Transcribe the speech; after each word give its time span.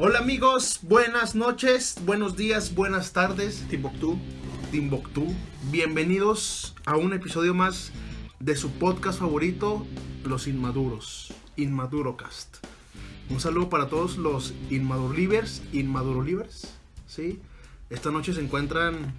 Hola 0.00 0.20
amigos, 0.20 0.78
buenas 0.82 1.34
noches, 1.34 1.96
buenos 2.06 2.36
días, 2.36 2.72
buenas 2.72 3.12
tardes, 3.12 3.66
Timbuktu, 3.68 4.16
Timbuktu. 4.70 5.26
Bienvenidos 5.72 6.76
a 6.86 6.96
un 6.96 7.14
episodio 7.14 7.52
más 7.52 7.90
de 8.38 8.54
su 8.54 8.70
podcast 8.70 9.18
favorito, 9.18 9.84
Los 10.22 10.46
Inmaduros, 10.46 11.34
Inmadurocast. 11.56 12.58
Un 13.28 13.40
saludo 13.40 13.70
para 13.70 13.88
todos 13.88 14.18
los 14.18 14.54
Inmadurlivers, 14.70 15.62
Inmadurolivers, 15.72 16.78
¿sí? 17.08 17.40
Esta 17.90 18.12
noche 18.12 18.32
se 18.32 18.40
encuentran, 18.40 19.14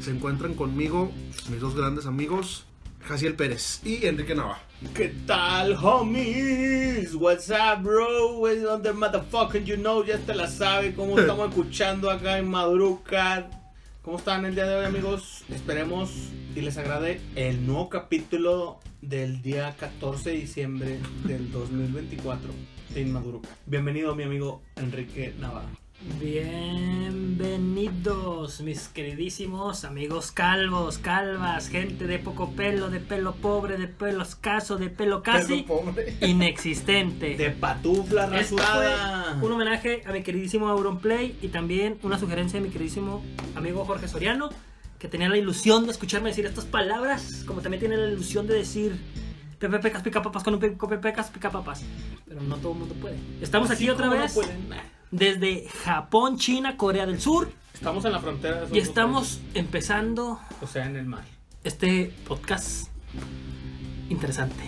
se 0.00 0.10
encuentran 0.10 0.52
conmigo 0.52 1.10
mis 1.50 1.60
dos 1.60 1.74
grandes 1.74 2.04
amigos, 2.04 2.66
Jaciel 3.02 3.34
Pérez 3.34 3.80
y 3.84 4.06
Enrique 4.06 4.34
Nava. 4.34 4.58
¿Qué 4.94 5.12
tal, 5.26 5.74
homies? 5.74 7.14
What's 7.14 7.50
up, 7.50 7.82
bro? 7.82 8.38
What's 8.38 8.64
on 8.64 8.82
the 8.82 8.92
motherfucking 8.92 9.64
you 9.64 9.76
know? 9.76 10.04
Ya 10.04 10.18
te 10.18 10.34
la 10.34 10.48
sabe 10.48 10.94
cómo 10.94 11.18
estamos 11.18 11.48
escuchando 11.50 12.10
acá 12.10 12.38
en 12.38 12.48
Madruca. 12.48 13.48
¿Cómo 14.02 14.16
están 14.16 14.46
el 14.46 14.54
día 14.54 14.66
de 14.66 14.76
hoy, 14.76 14.86
amigos? 14.86 15.44
Esperemos 15.50 16.10
y 16.54 16.62
les 16.62 16.78
agrade 16.78 17.20
el 17.36 17.66
nuevo 17.66 17.90
capítulo 17.90 18.80
del 19.02 19.42
día 19.42 19.76
14 19.78 20.30
de 20.30 20.36
diciembre 20.36 20.98
del 21.24 21.52
2024 21.52 22.50
de 22.94 23.00
Inmaduruca. 23.02 23.48
Bienvenido, 23.66 24.14
mi 24.14 24.22
amigo 24.22 24.62
Enrique 24.76 25.34
Navarro. 25.38 25.68
Bienvenidos, 26.02 28.62
mis 28.62 28.88
queridísimos 28.88 29.84
amigos 29.84 30.32
calvos, 30.32 30.96
calvas, 30.96 31.68
gente 31.68 32.06
de 32.06 32.18
poco 32.18 32.52
pelo, 32.52 32.88
de 32.88 33.00
pelo 33.00 33.34
pobre, 33.34 33.76
de 33.76 33.86
pelo 33.86 34.22
escaso, 34.22 34.78
de 34.78 34.88
pelo 34.88 35.22
casi 35.22 35.66
inexistente. 36.22 37.36
De 37.36 37.50
patufla 37.50 38.24
rasurada. 38.26 39.36
fue 39.38 39.48
un 39.48 39.52
homenaje 39.52 40.02
a 40.06 40.12
mi 40.12 40.22
queridísimo 40.22 40.68
Auronplay 40.68 41.36
y 41.42 41.48
también 41.48 41.98
una 42.02 42.18
sugerencia 42.18 42.58
de 42.58 42.64
mi 42.66 42.72
queridísimo 42.72 43.22
amigo 43.54 43.84
Jorge 43.84 44.08
Soriano, 44.08 44.48
que 44.98 45.08
tenía 45.08 45.28
la 45.28 45.36
ilusión 45.36 45.84
de 45.84 45.92
escucharme 45.92 46.30
decir 46.30 46.46
estas 46.46 46.64
palabras, 46.64 47.44
como 47.46 47.60
también 47.60 47.80
tiene 47.80 47.98
la 47.98 48.10
ilusión 48.10 48.46
de 48.46 48.54
decir 48.54 48.98
Pepe 49.58 49.78
Pecas 49.80 50.02
pica 50.02 50.22
papas 50.22 50.44
con 50.44 50.54
un 50.54 50.60
pico 50.60 50.88
Pepe 50.88 51.10
Pecas 51.10 51.28
pica 51.28 51.50
papas. 51.50 51.82
Pero 52.26 52.40
no 52.40 52.56
todo 52.56 52.72
el 52.72 52.78
mundo 52.78 52.94
puede. 52.94 53.18
Estamos 53.42 53.70
Así 53.70 53.84
aquí 53.84 53.90
otra 53.90 54.06
como 54.06 54.16
no 54.16 54.22
vez 54.22 54.32
pueden. 54.32 54.70
Desde 55.10 55.68
Japón, 55.84 56.38
China, 56.38 56.76
Corea 56.76 57.06
del 57.06 57.20
Sur 57.20 57.52
Estamos 57.80 58.04
en 58.04 58.12
la 58.12 58.20
frontera 58.20 58.66
de 58.66 58.76
y 58.76 58.78
estamos 58.78 59.40
empezando. 59.54 60.38
O 60.60 60.66
sea, 60.66 60.84
en 60.84 60.96
el 60.96 61.06
mar. 61.06 61.24
este 61.64 62.12
podcast 62.28 62.90
interesante. 64.10 64.62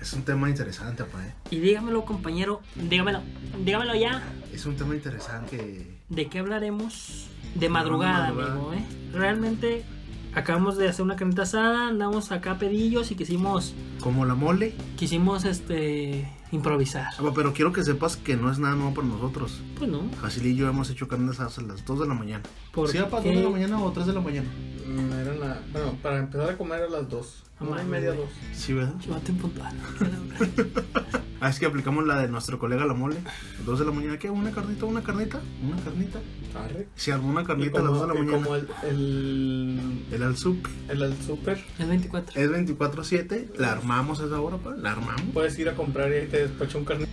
Es 0.00 0.14
un 0.14 0.22
tema 0.22 0.48
interesante, 0.48 1.02
¿eh? 1.02 1.34
Y 1.50 1.58
dígamelo, 1.58 2.06
compañero, 2.06 2.62
dígamelo, 2.76 3.20
dígamelo 3.62 3.94
ya. 3.94 4.22
Es 4.54 4.64
un 4.64 4.76
tema 4.76 4.94
interesante. 4.94 5.98
¿De 6.08 6.28
qué 6.28 6.38
hablaremos? 6.38 7.26
De 7.54 7.68
madrugada, 7.68 8.28
madrugada. 8.28 8.52
amigo, 8.52 8.72
¿eh? 8.72 8.84
Realmente 9.12 9.84
acabamos 10.34 10.76
de 10.76 10.88
hacer 10.88 11.04
una 11.04 11.16
carnita 11.16 11.42
asada, 11.42 11.88
andamos 11.88 12.30
acá 12.32 12.58
pedillos 12.58 13.10
y 13.10 13.14
quisimos, 13.14 13.74
Como 14.00 14.24
la 14.24 14.34
mole. 14.34 14.74
quisimos, 14.96 15.44
este, 15.44 16.28
improvisar. 16.52 17.08
Ah, 17.18 17.32
Pero 17.34 17.52
quiero 17.52 17.72
que 17.72 17.82
sepas 17.84 18.16
que 18.16 18.36
no 18.36 18.50
es 18.50 18.58
nada 18.58 18.74
nuevo 18.74 18.94
para 18.94 19.06
nosotros. 19.08 19.60
Pues 19.78 19.90
no, 19.90 20.02
Jaciel 20.20 20.46
y 20.46 20.56
yo 20.56 20.68
hemos 20.68 20.90
hecho 20.90 21.08
carnes 21.08 21.30
asadas 21.40 21.58
a 21.58 21.62
las 21.62 21.84
2 21.84 22.00
de 22.00 22.06
la 22.08 22.14
mañana. 22.14 22.42
¿por 22.72 22.88
¿Sí, 22.88 22.98
apa, 22.98 23.16
2 23.20 23.24
de 23.24 23.42
la 23.42 23.50
mañana 23.50 23.82
o 23.82 23.90
3 23.92 24.06
de 24.06 24.12
la 24.12 24.20
mañana? 24.20 24.48
Mm, 24.86 25.12
Eran 25.20 25.40
la, 25.40 25.60
bueno, 25.72 25.92
para 26.02 26.18
empezar 26.18 26.50
a 26.50 26.56
comer 26.56 26.82
a 26.82 26.88
las 26.88 27.08
dos. 27.08 27.44
Ah, 27.60 27.64
Una 27.68 27.82
y 27.82 27.86
media, 27.86 28.10
güey. 28.12 28.20
dos. 28.26 28.30
Sí, 28.52 28.72
¿verdad? 28.72 28.94
Llévate 29.00 29.32
un 29.32 29.38
puntual. 29.38 29.72
Ah, 31.40 31.50
es 31.50 31.58
que 31.60 31.66
aplicamos 31.66 32.04
la 32.06 32.20
de 32.20 32.28
nuestro 32.28 32.58
colega 32.58 32.84
la 32.84 32.94
mole. 32.94 33.16
2 33.64 33.78
de 33.78 33.84
la 33.84 33.92
mañana, 33.92 34.18
¿qué? 34.18 34.28
¿Una 34.28 34.50
carnita? 34.50 34.86
¿Una 34.86 35.02
carnita? 35.02 35.40
¿Una 35.62 35.76
carnita? 35.82 36.18
Arre. 36.64 36.88
Si 36.96 37.10
armó 37.12 37.28
una 37.28 37.44
carnita 37.44 37.78
a 37.78 37.82
las 37.82 37.92
2 37.92 38.00
de 38.00 38.06
la 38.08 38.14
mañana. 38.14 38.42
como 38.44 38.56
el, 38.56 38.68
el, 38.82 40.04
El 40.10 40.22
al 40.24 40.36
sup 40.36 40.66
el, 40.88 41.02
el 41.02 41.16
super, 41.22 41.62
Es 41.78 41.88
24. 41.88 42.40
es 42.40 42.50
24-7. 42.50 43.56
La 43.56 43.72
armamos 43.72 44.20
a 44.20 44.26
esa 44.26 44.40
hora, 44.40 44.56
pa. 44.56 44.74
La 44.74 44.92
armamos. 44.92 45.22
puedes 45.32 45.56
ir 45.58 45.68
a 45.68 45.74
comprar 45.76 46.10
y 46.10 46.14
ahí 46.14 46.26
te 46.26 46.38
despacha 46.48 46.76
un 46.78 46.84
carnicero. 46.84 47.12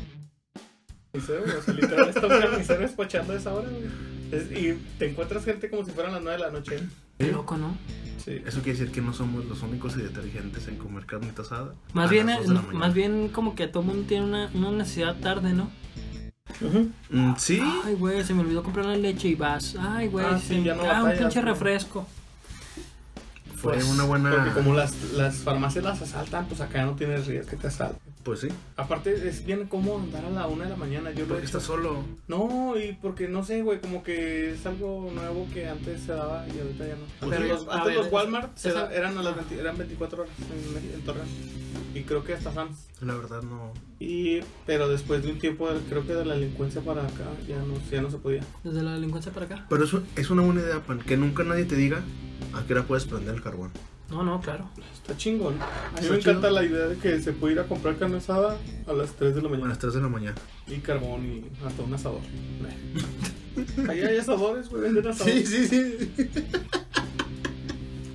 O 1.14 1.22
sea, 1.62 1.74
literal 1.74 2.10
está 2.10 2.22
un 2.28 2.28
carnicero 2.42 2.80
despachando 2.82 3.34
a 3.34 3.36
esa 3.38 3.54
hora, 3.54 3.70
güey. 3.70 3.84
Es- 4.32 4.52
y 4.52 4.74
te 4.98 5.10
encuentras 5.10 5.46
gente 5.46 5.70
como 5.70 5.86
si 5.86 5.92
fueran 5.92 6.14
las 6.14 6.24
9 6.24 6.38
de 6.38 6.44
la 6.46 6.52
noche. 6.52 6.80
Qué 7.18 7.32
loco, 7.32 7.58
¿no? 7.58 7.76
Sí. 8.24 8.42
Eso 8.46 8.62
quiere 8.62 8.78
decir 8.80 8.92
que 8.92 9.02
no 9.02 9.14
somos 9.14 9.46
los 9.46 9.62
únicos 9.62 9.96
y 9.98 10.02
detergentes 10.02 10.68
en 10.68 10.78
comer 10.78 11.06
carnita 11.06 11.44
asada. 11.44 11.74
Más 11.94 12.10
bien, 12.10 12.28
las 12.28 12.40
2 12.40 12.48
de 12.48 12.54
la 12.56 12.60
eh, 12.60 12.64
mañana. 12.64 12.80
más 12.86 12.94
bien 12.94 13.30
como 13.30 13.56
que 13.56 13.68
todo 13.68 13.82
el 13.84 13.88
mundo 13.90 14.06
tiene 14.08 14.26
una, 14.26 14.50
una 14.54 14.72
necesidad 14.72 15.16
tarde, 15.20 15.54
¿no? 15.54 15.70
Ujú. 16.62 16.90
Mm, 17.10 17.34
sí. 17.38 17.62
Ay, 17.86 17.96
güey, 17.96 18.24
se 18.24 18.34
me 18.34 18.42
olvidó 18.42 18.64
comprar 18.64 18.86
la 18.86 18.96
leche 18.96 19.28
y 19.28 19.36
vas. 19.36 19.76
Ay, 19.80 20.08
güey, 20.08 20.26
Ah, 20.26 20.40
se 20.40 20.48
sí, 20.48 20.56
me- 20.56 20.64
ya 20.64 20.76
no 20.76 20.84
ah, 20.90 21.04
un 21.04 21.18
pinche 21.18 21.42
refresco. 21.42 22.08
Fue 23.56 23.74
pues, 23.74 23.86
una 23.86 24.04
buena. 24.04 24.32
Porque 24.32 24.52
como 24.52 24.74
las, 24.74 25.12
las 25.14 25.38
farmacias 25.38 25.84
las 25.84 26.02
asaltan, 26.02 26.46
pues 26.48 26.62
acá 26.62 26.84
no 26.86 26.96
tienes 26.96 27.26
riesgo 27.28 27.50
que 27.50 27.58
te 27.58 27.68
asalten. 27.68 28.15
Pues 28.26 28.40
sí. 28.40 28.48
Aparte, 28.76 29.30
es 29.30 29.46
bien 29.46 29.68
cómodo 29.68 30.00
andar 30.00 30.26
a 30.26 30.30
la 30.32 30.48
1 30.48 30.64
de 30.64 30.70
la 30.72 30.76
mañana. 30.76 31.12
Yo 31.12 31.26
Porque 31.28 31.46
hecho. 31.46 31.58
está 31.58 31.60
solo. 31.60 32.04
No, 32.28 32.74
y 32.76 32.94
porque 33.00 33.28
no 33.28 33.44
sé, 33.46 33.62
güey, 33.62 33.80
como 33.80 34.02
que 34.04 34.52
es 34.54 34.66
algo 34.66 35.12
nuevo 35.14 35.48
que 35.54 35.68
antes 35.70 36.02
se 36.02 36.12
daba 36.14 36.44
y 36.48 36.60
ahorita 36.60 36.88
ya 36.88 36.96
no. 36.96 37.04
Antes, 37.22 37.40
Pero, 37.40 37.54
los, 37.54 37.68
a 37.68 37.74
antes 37.74 37.86
ver, 37.86 37.98
los 38.04 38.12
Walmart 38.12 38.58
se 38.58 38.74
da- 38.74 38.92
eran, 38.92 39.16
a 39.20 39.22
las 39.22 39.36
20 39.36 39.60
eran 39.60 39.78
24 39.78 40.24
horas 40.24 40.34
en, 40.52 40.94
en 40.96 41.02
Torreón. 41.02 41.28
Y 41.94 42.02
creo 42.02 42.24
que 42.24 42.34
hasta 42.34 42.52
Sam's. 42.52 42.88
La 43.00 43.14
verdad 43.14 43.44
no. 43.44 43.72
Y, 44.00 44.40
pero 44.66 44.90
después 44.90 45.22
de 45.22 45.32
un 45.32 45.38
tiempo, 45.38 45.70
creo 45.88 46.06
que 46.08 46.16
de 46.16 46.26
la 46.26 46.34
delincuencia 46.34 46.82
para 46.82 47.04
acá 47.04 47.26
ya 47.48 47.58
no, 47.60 47.76
ya 47.92 48.02
no 48.02 48.10
se 48.10 48.18
podía. 48.18 48.44
Desde 48.64 48.82
la 48.82 48.94
delincuencia 48.96 49.32
para 49.32 49.46
acá. 49.46 49.66
Pero 49.70 49.84
eso 49.84 50.02
es 50.16 50.32
una 50.32 50.42
buena 50.42 50.62
idea, 50.62 50.80
pan. 50.82 50.98
Que 51.00 51.16
nunca 51.16 51.44
nadie 51.44 51.66
te 51.66 51.76
diga 51.76 52.02
a 52.54 52.64
qué 52.66 52.74
hora 52.74 52.84
puedes 52.88 53.06
prender 53.06 53.36
el 53.36 53.44
carbón. 53.44 53.72
No, 54.10 54.24
no, 54.24 54.40
claro. 54.40 54.70
Está 54.94 55.18
chingón. 55.18 55.58
A 55.62 56.02
mí 56.02 56.08
me 56.10 56.18
encanta 56.18 56.50
la 56.52 56.64
idea 56.64 56.88
de 56.88 56.98
que 56.98 57.20
se 57.22 57.34
puede 57.34 57.54
ir 57.54 57.60
a 57.60 57.64
comprar 57.64 57.98
carne 57.98 58.18
asada 58.18 58.58
a 58.88 58.94
las 58.94 59.12
3 59.14 59.34
de 59.36 59.42
la 59.42 59.48
A 59.48 59.52
mañana. 59.52 59.70
las 59.70 59.80
3 59.80 59.94
de 59.96 60.02
la 60.02 60.08
mañana. 60.10 60.36
Y 60.68 60.76
carbón 60.78 61.26
y 61.26 61.46
hasta 61.66 61.82
un 61.84 61.94
asador. 61.94 62.22
Ahí 63.90 64.02
hay 64.02 64.18
asadores, 64.18 64.70
güey, 64.70 64.84
venden 64.84 65.08
asadores. 65.08 65.50
sí, 65.50 65.68
sí. 65.68 66.12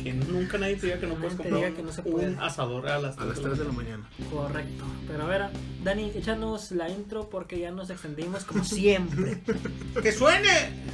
Que 0.02 0.12
nunca 0.14 0.56
nadie 0.58 0.76
te 0.76 0.86
diga 0.86 0.98
que 1.00 1.06
no 1.06 1.14
puedes 1.14 1.32
te 1.32 1.42
comprar 1.42 1.56
diga 1.58 1.68
un, 1.70 1.76
que 1.76 1.82
no 1.82 1.92
se 1.92 2.00
un 2.02 2.12
puede. 2.12 2.36
asador 2.38 2.88
a 2.88 2.98
las 3.00 3.18
A 3.18 3.24
las 3.26 3.40
3 3.40 3.58
de 3.58 3.64
la 3.64 3.72
mañana. 3.72 4.08
Correcto. 4.30 4.84
Pero 5.06 5.22
a 5.24 5.26
ver, 5.26 5.42
Dani, 5.84 6.10
échanos 6.14 6.70
la 6.72 6.88
intro 6.88 7.28
porque 7.28 7.58
ya 7.58 7.70
nos 7.70 7.90
extendimos 7.90 8.44
como 8.44 8.64
siempre. 8.64 9.42
¡Que 10.02 10.12
suene! 10.12 10.84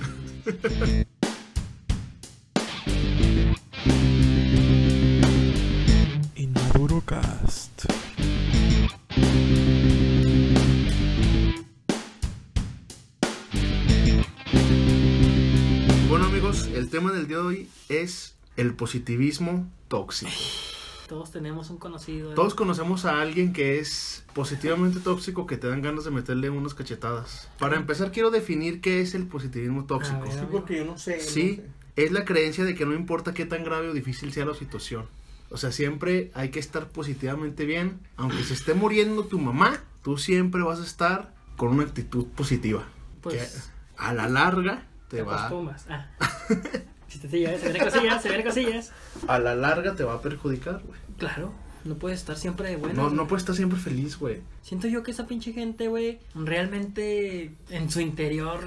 Bueno, 16.09 16.27
amigos, 16.27 16.67
el 16.75 16.91
tema 16.91 17.12
del 17.12 17.28
día 17.28 17.37
de 17.37 17.43
hoy 17.43 17.69
es 17.89 18.34
el 18.56 18.75
positivismo 18.75 19.71
tóxico. 19.87 20.33
Todos 21.09 21.31
tenemos 21.31 21.71
un 21.71 21.77
conocido. 21.77 22.33
¿eh? 22.33 22.34
Todos 22.34 22.56
conocemos 22.56 23.05
a 23.05 23.21
alguien 23.21 23.53
que 23.53 23.78
es 23.78 24.25
positivamente 24.34 24.99
tóxico 24.99 25.47
que 25.47 25.56
te 25.56 25.69
dan 25.69 25.83
ganas 25.83 26.05
de 26.05 26.11
meterle 26.11 26.50
unas 26.50 26.75
cachetadas. 26.75 27.49
Para 27.61 27.77
empezar, 27.77 28.11
quiero 28.11 28.33
definir 28.33 28.81
qué 28.81 29.00
es 29.00 29.15
el 29.15 29.28
positivismo 29.28 29.84
tóxico. 29.84 30.23
Ver. 30.23 30.33
Sí, 30.33 30.47
porque 30.50 30.78
yo 30.78 30.84
no 30.84 30.99
sé. 30.99 31.21
Sí, 31.21 31.59
no 31.59 31.62
sé. 31.62 32.05
es 32.05 32.11
la 32.11 32.25
creencia 32.25 32.65
de 32.65 32.75
que 32.75 32.84
no 32.84 32.94
importa 32.94 33.33
qué 33.33 33.47
tan 33.47 33.62
grave 33.62 33.91
o 33.91 33.93
difícil 33.93 34.33
sea 34.33 34.44
la 34.44 34.55
situación. 34.55 35.06
O 35.50 35.56
sea, 35.56 35.72
siempre 35.72 36.30
hay 36.34 36.50
que 36.50 36.58
estar 36.58 36.88
positivamente 36.88 37.64
bien. 37.64 38.00
Aunque 38.16 38.42
se 38.42 38.54
esté 38.54 38.74
muriendo 38.74 39.24
tu 39.24 39.38
mamá, 39.38 39.80
tú 40.02 40.18
siempre 40.18 40.62
vas 40.62 40.80
a 40.80 40.84
estar 40.84 41.34
con 41.56 41.68
una 41.70 41.84
actitud 41.84 42.26
positiva. 42.26 42.84
Pues 43.20 43.36
que 43.36 44.02
a 44.02 44.12
la 44.12 44.28
larga 44.28 44.87
te 45.08 45.19
te 45.19 45.22
va, 45.22 45.46
acostumbras. 45.46 45.87
Ah. 45.88 46.06
Chistecillo, 47.08 47.50
¿eh? 47.50 47.58
Se 47.58 47.72
vienen 47.72 47.90
cosillas, 47.90 48.22
se 48.22 48.28
vienen 48.28 48.46
cosillas. 48.46 48.93
a 49.28 49.38
la 49.38 49.54
larga 49.54 49.94
te 49.94 50.04
va 50.04 50.14
a 50.14 50.20
perjudicar, 50.20 50.82
güey. 50.84 50.98
Claro, 51.19 51.52
no 51.84 51.94
puedes 51.94 52.19
estar 52.19 52.37
siempre 52.37 52.69
de 52.69 52.76
buenas. 52.76 52.96
No, 52.96 53.10
no 53.10 53.26
puedes 53.28 53.42
estar 53.42 53.54
siempre 53.54 53.78
feliz, 53.78 54.19
güey. 54.19 54.40
Siento 54.62 54.88
yo 54.88 55.02
que 55.02 55.12
esa 55.12 55.26
pinche 55.26 55.52
gente, 55.52 55.88
güey, 55.88 56.19
realmente 56.34 57.54
en 57.70 57.90
su 57.90 58.00
interior, 58.00 58.66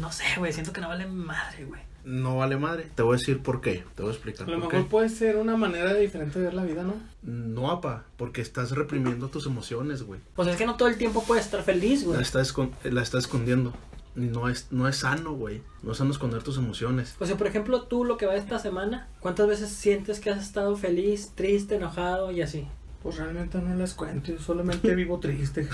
no 0.00 0.10
sé, 0.10 0.24
güey, 0.38 0.52
siento 0.52 0.72
que 0.72 0.80
no 0.80 0.88
vale 0.88 1.06
madre, 1.06 1.64
güey. 1.66 1.82
No 2.04 2.36
vale 2.36 2.56
madre. 2.58 2.86
Te 2.94 3.02
voy 3.02 3.14
a 3.14 3.18
decir 3.18 3.40
por 3.40 3.60
qué. 3.60 3.82
Te 3.94 4.02
voy 4.02 4.10
a 4.10 4.14
explicar 4.14 4.46
A 4.46 4.50
lo 4.50 4.58
por 4.60 4.66
mejor 4.68 4.84
qué. 4.84 4.90
puede 4.90 5.08
ser 5.08 5.36
una 5.36 5.56
manera 5.56 5.94
diferente 5.94 6.38
de 6.38 6.44
ver 6.46 6.54
la 6.54 6.64
vida, 6.64 6.82
¿no? 6.82 6.94
No, 7.22 7.70
apa, 7.70 8.04
porque 8.18 8.42
estás 8.42 8.72
reprimiendo 8.72 9.28
tus 9.28 9.46
emociones, 9.46 10.02
güey. 10.02 10.20
Pues 10.36 10.48
es 10.48 10.56
que 10.56 10.66
no 10.66 10.76
todo 10.76 10.88
el 10.88 10.98
tiempo 10.98 11.24
puedes 11.26 11.46
estar 11.46 11.62
feliz, 11.62 12.02
La 12.02 12.08
güey. 12.08 12.20
estás, 12.22 12.54
escon- 12.54 12.72
la 12.84 13.00
estás 13.02 13.24
escondiendo. 13.24 13.72
Y 14.16 14.20
No 14.26 14.48
es, 14.48 14.68
no 14.70 14.86
es 14.86 14.96
sano, 14.98 15.32
güey. 15.32 15.62
No 15.82 15.92
es 15.92 15.98
sano 15.98 16.10
esconder 16.10 16.42
tus 16.42 16.58
emociones. 16.58 17.16
O 17.18 17.26
sea, 17.26 17.36
por 17.36 17.46
ejemplo, 17.46 17.82
tú 17.84 18.04
lo 18.04 18.16
que 18.16 18.26
va 18.26 18.36
esta 18.36 18.58
semana, 18.58 19.08
¿cuántas 19.20 19.48
veces 19.48 19.70
sientes 19.70 20.20
que 20.20 20.30
has 20.30 20.42
estado 20.42 20.76
feliz, 20.76 21.32
triste, 21.34 21.76
enojado 21.76 22.30
y 22.30 22.42
así? 22.42 22.68
Pues 23.02 23.16
realmente 23.16 23.58
no 23.58 23.74
les 23.74 23.92
cuento, 23.94 24.30
yo 24.32 24.38
solamente 24.38 24.94
vivo 24.94 25.18
triste. 25.20 25.68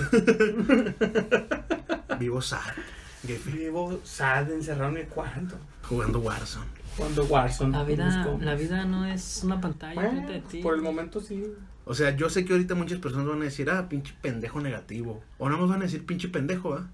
Vivo 2.18 2.40
sad. 2.40 2.60
Jefe, 3.26 3.50
vivo 3.50 4.00
sad, 4.04 4.50
encerrado 4.50 4.88
en 4.88 4.94
mi 5.02 5.04
cuarto. 5.04 5.56
Jugando 5.88 6.20
Warzone. 6.20 6.66
Cuando 6.96 7.24
Warzone. 7.24 7.76
La 7.76 7.84
vida, 7.84 8.36
la 8.40 8.54
vida 8.54 8.84
no 8.84 9.06
es 9.06 9.42
una 9.44 9.60
pantalla 9.60 9.94
Bueno, 9.94 10.10
frente 10.26 10.40
ti. 10.48 10.62
por 10.62 10.74
el 10.74 10.82
momento 10.82 11.20
sí. 11.20 11.44
O 11.90 11.94
sea, 11.94 12.14
yo 12.14 12.30
sé 12.30 12.44
que 12.44 12.52
ahorita 12.52 12.76
muchas 12.76 13.00
personas 13.00 13.26
van 13.26 13.40
a 13.40 13.46
decir, 13.46 13.68
ah, 13.68 13.88
pinche 13.88 14.14
pendejo 14.22 14.60
negativo. 14.60 15.24
O 15.38 15.48
no 15.48 15.58
más 15.58 15.70
van 15.70 15.80
a 15.80 15.86
decir 15.86 16.06
pinche 16.06 16.28
pendejo, 16.28 16.74
¿ah? 16.74 16.88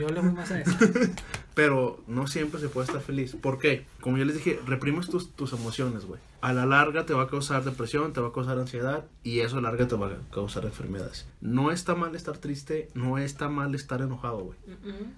Yo 0.00 0.08
le 0.08 0.22
voy 0.22 0.32
más 0.32 0.50
a 0.50 0.62
eso. 0.62 0.74
Pero 1.54 2.02
no 2.06 2.26
siempre 2.26 2.58
se 2.58 2.70
puede 2.70 2.86
estar 2.86 3.02
feliz. 3.02 3.36
¿Por 3.36 3.58
qué? 3.58 3.84
Como 4.00 4.16
yo 4.16 4.24
les 4.24 4.36
dije, 4.36 4.58
reprimes 4.66 5.10
tus, 5.10 5.32
tus 5.32 5.52
emociones, 5.52 6.06
güey. 6.06 6.18
A 6.40 6.54
la 6.54 6.64
larga 6.64 7.04
te 7.04 7.12
va 7.12 7.24
a 7.24 7.28
causar 7.28 7.62
depresión, 7.62 8.14
te 8.14 8.22
va 8.22 8.28
a 8.28 8.32
causar 8.32 8.58
ansiedad 8.58 9.04
y 9.22 9.40
eso 9.40 9.58
a 9.58 9.60
la 9.60 9.68
larga 9.68 9.86
te 9.86 9.96
va 9.96 10.06
a 10.06 10.30
causar 10.32 10.64
enfermedades. 10.64 11.28
No 11.42 11.70
está 11.70 11.94
mal 11.94 12.16
estar 12.16 12.38
triste, 12.38 12.88
no 12.94 13.18
está 13.18 13.50
mal 13.50 13.74
estar 13.74 14.00
enojado, 14.00 14.44
güey. 14.44 14.58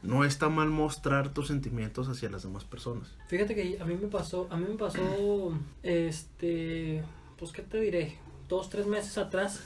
No 0.03 0.25
está 0.25 0.49
mal 0.49 0.71
mostrar 0.71 1.29
tus 1.29 1.47
sentimientos 1.47 2.09
hacia 2.09 2.31
las 2.31 2.43
demás 2.43 2.65
personas. 2.65 3.15
Fíjate 3.29 3.55
que 3.55 3.79
a 3.81 3.85
mí 3.85 3.95
me 3.95 4.09
pasó, 4.09 4.49
a 4.51 4.57
mí 4.57 4.67
me 4.69 4.77
pasó, 4.77 5.57
este, 5.85 7.05
pues 7.39 7.53
qué 7.53 7.63
te 7.63 7.81
diré, 7.81 8.19
dos, 8.49 8.71
tres 8.71 8.87
meses 8.87 9.19
atrás. 9.19 9.61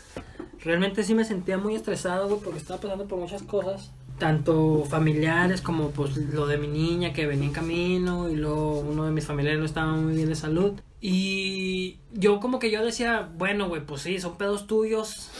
Realmente 0.62 1.02
sí 1.05 1.14
me 1.14 1.25
sentía 1.25 1.58
muy 1.58 1.75
estresado, 1.75 2.29
güey, 2.29 2.40
porque 2.40 2.58
estaba 2.58 2.81
pasando 2.81 3.06
por 3.06 3.19
muchas 3.19 3.43
cosas. 3.43 3.90
Tanto 4.19 4.84
familiares 4.84 5.61
como 5.61 5.90
pues 5.90 6.17
lo 6.17 6.46
de 6.46 6.58
mi 6.58 6.69
niña 6.69 7.12
que 7.12 7.26
venía 7.26 7.46
en 7.46 7.52
camino 7.52 8.29
y 8.29 8.37
luego 8.37 8.79
uno 8.79 9.05
de 9.05 9.11
mis 9.11 9.25
familiares 9.25 9.58
no 9.58 9.67
estaba 9.67 9.93
muy 9.93 10.14
bien 10.14 10.29
de 10.29 10.37
salud. 10.37 10.75
Y 11.00 11.99
yo 12.12 12.38
como 12.38 12.61
que 12.61 12.70
yo 12.70 12.84
decía, 12.84 13.29
bueno, 13.37 13.69
güey, 13.69 13.84
pues 13.84 14.02
sí, 14.02 14.20
son 14.20 14.37
pedos 14.37 14.69
tuyos. 14.69 15.31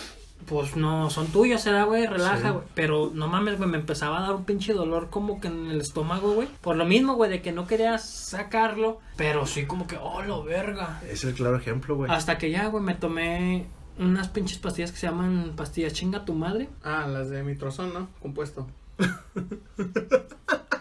Pues 0.47 0.77
no, 0.77 1.09
son 1.11 1.29
tuyos, 1.29 1.61
será, 1.61 1.85
güey, 1.85 2.07
relaja, 2.07 2.37
Sí. 2.49 2.49
güey. 2.51 2.65
Pero 2.75 3.11
no 3.15 3.29
mames, 3.29 3.59
güey, 3.59 3.71
me 3.71 3.79
empezaba 3.79 4.19
a 4.19 4.23
dar 4.23 4.35
un 4.35 4.45
pinche 4.45 4.73
dolor 4.75 5.09
como 5.11 5.41
que 5.41 5.49
en 5.49 5.67
el 5.71 5.81
estómago, 5.81 6.33
güey. 6.33 6.49
Por 6.61 6.77
lo 6.77 6.85
mismo, 6.85 7.15
güey, 7.15 7.31
de 7.31 7.41
que 7.43 7.53
no 7.53 7.67
querías 7.67 8.05
sacarlo. 8.09 9.01
Pero 9.17 9.47
sí 9.47 9.67
como 9.67 9.87
que, 9.87 9.97
oh, 10.01 10.23
lo 10.23 10.43
verga. 10.45 11.01
Es 11.09 11.25
el 11.25 11.35
claro 11.35 11.57
ejemplo, 11.57 11.97
güey. 11.97 12.11
Hasta 12.11 12.39
que 12.39 12.51
ya, 12.51 12.67
güey, 12.67 12.83
me 12.83 12.95
tomé 12.95 13.67
unas 13.99 14.29
pinches 14.29 14.59
pastillas 14.59 14.91
que 14.91 14.99
se 14.99 15.07
llaman 15.07 15.53
pastillas 15.57 15.93
chinga 15.93 16.25
tu 16.25 16.35
madre. 16.35 16.69
Ah, 16.83 17.07
las 17.09 17.29
de 17.31 17.43
mitrozón, 17.43 17.93
¿no? 17.95 18.09
Compuesto. 18.21 18.67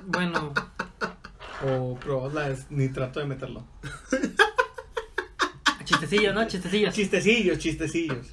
Bueno, 0.08 0.54
O 1.63 2.30
las 2.34 2.69
ni 2.72 2.90
trato 2.90 3.19
de 3.19 3.25
meterlo. 3.28 3.63
chistecillos, 5.92 6.34
¿no? 6.34 6.48
Chistecillos. 6.48 6.94
Chistecillos, 6.96 7.58
chistecillos. 7.60 8.28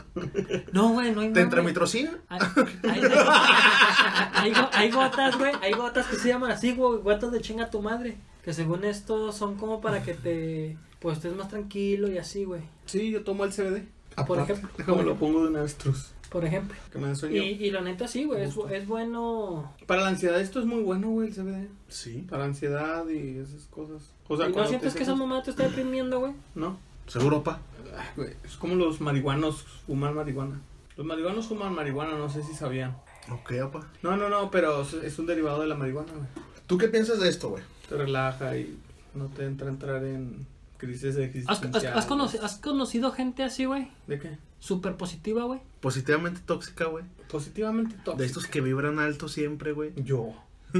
No, 0.73 0.91
güey, 0.93 1.13
no 1.13 1.21
hay 1.23 1.29
¿Te 1.33 1.41
más, 1.41 1.45
entra 1.45 1.61
güey. 1.63 1.73
mitrocin? 1.73 2.11
Hay, 2.29 2.41
hay, 2.85 4.53
hay 4.53 4.53
hay 4.73 4.91
gotas, 4.91 5.37
güey. 5.39 5.53
Hay 5.61 5.73
gotas 5.73 6.07
que 6.07 6.17
se 6.17 6.29
llaman 6.29 6.51
así, 6.53 6.73
güey. 6.73 7.01
Gotas 7.03 7.33
de 7.33 7.41
chinga 7.41 7.71
tu 7.71 7.83
madre. 7.83 8.17
Que 8.45 8.53
según 8.53 8.85
esto 8.85 9.33
son 9.33 9.57
como 9.57 9.81
para 9.81 10.03
que 10.03 10.15
te. 10.15 10.77
Pues 11.01 11.19
estés 11.19 11.35
más 11.37 11.49
tranquilo 11.49 12.11
y 12.11 12.19
así, 12.19 12.45
güey. 12.45 12.63
Sí, 12.87 13.11
yo 13.11 13.23
tomo 13.23 13.45
el 13.45 13.51
CBD. 13.53 13.83
Por 14.27 14.39
Aparte, 14.41 14.53
ejemplo. 14.55 14.71
Déjame 14.79 15.03
lo 15.05 15.15
pongo 15.17 15.43
de 15.45 15.49
una 15.51 15.63
vez, 15.63 15.77
trus, 15.77 16.11
Por 16.29 16.45
ejemplo. 16.45 16.77
Que 16.91 16.99
me 16.99 17.05
den 17.07 17.13
Y, 17.15 17.19
sueño. 17.19 17.43
y 17.43 17.71
la 17.71 17.81
neta 17.83 18.09
sí, 18.09 18.25
güey. 18.25 18.43
Es, 18.43 18.55
es 18.73 18.87
bueno. 18.89 19.73
Para 19.87 20.03
la 20.03 20.09
ansiedad 20.09 20.41
esto 20.41 20.59
es 20.61 20.67
muy 20.67 20.83
bueno, 20.83 21.09
güey, 21.11 21.29
el 21.29 21.35
CBD. 21.35 21.69
Sí. 21.89 22.27
Para 22.29 22.45
ansiedad 22.45 23.09
y 23.09 23.39
esas 23.39 23.67
cosas. 23.67 24.11
O 24.27 24.37
sea, 24.37 24.49
¿Y 24.49 24.53
no 24.53 24.67
sientes 24.67 24.93
te 24.93 24.99
que 24.99 25.03
esa 25.05 25.15
mamá 25.15 25.43
te 25.43 25.51
está 25.51 25.63
deprimiendo, 25.65 26.19
güey? 26.21 26.33
No. 26.57 26.79
Seguro, 27.09 27.43
pa. 27.43 27.61
Ay, 27.97 28.07
güey, 28.17 28.31
es 28.45 28.57
como 28.57 28.75
los 28.77 29.01
marihuanos 29.01 29.65
fuman 29.87 30.15
marihuana. 30.15 30.61
Los 30.97 31.07
marihuanos 31.07 31.47
fuman 31.47 31.75
marihuana, 31.75 32.17
no 32.17 32.29
sé 32.29 32.43
si 32.43 32.55
sabían. 32.55 32.97
Ok, 33.31 33.53
apa. 33.63 33.87
No, 34.03 34.17
no, 34.17 34.29
no, 34.29 34.51
pero 34.51 34.83
es- 34.83 35.19
un 35.19 35.27
derivado 35.27 35.61
de 35.61 35.67
la 35.69 35.75
marihuana, 35.75 36.13
güey. 36.13 36.27
¿Tú 36.67 36.79
qué 36.79 36.89
piensas 36.89 37.21
de 37.21 37.29
esto, 37.29 37.51
güey? 37.51 37.63
Te 37.89 37.97
relaja 37.97 38.57
y 38.57 38.79
no 39.15 39.27
te 39.27 39.45
entra 39.45 39.67
a 39.69 39.71
entrar 39.71 40.05
en 40.05 40.47
crisis 40.77 41.17
¿Has, 41.17 41.17
existenciales. 41.19 41.85
has, 41.91 41.97
has 42.05 42.09
conoci- 42.09 42.41
has 42.43 42.57
conocido 42.59 43.11
gente 43.13 43.43
así, 43.43 43.65
güey? 43.65 43.91
¿De 44.07 44.19
qué? 44.19 44.39
Súper 44.61 44.97
positiva, 44.97 45.45
güey. 45.45 45.61
Positivamente 45.81 46.41
tóxica, 46.45 46.85
güey. 46.87 47.05
Positivamente 47.31 47.95
tóxico. 47.97 48.17
De 48.17 48.27
estos 48.27 48.47
que 48.47 48.61
vibran 48.61 48.99
alto 48.99 49.29
siempre, 49.29 49.73
güey. 49.73 49.93
Yo. 49.97 50.33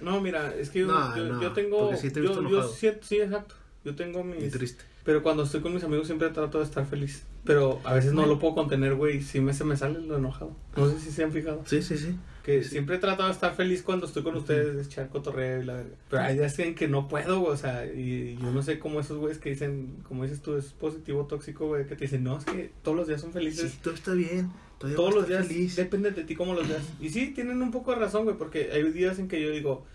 No, 0.00 0.20
mira, 0.20 0.54
es 0.54 0.70
que 0.70 0.80
yo, 0.80 0.86
No, 0.86 1.16
yo, 1.16 1.24
no, 1.24 1.42
yo 1.42 1.52
tengo. 1.52 1.78
porque 1.90 1.96
sí 1.96 2.10
te 2.10 2.20
he 2.20 2.22
visto 2.22 2.40
yo, 2.42 2.48
yo 2.48 2.68
siento- 2.68 3.04
sí, 3.06 3.16
exacto. 3.20 3.54
Yo 3.84 3.94
tengo 3.96 4.20
Y 4.20 4.24
mis. 4.24 4.52
triste. 4.52 4.84
Pero 5.08 5.22
cuando 5.22 5.44
estoy 5.44 5.62
con 5.62 5.72
mis 5.72 5.82
amigos 5.82 6.06
siempre 6.06 6.28
trato 6.28 6.58
de 6.58 6.64
estar 6.64 6.84
feliz. 6.84 7.24
Pero 7.42 7.80
a 7.84 7.94
veces 7.94 8.12
no 8.12 8.26
lo 8.26 8.38
puedo 8.38 8.54
contener, 8.54 8.94
güey. 8.94 9.16
y 9.16 9.22
Sí 9.22 9.40
me, 9.40 9.54
se 9.54 9.64
me 9.64 9.74
sale 9.74 10.00
lo 10.00 10.18
enojado. 10.18 10.54
No 10.76 10.86
sé 10.90 11.00
si 11.00 11.10
se 11.10 11.24
han 11.24 11.32
fijado. 11.32 11.62
Sí, 11.64 11.80
sí, 11.80 11.96
sí. 11.96 12.14
Que 12.44 12.62
siempre 12.62 12.96
he 12.96 12.98
tratado 12.98 13.26
de 13.26 13.32
estar 13.32 13.54
feliz 13.54 13.82
cuando 13.82 14.04
estoy 14.04 14.22
con 14.22 14.36
ustedes, 14.36 14.76
de 14.76 14.82
echar 14.82 15.08
cotorreo 15.08 15.62
y 15.62 15.64
la 15.64 15.76
verga. 15.76 15.96
Pero 16.10 16.22
hay 16.22 16.34
días 16.36 16.58
en 16.58 16.74
que 16.74 16.88
no 16.88 17.08
puedo, 17.08 17.40
güey, 17.40 17.54
o 17.54 17.56
sea, 17.56 17.86
y 17.86 18.36
yo 18.38 18.50
no 18.50 18.60
sé 18.60 18.78
cómo 18.78 19.00
esos 19.00 19.16
güeyes 19.16 19.38
que 19.38 19.48
dicen, 19.48 19.96
como 20.06 20.24
dices 20.24 20.42
tú, 20.42 20.58
es 20.58 20.66
positivo, 20.74 21.24
tóxico, 21.24 21.68
güey, 21.68 21.86
que 21.86 21.96
te 21.96 22.04
dicen, 22.04 22.22
no, 22.22 22.36
es 22.36 22.44
que 22.44 22.70
todos 22.82 22.98
los 22.98 23.08
días 23.08 23.22
son 23.22 23.32
felices. 23.32 23.70
Sí, 23.70 23.78
todo 23.82 23.94
está 23.94 24.12
bien. 24.12 24.52
Todos 24.78 25.14
los 25.14 25.26
días 25.26 25.46
feliz. 25.46 25.74
depende 25.74 26.10
de 26.10 26.24
ti 26.24 26.34
cómo 26.34 26.52
los 26.52 26.68
veas. 26.68 26.82
Y 27.00 27.08
sí, 27.08 27.28
tienen 27.28 27.62
un 27.62 27.70
poco 27.70 27.92
de 27.92 27.98
razón, 27.98 28.24
güey, 28.24 28.36
porque 28.36 28.72
hay 28.74 28.82
días 28.92 29.18
en 29.18 29.26
que 29.28 29.40
yo 29.40 29.50
digo, 29.52 29.86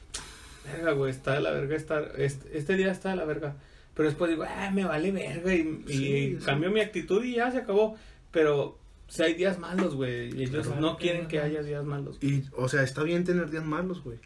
verga, 0.66 0.94
güey, 0.94 1.12
está 1.12 1.36
de 1.36 1.42
la 1.42 1.51
verga, 1.51 1.75
estar, 1.75 2.13
este, 2.18 2.57
este 2.57 2.75
día 2.77 2.92
está 2.92 3.12
de 3.12 3.18
la 3.18 3.25
verga. 3.25 3.57
Pero 3.94 4.10
después 4.10 4.31
digo, 4.31 4.44
ah, 4.48 4.72
me 4.72 4.86
vale 4.86 5.12
verga, 5.12 5.54
y, 5.54 5.84
y 5.88 5.94
Sí, 6.38 6.38
cambio 6.45 6.72
mi 6.72 6.80
actitud 6.81 7.24
y 7.24 7.36
ya 7.36 7.51
se 7.51 7.60
acabó. 7.60 7.95
Pero 8.31 8.80
si 9.07 9.22
hay 9.22 9.36
días 9.36 9.60
malos, 9.60 9.95
güey, 9.95 10.36
y 10.36 10.44
ellos 10.44 10.66
Claro 10.68 10.81
no 10.81 10.98
quieren 10.98 11.28
que 11.28 11.40
haya 11.40 11.62
días 11.62 11.86
malos. 11.86 12.18
Y, 12.22 12.44
o 12.56 12.68
sea, 12.68 12.81
está 12.84 13.04
bien 13.04 13.24
tener 13.24 13.51
días 13.51 13.66
malos, 13.66 14.04
güey. 14.04 14.18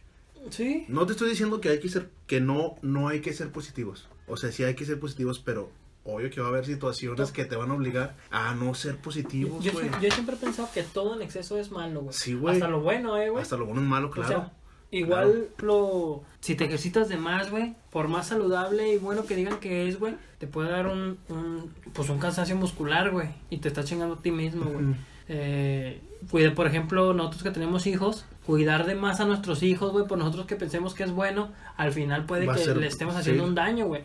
Sí. 0.50 0.86
No 0.88 1.06
te 1.06 1.12
estoy 1.12 1.30
diciendo 1.30 1.60
que 1.60 1.70
hay 1.70 1.80
que 1.80 1.90
ser, 1.90 2.10
que 2.26 2.40
no, 2.40 2.76
no 2.82 3.10
hay 3.10 3.20
que 3.20 3.34
ser 3.34 3.52
positivos. 3.52 4.08
O 4.28 4.38
sea, 4.38 4.52
sí 4.52 4.64
hay 4.64 4.76
que 4.76 4.86
ser 4.86 5.00
positivos, 5.00 5.40
pero 5.40 5.70
obvio 6.06 6.30
que 6.30 6.40
va 6.40 6.48
a 6.48 6.50
haber 6.50 6.66
situaciones 6.66 7.32
que 7.34 7.44
te 7.44 7.58
van 7.58 7.70
a 7.70 7.74
obligar 7.74 8.16
a 8.32 8.56
no 8.56 8.74
ser 8.74 8.96
positivos, 8.96 9.62
yo 9.62 9.74
yo 10.02 10.12
siempre 10.12 10.36
he 10.36 10.40
pensado 10.40 10.70
que 10.74 10.84
todo 10.84 11.16
en 11.16 11.22
exceso 11.22 11.58
es 11.58 11.70
malo, 11.70 12.02
güey. 12.02 12.14
Sí, 12.14 12.34
güey. 12.34 12.56
Hasta 12.56 12.70
lo 12.70 12.80
bueno, 12.80 13.18
eh, 13.18 13.30
güey. 13.30 13.42
Hasta 13.42 13.58
lo 13.58 13.66
bueno 13.66 13.82
es 13.82 13.88
malo, 13.88 14.08
O 14.08 14.12
claro. 14.12 14.28
sea, 14.30 14.54
igual 14.92 15.50
lo... 15.60 16.24
Si 16.40 16.56
te 16.56 16.66
ejercitas 16.66 17.10
de 17.10 17.18
más, 17.18 17.52
güey, 17.52 17.76
por 17.92 18.08
más 18.08 18.28
saludable 18.28 18.94
y 18.94 18.98
bueno 18.98 19.26
que 19.26 19.36
digan 19.36 19.60
que 19.60 19.88
es, 19.88 20.00
güey, 20.00 20.16
te 20.38 20.48
puede 20.48 20.70
dar 20.70 20.88
un, 20.88 21.18
un, 21.30 21.74
pues 21.94 22.10
un 22.10 22.20
cansancio 22.20 22.56
muscular, 22.56 23.12
güey, 23.12 23.30
y 23.50 23.58
te 23.58 23.68
estás 23.68 23.86
chingando 23.86 24.16
a 24.16 24.22
ti 24.22 24.32
mismo, 24.32 24.66
güey. 24.70 24.86
Eh, 25.30 26.02
cuida, 26.32 26.54
por 26.56 26.68
ejemplo, 26.68 27.14
nosotros 27.14 27.44
que 27.44 27.52
tenemos 27.52 27.86
hijos, 27.86 28.26
cuidar 28.46 28.86
de 28.86 28.96
más 28.96 29.20
a 29.20 29.26
nuestros 29.26 29.62
hijos, 29.62 29.92
güey, 29.92 30.08
por 30.08 30.18
nosotros 30.18 30.46
que 30.46 30.56
pensemos 30.56 30.94
que 30.94 31.04
es 31.04 31.12
bueno, 31.12 31.50
al 31.76 31.92
final 31.92 32.26
puede 32.26 32.46
Va 32.46 32.54
que 32.56 32.64
ser- 32.64 32.78
le 32.78 32.88
estemos 32.88 33.16
haciendo 33.16 33.44
sí. 33.44 33.50
un 33.50 33.56
daño, 33.56 33.88
güey. 33.88 34.04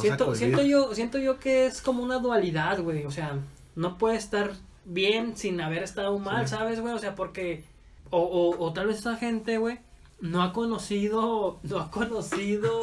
Siento, 0.00 0.34
siento 0.34 0.62
yo, 0.62 0.94
siento 0.94 1.18
yo 1.18 1.38
que 1.38 1.66
es 1.66 1.82
como 1.82 2.02
una 2.02 2.18
dualidad, 2.18 2.80
güey. 2.80 3.04
O 3.04 3.10
sea, 3.10 3.36
no 3.74 3.98
puede 3.98 4.16
estar 4.16 4.52
bien 4.86 5.36
sin 5.36 5.60
haber 5.60 5.82
estado 5.82 6.18
mal, 6.18 6.48
Sí. 6.48 6.54
¿sabes, 6.54 6.80
güey? 6.80 6.94
O 6.94 6.98
sea, 6.98 7.14
porque. 7.14 7.64
O, 8.10 8.18
o, 8.20 8.64
o 8.64 8.72
tal 8.72 8.86
vez 8.86 8.98
esa 8.98 9.16
gente, 9.16 9.58
güey, 9.58 9.80
no 10.20 10.42
ha 10.42 10.52
conocido. 10.52 11.60
No 11.62 11.78
ha 11.78 11.90
conocido 11.90 12.80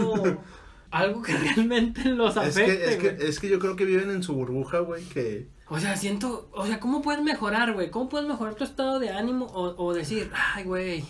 algo 0.92 1.22
que 1.22 1.34
realmente 1.38 2.06
los 2.06 2.32
Es 2.38 2.58
afecte, 2.58 2.78
que, 2.78 2.86
es, 2.86 2.98
que, 2.98 3.28
es 3.28 3.40
que 3.40 3.50
yo 3.50 3.60
creo 3.60 3.76
que 3.76 3.86
viven 3.86 4.10
en 4.12 4.24
su 4.24 4.34
burbuja, 4.34 4.80
güey, 4.80 5.04
que... 5.06 5.48
O 5.70 5.80
sea, 5.80 5.96
siento. 5.96 6.50
O 6.52 6.66
sea, 6.66 6.82
¿cómo 6.82 7.02
puedes 7.02 7.24
mejorar, 7.24 7.72
güey? 7.74 7.90
¿Cómo 7.92 8.10
puedes 8.10 8.28
mejorar 8.28 8.56
tu 8.56 8.66
estado 8.66 9.00
de 9.00 9.10
ánimo? 9.12 9.46
O, 9.46 9.74
o 9.86 9.94
decir, 9.94 10.30
ay, 10.54 10.66
güey, 10.66 11.06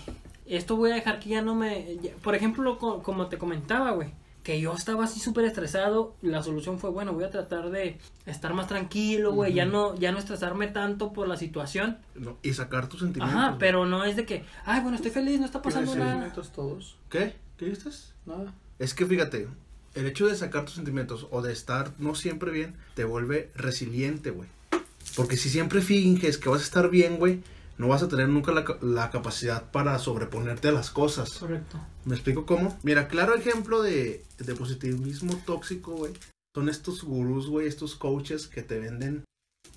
esto 0.46 0.76
voy 0.76 0.92
a 0.92 0.96
dejar 0.96 1.20
que 1.20 1.30
ya 1.30 1.42
no 1.42 1.56
me. 1.56 1.98
ya- 2.00 2.12
Por 2.22 2.36
ejemplo, 2.36 2.78
co- 2.78 3.02
como 3.02 3.26
te 3.26 3.40
comentaba, 3.40 3.90
güey, 3.90 4.14
que 4.44 4.60
yo 4.60 4.74
estaba 4.74 5.06
así 5.06 5.20
súper 5.20 5.46
estresado. 5.46 6.16
La 6.22 6.42
solución 6.42 6.80
fue, 6.80 6.90
bueno, 6.90 7.14
voy 7.14 7.24
a 7.24 7.30
tratar 7.30 7.70
de 7.70 8.00
estar 8.26 8.54
más 8.54 8.68
tranquilo, 8.68 9.34
güey, 9.34 9.54
ya, 9.54 9.66
no, 9.66 9.96
ya 9.96 10.12
no 10.12 10.18
estresarme 10.18 10.68
tanto 10.68 11.14
por 11.14 11.28
la 11.28 11.38
situación. 11.38 11.98
no, 12.16 12.38
y 12.42 12.54
sacar 12.54 12.88
tus 12.88 13.02
sentimientos. 13.02 13.40
Ajá, 13.40 13.58
pero 13.60 13.86
no 13.86 14.04
es 14.04 14.16
de 14.16 14.26
que, 14.26 14.44
ay, 14.66 14.82
bueno, 14.82 14.96
estoy 14.96 15.12
feliz, 15.12 15.40
no 15.40 15.46
está 15.46 15.62
pasando 15.62 15.92
¿Tienes 15.92 16.08
nada. 16.08 16.20
sentimientos 16.22 16.52
todos? 16.54 16.98
¿Qué? 17.10 17.36
¿Qué 17.58 17.66
dices? 17.66 18.14
Nada. 18.26 18.54
Es 18.80 18.94
que 18.94 19.06
fíjate, 19.06 19.48
el 19.94 20.06
hecho 20.08 20.28
de 20.28 20.36
sacar 20.36 20.66
tus 20.66 20.76
sentimientos 20.76 21.28
o 21.32 21.42
de 21.42 21.54
estar 21.54 21.92
no 22.00 22.16
siempre 22.16 22.52
bien, 22.52 22.76
te 22.96 23.04
vuelve 23.04 23.52
resiliente, 23.56 24.32
güey. 24.32 24.50
Porque 25.16 25.38
si 25.38 25.50
siempre 25.50 25.82
finges 25.82 26.38
que 26.38 26.50
vas 26.50 26.62
a 26.62 26.64
estar 26.64 26.90
bien, 26.90 27.18
güey, 27.18 27.42
no 27.78 27.88
vas 27.88 28.04
a 28.04 28.08
tener 28.08 28.28
nunca 28.30 28.52
la, 28.52 28.64
ca- 28.66 28.78
la 28.82 29.10
capacidad 29.10 29.72
para 29.72 29.98
sobreponerte 30.00 30.68
a 30.68 30.72
las 30.72 30.92
cosas. 30.92 31.32
Correcto. 31.40 31.80
¿Me 32.06 32.16
explico 32.16 32.46
cómo? 32.46 32.78
Mira, 32.84 33.08
claro 33.08 33.36
ejemplo 33.36 33.82
de, 33.82 34.24
de 34.38 34.56
positivismo 34.56 35.36
tóxico, 35.46 35.94
güey. 35.94 36.14
Son 36.56 36.70
estos 36.70 37.04
gurús, 37.04 37.48
güey, 37.48 37.68
estos 37.68 37.96
coaches 37.96 38.48
que 38.48 38.62
te 38.62 38.80
venden 38.80 39.24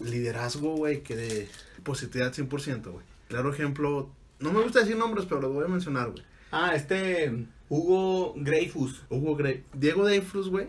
liderazgo, 0.01 0.77
güey, 0.77 1.03
que 1.03 1.17
de 1.17 1.49
positividad 1.83 2.33
100%, 2.33 2.91
güey. 2.91 3.05
Claro 3.29 3.53
ejemplo, 3.53 4.11
no 4.41 4.53
me 4.53 4.63
gusta 4.63 4.81
decir 4.81 4.97
nombres, 4.97 5.27
pero 5.27 5.41
los 5.41 5.53
voy 5.53 5.65
a 5.65 5.69
mencionar, 5.69 6.11
güey. 6.11 6.25
Ah, 6.51 6.75
este. 6.75 7.47
Hugo 7.69 8.35
Greifus. 8.37 9.03
Hugo 9.09 9.37
Gray, 9.37 9.65
Diego 9.73 10.05
Dreyfus, 10.05 10.49
güey, 10.49 10.67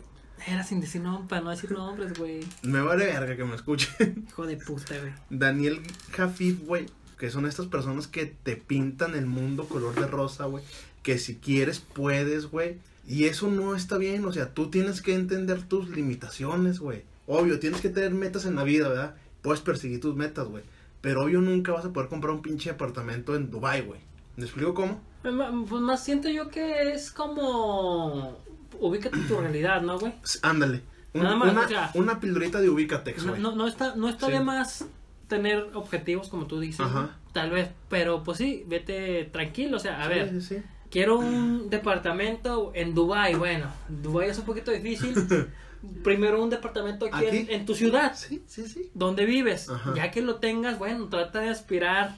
Era 0.47 0.63
sin 0.63 0.79
decir 0.79 1.01
nombres, 1.01 1.27
para 1.29 1.41
no 1.41 1.49
decir 1.49 1.71
nombres, 1.71 2.17
güey. 2.17 2.39
Me 2.63 2.81
vale 2.81 3.05
verga 3.05 3.35
que 3.35 3.43
me 3.43 3.55
escuchen. 3.55 4.25
Hijo 4.29 4.45
de 4.45 4.57
puta, 4.57 4.97
güey. 4.99 5.13
Daniel 5.29 5.81
Jafid, 6.11 6.55
güey. 6.65 6.85
Que 7.17 7.29
son 7.31 7.45
estas 7.45 7.67
personas 7.67 8.07
que 8.07 8.25
te 8.25 8.55
pintan 8.57 9.15
el 9.15 9.25
mundo 9.25 9.65
color 9.67 9.95
de 9.95 10.07
rosa, 10.07 10.45
güey. 10.45 10.63
Que 11.03 11.17
si 11.17 11.35
quieres, 11.35 11.79
puedes, 11.79 12.47
güey. 12.47 12.77
Y 13.07 13.25
eso 13.25 13.47
no 13.49 13.75
está 13.75 13.97
bien. 13.97 14.25
O 14.25 14.33
sea, 14.33 14.53
tú 14.53 14.69
tienes 14.69 15.01
que 15.01 15.13
entender 15.13 15.61
tus 15.63 15.89
limitaciones, 15.89 16.79
güey. 16.79 17.03
Obvio, 17.27 17.59
tienes 17.59 17.81
que 17.81 17.89
tener 17.89 18.11
metas 18.13 18.45
en 18.45 18.55
la 18.55 18.63
vida, 18.63 18.89
¿verdad? 18.89 19.15
Puedes 19.41 19.61
perseguir 19.61 19.99
tus 20.01 20.15
metas, 20.15 20.47
güey. 20.47 20.63
Pero 21.01 21.23
obvio 21.23 21.39
nunca 21.41 21.71
vas 21.71 21.85
a 21.85 21.93
poder 21.93 22.09
comprar 22.09 22.33
un 22.33 22.41
pinche 22.41 22.69
apartamento 22.69 23.35
en 23.35 23.51
Dubai, 23.51 23.81
güey. 23.81 23.99
¿Me 24.37 24.43
explico 24.43 24.73
cómo? 24.73 24.99
Pues 25.21 25.33
ma- 25.33 25.51
pues 25.69 25.81
más 25.81 26.03
siento 26.03 26.29
yo 26.29 26.49
que 26.49 26.91
es 26.93 27.11
como. 27.11 28.37
Ubícate 28.79 29.15
en 29.17 29.27
tu 29.27 29.37
realidad, 29.39 29.81
¿no, 29.81 29.97
güey? 29.99 30.13
Ándale. 30.41 30.81
Un- 31.13 31.23
Nada 31.23 31.35
más, 31.37 31.51
una, 31.51 31.61
o 31.61 31.67
sea, 31.67 31.91
una 31.93 32.19
pildorita 32.19 32.59
de 32.59 32.69
Ubicatex, 32.69 33.25
güey. 33.25 33.41
no, 33.41 33.55
no 33.55 33.67
está, 33.67 33.95
no 33.95 34.09
está 34.09 34.25
Sí. 34.27 34.33
de 34.33 34.39
más 34.41 34.85
tener 35.27 35.69
objetivos 35.73 36.29
como 36.29 36.45
tú 36.47 36.59
dices, 36.59 36.85
tal 37.33 37.51
vez, 37.51 37.69
pero 37.89 38.23
pues 38.23 38.37
sí, 38.37 38.63
vete 38.67 39.25
tranquilo, 39.25 39.77
o 39.77 39.79
sea, 39.79 40.01
a 40.01 40.03
Sí, 40.03 40.09
ver, 40.09 40.29
sí, 40.29 40.41
sí. 40.41 40.63
quiero 40.89 41.17
un 41.19 41.69
departamento 41.69 42.71
en 42.75 42.93
Dubai, 42.95 43.35
bueno, 43.35 43.67
Dubai 43.89 44.29
es 44.29 44.37
un 44.39 44.45
poquito 44.45 44.71
difícil, 44.71 45.13
primero 46.03 46.41
un 46.43 46.49
departamento 46.49 47.05
aquí, 47.05 47.25
¿Aquí? 47.25 47.37
En, 47.37 47.49
en 47.51 47.65
tu 47.65 47.75
ciudad, 47.75 48.15
Sí, 48.15 48.43
sí, 48.47 48.67
sí. 48.67 48.89
donde 48.93 49.25
vives, 49.25 49.69
Ajá. 49.69 49.93
ya 49.95 50.11
que 50.11 50.21
lo 50.21 50.35
tengas, 50.35 50.77
bueno, 50.79 51.07
trata 51.09 51.39
de 51.41 51.49
aspirar 51.49 52.17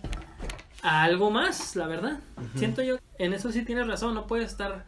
a 0.84 1.04
algo 1.04 1.32
más, 1.32 1.76
la 1.76 1.88
verdad, 1.88 2.20
siento 2.56 2.82
yo, 2.84 2.98
en 3.18 3.34
eso 3.34 3.52
sí 3.52 3.64
tienes 3.66 3.88
razón, 3.88 4.14
no 4.14 4.28
puedes 4.28 4.52
estar, 4.52 4.86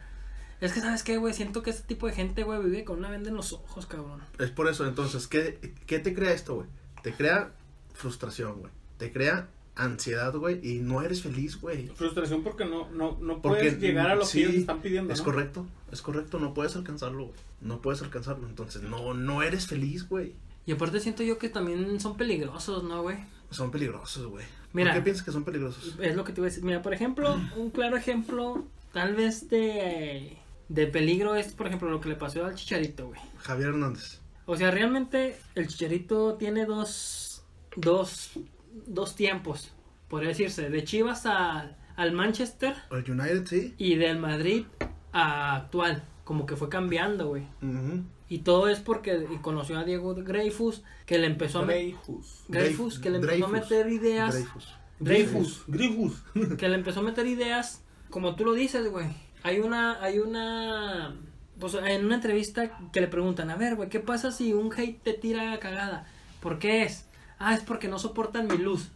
es 0.60 0.72
que 0.72 0.80
sabes 0.80 1.02
qué, 1.02 1.16
güey, 1.16 1.34
siento 1.34 1.62
que 1.62 1.70
este 1.70 1.82
tipo 1.88 2.06
de 2.06 2.12
gente, 2.12 2.42
güey, 2.44 2.62
vive 2.62 2.84
con 2.84 2.98
una 2.98 3.10
venda 3.10 3.30
en 3.30 3.36
los 3.36 3.52
ojos, 3.52 3.86
cabrón. 3.86 4.20
Es 4.38 4.50
por 4.50 4.68
eso, 4.68 4.86
entonces, 4.86 5.26
¿qué, 5.26 5.74
qué 5.86 5.98
te 5.98 6.14
crea 6.14 6.32
esto, 6.32 6.54
güey? 6.56 6.68
Te 7.02 7.12
crea 7.14 7.52
frustración, 8.00 8.60
güey. 8.60 8.72
Te 8.98 9.12
crea 9.12 9.48
ansiedad, 9.76 10.34
güey, 10.34 10.60
y 10.62 10.80
no 10.80 11.02
eres 11.02 11.22
feliz, 11.22 11.60
güey. 11.60 11.88
Frustración 11.88 12.42
porque 12.42 12.64
no, 12.64 12.90
no, 12.90 13.16
no 13.20 13.40
Porque 13.40 13.60
puedes 13.60 13.80
llegar 13.80 14.10
a 14.10 14.14
lo 14.14 14.24
sí, 14.24 14.38
que 14.38 14.44
ellos 14.44 14.56
están 14.56 14.80
pidiendo. 14.80 15.12
Es 15.12 15.20
¿no? 15.20 15.24
correcto, 15.24 15.66
es 15.90 16.02
correcto, 16.02 16.38
no 16.38 16.52
puedes 16.54 16.76
alcanzarlo, 16.76 17.26
güey. 17.26 17.40
No 17.60 17.80
puedes 17.80 18.02
alcanzarlo, 18.02 18.46
entonces 18.46 18.82
no, 18.82 19.14
no 19.14 19.42
eres 19.42 19.66
feliz, 19.66 20.08
güey. 20.08 20.34
Y 20.66 20.72
aparte 20.72 21.00
siento 21.00 21.22
yo 21.22 21.38
que 21.38 21.48
también 21.48 22.00
son 22.00 22.16
peligrosos, 22.16 22.84
¿no, 22.84 23.02
güey? 23.02 23.18
Son 23.50 23.70
peligrosos, 23.70 24.26
güey. 24.26 24.44
Mira. 24.72 24.92
¿Por 24.92 25.00
qué 25.00 25.04
piensas 25.04 25.24
que 25.24 25.32
son 25.32 25.44
peligrosos? 25.44 25.96
Es 26.00 26.14
lo 26.14 26.24
que 26.24 26.32
te 26.32 26.40
voy 26.40 26.48
a 26.48 26.50
decir. 26.50 26.64
Mira, 26.64 26.82
por 26.82 26.94
ejemplo, 26.94 27.40
un 27.56 27.70
claro 27.70 27.96
ejemplo, 27.96 28.64
tal 28.92 29.14
vez 29.14 29.48
de, 29.48 30.36
de 30.68 30.86
peligro 30.86 31.34
es, 31.34 31.52
por 31.52 31.66
ejemplo, 31.66 31.90
lo 31.90 32.00
que 32.00 32.10
le 32.10 32.16
pasó 32.16 32.44
al 32.44 32.54
Chicharito, 32.54 33.08
güey. 33.08 33.20
Javier 33.38 33.70
Hernández. 33.70 34.20
O 34.46 34.56
sea, 34.56 34.70
realmente 34.70 35.38
el 35.54 35.68
Chicharito 35.68 36.34
tiene 36.34 36.66
dos, 36.66 37.29
dos, 37.76 38.32
dos 38.86 39.14
tiempos, 39.14 39.72
podría 40.08 40.30
decirse, 40.30 40.70
de 40.70 40.84
Chivas 40.84 41.26
a- 41.26 41.76
al 41.96 42.12
Manchester 42.12 42.74
El 42.90 43.10
United, 43.10 43.46
sí. 43.46 43.74
y 43.78 43.96
del 43.96 44.18
Madrid 44.18 44.64
a 45.12 45.56
actual, 45.56 46.02
como 46.24 46.46
que 46.46 46.56
fue 46.56 46.68
cambiando, 46.68 47.28
güey. 47.28 47.44
Y 48.28 48.38
todo 48.38 48.68
es 48.68 48.78
porque 48.78 49.26
conoció 49.42 49.78
a 49.78 49.84
Diego 49.84 50.14
Dreyfus, 50.14 50.82
que 51.04 51.18
le 51.18 51.26
empezó 51.26 51.60
a 51.60 51.66
meter... 51.66 51.82
Dreyfus. 51.82 52.44
Dreyfus, 52.48 52.98
que 53.00 53.10
le 53.10 53.18
empezó 53.18 53.46
a 53.46 53.48
meter 53.48 53.88
ideas... 53.88 54.34
Dreyfus. 54.34 54.68
Dreyfus. 55.00 55.64
Dreyfus. 55.66 56.22
que 56.58 56.68
le 56.68 56.76
empezó 56.76 57.00
a 57.00 57.02
meter 57.02 57.26
ideas, 57.26 57.82
como 58.08 58.36
tú 58.36 58.44
lo 58.44 58.52
dices, 58.52 58.88
güey. 58.90 59.06
Hay 59.42 59.58
una, 59.58 60.00
hay 60.02 60.18
una, 60.20 61.16
pues 61.58 61.74
en 61.74 62.04
una 62.04 62.14
entrevista 62.16 62.70
que 62.92 63.00
le 63.00 63.08
preguntan, 63.08 63.50
a 63.50 63.56
ver, 63.56 63.74
güey, 63.76 63.88
¿qué 63.88 63.98
pasa 63.98 64.30
si 64.30 64.52
un 64.52 64.72
hate 64.72 65.02
te 65.02 65.14
tira 65.14 65.58
cagada? 65.58 66.06
¿Por 66.40 66.58
qué 66.58 66.84
es? 66.84 67.06
Ah, 67.42 67.54
es 67.54 67.60
porque 67.62 67.88
no 67.88 67.98
soportan 67.98 68.46
mi 68.46 68.58
luz. 68.58 68.90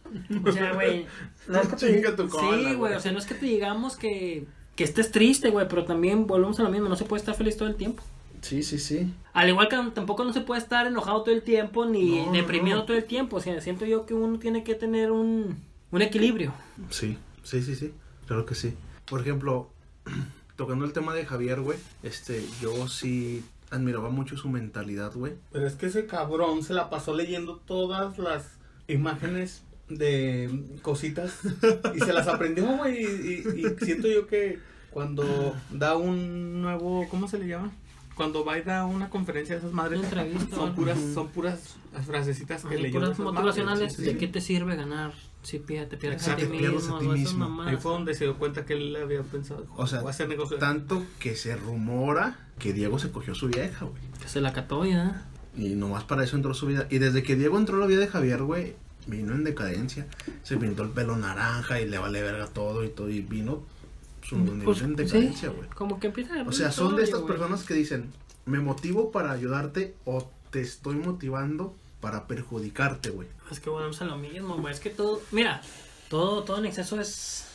O 0.45 0.51
sea, 0.51 0.73
güey. 0.73 1.07
no 1.47 1.59
es 1.59 1.67
que 1.67 1.75
te- 1.75 1.93
Chinga 1.95 2.15
tu 2.15 2.29
cola, 2.29 2.69
sí, 2.69 2.75
güey, 2.75 2.93
o 2.93 2.99
sea, 2.99 3.11
no 3.11 3.17
es 3.17 3.25
que 3.25 3.33
te 3.33 3.47
digamos 3.47 3.97
que, 3.97 4.45
que 4.75 4.83
estés 4.83 5.11
triste, 5.11 5.49
güey, 5.49 5.67
pero 5.67 5.83
también 5.83 6.27
volvemos 6.27 6.59
a 6.59 6.63
lo 6.63 6.69
mismo, 6.69 6.87
no 6.87 6.95
se 6.95 7.05
puede 7.05 7.21
estar 7.21 7.33
feliz 7.35 7.57
todo 7.57 7.67
el 7.67 7.75
tiempo. 7.75 8.03
Sí, 8.41 8.61
sí, 8.61 8.77
sí. 8.77 9.11
Al 9.33 9.49
igual 9.49 9.67
que 9.67 9.77
tampoco 9.95 10.23
no 10.23 10.31
se 10.31 10.41
puede 10.41 10.61
estar 10.61 10.85
enojado 10.85 11.23
todo 11.23 11.33
el 11.33 11.41
tiempo 11.41 11.87
ni 11.87 12.23
no, 12.27 12.31
deprimido 12.31 12.77
no. 12.77 12.85
todo 12.85 12.95
el 12.95 13.05
tiempo. 13.05 13.37
O 13.37 13.39
sea, 13.39 13.59
siento 13.59 13.85
yo 13.85 14.05
que 14.05 14.13
uno 14.13 14.37
tiene 14.37 14.63
que 14.63 14.75
tener 14.75 15.09
un, 15.11 15.57
un 15.89 16.01
equilibrio. 16.03 16.53
Sí, 16.91 17.17
sí, 17.41 17.63
sí, 17.63 17.75
sí. 17.75 17.91
Claro 18.27 18.45
que 18.45 18.53
sí. 18.53 18.75
Por 19.05 19.21
ejemplo, 19.21 19.71
tocando 20.55 20.85
el 20.85 20.93
tema 20.93 21.15
de 21.15 21.25
Javier, 21.25 21.61
güey, 21.61 21.79
este, 22.03 22.45
yo 22.61 22.87
sí 22.87 23.43
admiraba 23.71 24.09
mucho 24.09 24.37
su 24.37 24.49
mentalidad, 24.49 25.13
güey. 25.13 25.33
Pero 25.51 25.65
es 25.67 25.73
que 25.75 25.87
ese 25.87 26.05
cabrón 26.05 26.63
se 26.63 26.73
la 26.73 26.89
pasó 26.89 27.13
leyendo 27.15 27.57
todas 27.57 28.17
las 28.17 28.57
imágenes 28.87 29.63
de 29.89 30.63
cositas 30.81 31.39
y 31.95 31.99
se 31.99 32.13
las 32.13 32.27
aprendió, 32.27 32.65
güey. 32.77 33.03
Y, 33.03 33.05
y- 33.05 33.65
y 33.81 33.85
siento 33.85 34.07
yo 34.07 34.27
que 34.27 34.59
cuando 34.91 35.55
da 35.71 35.95
un 35.97 36.61
nuevo, 36.61 37.07
¿cómo 37.09 37.27
se 37.27 37.37
le 37.39 37.47
llama? 37.47 37.71
Cuando 38.15 38.45
va 38.45 38.57
y 38.57 38.61
da 38.61 38.85
una 38.85 39.09
conferencia 39.09 39.55
de 39.55 39.59
esas 39.59 39.73
madres, 39.73 39.99
son 40.53 40.73
puras, 40.73 40.97
son 41.13 41.27
puras 41.29 41.75
frasecitas 42.05 42.63
que 42.63 42.77
leyó. 42.77 42.99
puras 43.01 43.19
motivacionales. 43.19 43.91
sí, 43.93 44.03
sí, 44.03 44.07
¿De 44.13 44.17
qué 44.17 44.27
te 44.29 44.39
sirve 44.39 44.75
ganar? 44.77 45.11
Si 45.43 45.59
pi- 45.59 45.75
te 45.85 45.97
pierdes 45.97 46.25
a 46.27 46.31
Exacto, 46.31 46.45
ti 46.45 46.51
te 46.53 46.57
pierdes 46.57 46.87
a 46.89 46.93
mismo. 46.95 47.13
ti 47.13 47.19
mismo. 47.19 47.61
Ahí 47.63 47.75
fue 47.75 47.91
donde 47.91 48.15
se 48.15 48.23
dio 48.23 48.37
cuenta 48.37 48.65
que 48.65 48.73
él 48.73 48.95
había 48.95 49.21
pensado, 49.21 49.67
O 49.75 49.85
sea, 49.85 49.99
a 49.99 50.09
hacer 50.09 50.29
negocio. 50.29 50.57
Tanto 50.57 51.05
que 51.19 51.35
se 51.35 51.55
rumora 51.57 52.44
que 52.59 52.73
Diego 52.73 52.99
se 52.99 53.11
cogió 53.11 53.35
su 53.35 53.47
vieja, 53.47 53.85
güey. 53.85 54.01
Que 54.21 54.27
se 54.29 54.41
la 54.41 54.53
cató 54.53 54.85
ya. 54.85 55.25
Y 55.57 55.69
nomás 55.75 56.03
para 56.03 56.23
eso 56.23 56.35
entró 56.35 56.53
su 56.53 56.67
vida. 56.67 56.87
Y 56.89 56.97
desde 56.99 57.23
que 57.23 57.35
Diego 57.35 57.57
entró 57.57 57.77
a 57.77 57.79
la 57.79 57.85
vida 57.85 57.99
de 57.99 58.07
Javier, 58.07 58.43
güey, 58.43 58.75
vino 59.07 59.33
en 59.33 59.43
decadencia. 59.43 60.07
Se 60.43 60.57
pintó 60.57 60.83
el 60.83 60.89
pelo 60.89 61.15
naranja 61.17 61.79
y 61.79 61.87
le 61.87 61.97
vale 61.97 62.21
verga 62.21 62.47
todo 62.47 62.83
y 62.83 62.89
todo. 62.89 63.09
Y 63.09 63.21
vino 63.21 63.63
su 64.23 64.37
nivel 64.37 64.63
Pues, 64.63 64.81
en 64.81 64.89
sí, 64.97 65.03
decadencia, 65.03 65.49
güey. 65.49 65.69
como 65.69 65.99
que 65.99 66.07
empieza 66.07 66.39
a 66.39 66.43
O 66.43 66.51
sea, 66.51 66.71
son 66.71 66.95
de 66.95 67.03
estas 67.03 67.21
personas 67.21 67.63
que 67.63 67.73
dicen, 67.73 68.11
me 68.45 68.59
motivo 68.59 69.11
para 69.11 69.31
ayudarte 69.31 69.95
o 70.05 70.29
te 70.49 70.61
estoy 70.61 70.95
motivando 70.95 71.75
para 72.01 72.27
perjudicarte, 72.27 73.09
güey. 73.09 73.27
Es 73.51 73.59
que 73.59 73.69
volvemos 73.69 74.01
a 74.01 74.05
lo 74.05 74.17
mismo, 74.17 74.57
güey. 74.57 74.73
Es 74.73 74.79
que 74.79 74.89
todo. 74.89 75.21
Mira, 75.31 75.61
todo, 76.09 76.43
todo 76.43 76.57
en 76.57 76.65
exceso 76.65 76.99
es. 76.99 77.45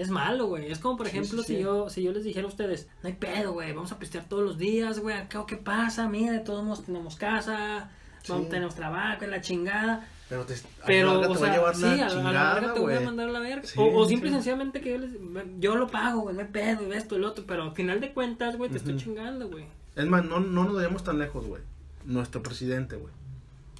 Es 0.00 0.08
malo, 0.10 0.46
güey. 0.46 0.70
Es 0.70 0.78
como, 0.78 0.96
por 0.96 1.08
Sí, 1.08 1.16
ejemplo, 1.18 1.42
sí, 1.42 1.56
si 1.56 1.62
yo 1.62 1.90
si 1.90 2.02
yo 2.02 2.12
les 2.12 2.24
dijera 2.24 2.46
a 2.46 2.48
ustedes, 2.48 2.88
no 3.02 3.08
hay 3.08 3.14
pedo, 3.14 3.52
güey. 3.52 3.72
Vamos 3.72 3.92
a 3.92 3.98
pistear 3.98 4.24
todos 4.28 4.42
los 4.42 4.56
días, 4.58 4.98
güey. 5.00 5.16
Acá, 5.16 5.44
¿qué 5.46 5.56
pasa? 5.56 6.08
Mira, 6.08 6.32
de 6.32 6.40
todos 6.40 6.64
modos 6.64 6.84
tenemos 6.84 7.16
casa. 7.16 7.90
Vamos, 8.28 8.48
tenemos 8.50 8.74
trabajo, 8.74 9.24
en 9.24 9.30
la 9.30 9.40
chingada. 9.40 10.06
Pero 10.28 10.44
te, 10.44 10.54
a 10.54 10.58
Pero, 10.86 11.08
la 11.08 11.14
larga 11.20 11.30
o 11.30 11.34
te 11.36 11.40
va 11.42 11.48
a 11.48 11.56
llevar 11.56 11.74
sí, 11.74 11.82
la 11.82 11.92
a 11.92 11.96
la- 11.96 12.04
a 12.04 12.06
la 12.06 12.10
chingada, 12.12 12.74
te 12.74 12.80
voy 12.80 12.94
a 12.94 13.00
mandar 13.00 13.28
a 13.28 13.32
la 13.32 13.40
verga. 13.40 13.68
O, 13.76 13.98
o 13.98 14.06
simple 14.06 14.28
y 14.30 14.32
sencillamente 14.32 14.80
que 14.80 14.90
yo, 14.92 14.98
les, 14.98 15.10
yo 15.58 15.74
lo 15.76 15.88
pago, 15.88 16.20
güey, 16.20 16.34
no 16.36 16.42
hay 16.42 16.48
pedo, 16.48 16.86
y 16.86 16.92
esto 16.96 17.16
y 17.16 17.18
lo 17.18 17.28
otro. 17.28 17.44
Pero 17.46 17.64
al 17.64 17.72
final 17.72 18.00
de 18.00 18.12
cuentas, 18.12 18.56
güey, 18.56 18.70
te 18.70 18.76
estoy 18.78 18.96
chingando, 18.96 19.48
güey. 19.48 19.64
Es 19.96 20.06
más, 20.06 20.24
no, 20.24 20.38
no 20.40 20.64
nos 20.64 20.74
vayamos 20.76 21.02
tan 21.02 21.18
lejos, 21.18 21.46
güey. 21.46 21.62
Nuestro 22.04 22.42
presidente, 22.42 22.96
güey. 22.96 23.12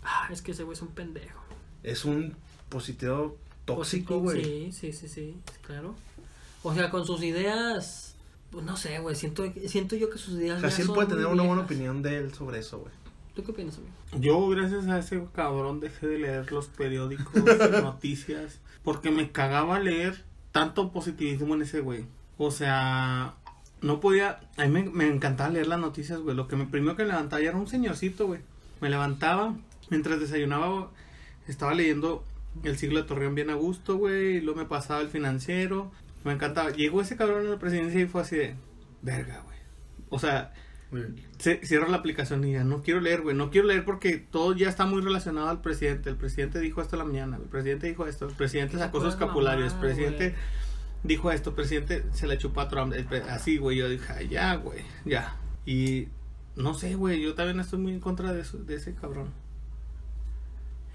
Ah, 0.03 0.29
es 0.33 0.43
que 0.43 0.51
ese 0.53 0.65
güey 0.65 0.75
es 0.75 0.83
un 0.83 0.89
pendejo. 0.89 1.41
Es 1.83 2.05
un 2.05 2.35
positivo 2.69 3.37
tóxico, 3.65 4.19
güey. 4.21 4.43
Sí, 4.45 4.73
sí, 4.73 4.93
sí, 4.93 5.09
sí, 5.09 5.37
claro. 5.63 5.95
O 6.63 6.75
sea, 6.75 6.91
con 6.91 7.07
sus 7.07 7.23
ideas, 7.23 8.17
pues 8.51 8.65
no 8.65 8.77
sé, 8.77 8.99
güey, 8.99 9.17
siento, 9.17 9.45
siento 9.67 9.97
yo 9.97 10.11
que 10.11 10.19
sus 10.19 10.35
ideas 10.35 10.61
ya 10.61 10.69
Casi 10.69 10.83
él 10.83 10.87
son 10.87 10.95
puede 10.95 11.09
tener 11.09 11.27
una 11.27 11.43
buena 11.43 11.63
opinión 11.63 12.03
de 12.03 12.19
él 12.19 12.35
sobre 12.35 12.59
eso, 12.59 12.81
güey. 12.81 12.93
¿Tú 13.35 13.45
qué 13.45 13.53
opinas, 13.53 13.79
amigo? 13.79 13.93
Yo, 14.19 14.49
gracias 14.49 14.87
a 14.89 14.99
ese 14.99 15.25
cabrón, 15.33 15.81
dejé 15.81 16.07
de 16.07 16.19
leer 16.19 16.53
los 16.53 16.67
periódicos, 16.67 17.33
noticias, 17.83 18.61
porque 18.83 19.11
me 19.11 19.31
cagaba 19.31 19.79
leer 19.79 20.25
tanto 20.53 20.93
positivismo 20.93 21.55
en 21.55 21.63
ese 21.63 21.81
güey. 21.81 22.07
O 22.39 22.51
sea, 22.51 23.35
no 23.83 24.01
podía. 24.01 24.41
A 24.57 24.67
mí 24.67 24.71
me, 24.71 24.91
me 24.91 25.07
encantaba 25.07 25.51
leer 25.51 25.69
las 25.69 25.79
noticias, 25.79 26.21
güey. 26.21 26.37
Lo 26.37 26.49
que 26.49 26.57
me 26.57 26.67
primero 26.67 26.97
que 26.97 27.05
levantaba 27.05 27.43
ya 27.43 27.51
era 27.51 27.59
un 27.59 27.69
señorcito, 27.69 28.27
güey. 28.27 28.41
Me 28.81 28.91
levantaba, 28.91 29.55
mientras 29.91 30.21
desayunaba, 30.21 30.91
estaba 31.47 31.75
leyendo 31.75 32.25
El 32.65 32.79
siglo 32.79 33.01
de 33.01 33.07
Torreón 33.07 33.35
bien 33.35 33.51
a 33.51 33.55
gusto, 33.55 33.97
güey. 33.97 34.37
Y 34.37 34.41
luego 34.41 34.59
me 34.59 34.67
pasaba 34.67 35.01
el 35.01 35.09
financiero. 35.09 35.93
Me 36.25 36.33
encantaba. 36.33 36.71
Llegó 36.71 37.01
ese 37.01 37.17
cabrón 37.17 37.47
a 37.47 37.51
la 37.51 37.59
presidencia 37.59 38.01
y 38.01 38.07
fue 38.07 38.23
así 38.23 38.37
de. 38.37 38.55
Verga, 39.03 39.43
güey. 39.45 39.59
O 40.11 40.19
sea, 40.19 40.53
se, 41.39 41.65
cierra 41.65 41.89
la 41.89 41.99
aplicación 41.99 42.45
y 42.45 42.53
ya 42.53 42.65
no 42.65 42.83
quiero 42.83 43.01
leer, 43.01 43.23
güey. 43.23 43.37
No 43.37 43.51
quiero 43.51 43.69
leer 43.69 43.85
porque 43.85 44.19
todo 44.19 44.55
ya 44.55 44.69
está 44.69 44.87
muy 44.87 45.01
relacionado 45.01 45.49
al 45.49 45.61
presidente. 45.61 46.11
El 46.11 46.17
presidente 46.17 46.59
dijo 46.59 46.83
esto 46.83 46.97
en 46.97 46.99
la 47.01 47.05
mañana. 47.05 47.37
El 47.37 47.49
presidente 47.49 47.87
dijo 47.87 48.07
esto. 48.07 48.29
El 48.29 48.35
presidente 48.35 48.77
sacó 48.77 49.01
sus 49.01 49.11
escapularios. 49.11 49.73
El 49.73 49.81
presidente 49.81 50.35
dijo 51.03 51.31
esto. 51.31 51.51
El 51.51 51.57
presidente 51.57 52.05
se 52.13 52.27
le 52.27 52.39
chupó 52.39 52.63
a 52.63 52.69
Trump. 52.69 52.93
El 52.93 53.07
así, 53.29 53.59
güey. 53.59 53.79
Yo 53.79 53.89
dije, 53.89 54.13
"Ay, 54.13 54.29
ya, 54.29 54.55
güey. 54.57 54.81
Ya. 55.05 55.37
Y 55.65 56.09
no 56.57 56.75
sé, 56.75 56.97
güey. 56.97 57.23
Yo 57.23 57.35
también 57.35 57.61
estoy 57.61 57.79
muy 57.79 57.93
en 57.93 58.01
contra 58.01 58.33
de, 58.33 58.41
eso, 58.43 58.59
de 58.59 58.75
ese 58.75 58.95
cabrón. 58.95 59.31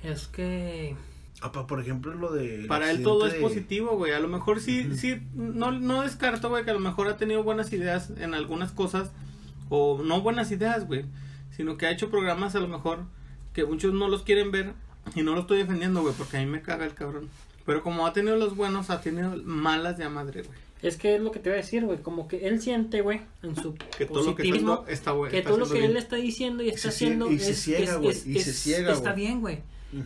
Es 0.03 0.27
que... 0.27 0.95
Ah, 1.41 1.51
pa- 1.51 1.67
por 1.67 1.79
ejemplo, 1.81 2.13
lo 2.15 2.31
de. 2.31 2.65
Para 2.67 2.89
él 2.91 3.03
todo 3.03 3.27
es 3.27 3.33
positivo, 3.35 3.97
güey. 3.97 4.13
A 4.13 4.19
lo 4.19 4.27
mejor 4.27 4.59
sí, 4.61 4.95
sí, 4.97 5.21
no, 5.33 5.71
no 5.71 6.01
descarto, 6.03 6.49
güey, 6.49 6.63
que 6.63 6.71
a 6.71 6.73
lo 6.73 6.79
mejor 6.79 7.07
ha 7.07 7.17
tenido 7.17 7.43
buenas 7.43 7.71
ideas 7.73 8.11
en 8.17 8.33
algunas 8.33 8.71
cosas. 8.71 9.11
O 9.69 10.01
no 10.03 10.21
buenas 10.21 10.51
ideas, 10.51 10.85
güey. 10.87 11.05
sino 11.55 11.77
que 11.77 11.85
ha 11.85 11.91
hecho 11.91 12.09
programas 12.09 12.53
a 12.55 12.59
lo 12.59 12.67
mejor 12.67 12.99
que 13.53 13.63
muchos 13.65 13.93
no 13.93 14.09
los 14.09 14.23
quieren 14.23 14.51
ver 14.51 14.73
y 15.15 15.21
no 15.23 15.33
lo 15.35 15.41
estoy 15.41 15.57
defendiendo, 15.59 16.01
güey, 16.01 16.13
porque 16.17 16.35
a 16.37 16.39
mí 16.41 16.45
me 16.47 16.61
caga 16.61 16.85
el 16.85 16.93
cabrón. 16.93 17.29
Pero 17.65 17.81
como 17.81 18.05
ha 18.05 18.11
tenido 18.13 18.35
los 18.35 18.55
buenos, 18.57 18.89
ha 18.89 18.99
tenido 19.01 19.35
malas 19.45 19.97
de 19.97 20.03
a 20.03 20.09
madre, 20.09 20.41
güey. 20.43 20.57
Es 20.81 20.97
que 20.97 21.15
es 21.15 21.21
lo 21.21 21.31
que 21.31 21.39
te 21.39 21.49
voy 21.49 21.57
a 21.57 21.61
decir, 21.61 21.83
güey. 21.85 21.99
Como 21.99 22.27
que 22.27 22.47
él 22.47 22.61
siente, 22.61 23.01
güey, 23.01 23.21
en 23.41 23.55
su 23.55 23.73
Que 23.97 24.05
todo 24.05 24.19
lo 24.23 24.35
que 24.35 24.43
positivismo, 24.43 24.73
está, 24.81 24.91
está, 24.91 25.11
güey, 25.11 25.31
que 25.31 25.37
está 25.39 25.49
todo 25.49 25.59
lo 25.59 25.65
que 25.69 25.79
él 25.79 25.87
bien. 25.91 25.97
está 25.97 26.15
diciendo 26.17 26.61
y 26.63 26.69
está 26.69 26.89
haciendo 26.89 27.31
y 27.31 27.39
se 27.39 27.53
ciega, 27.55 27.83
es- 27.93 27.97
güey, 27.97 28.09
es- 28.11 28.27
y 28.27 28.39
se 28.39 28.53
ciega, 28.53 28.91
está 28.91 29.13
güey. 29.13 29.59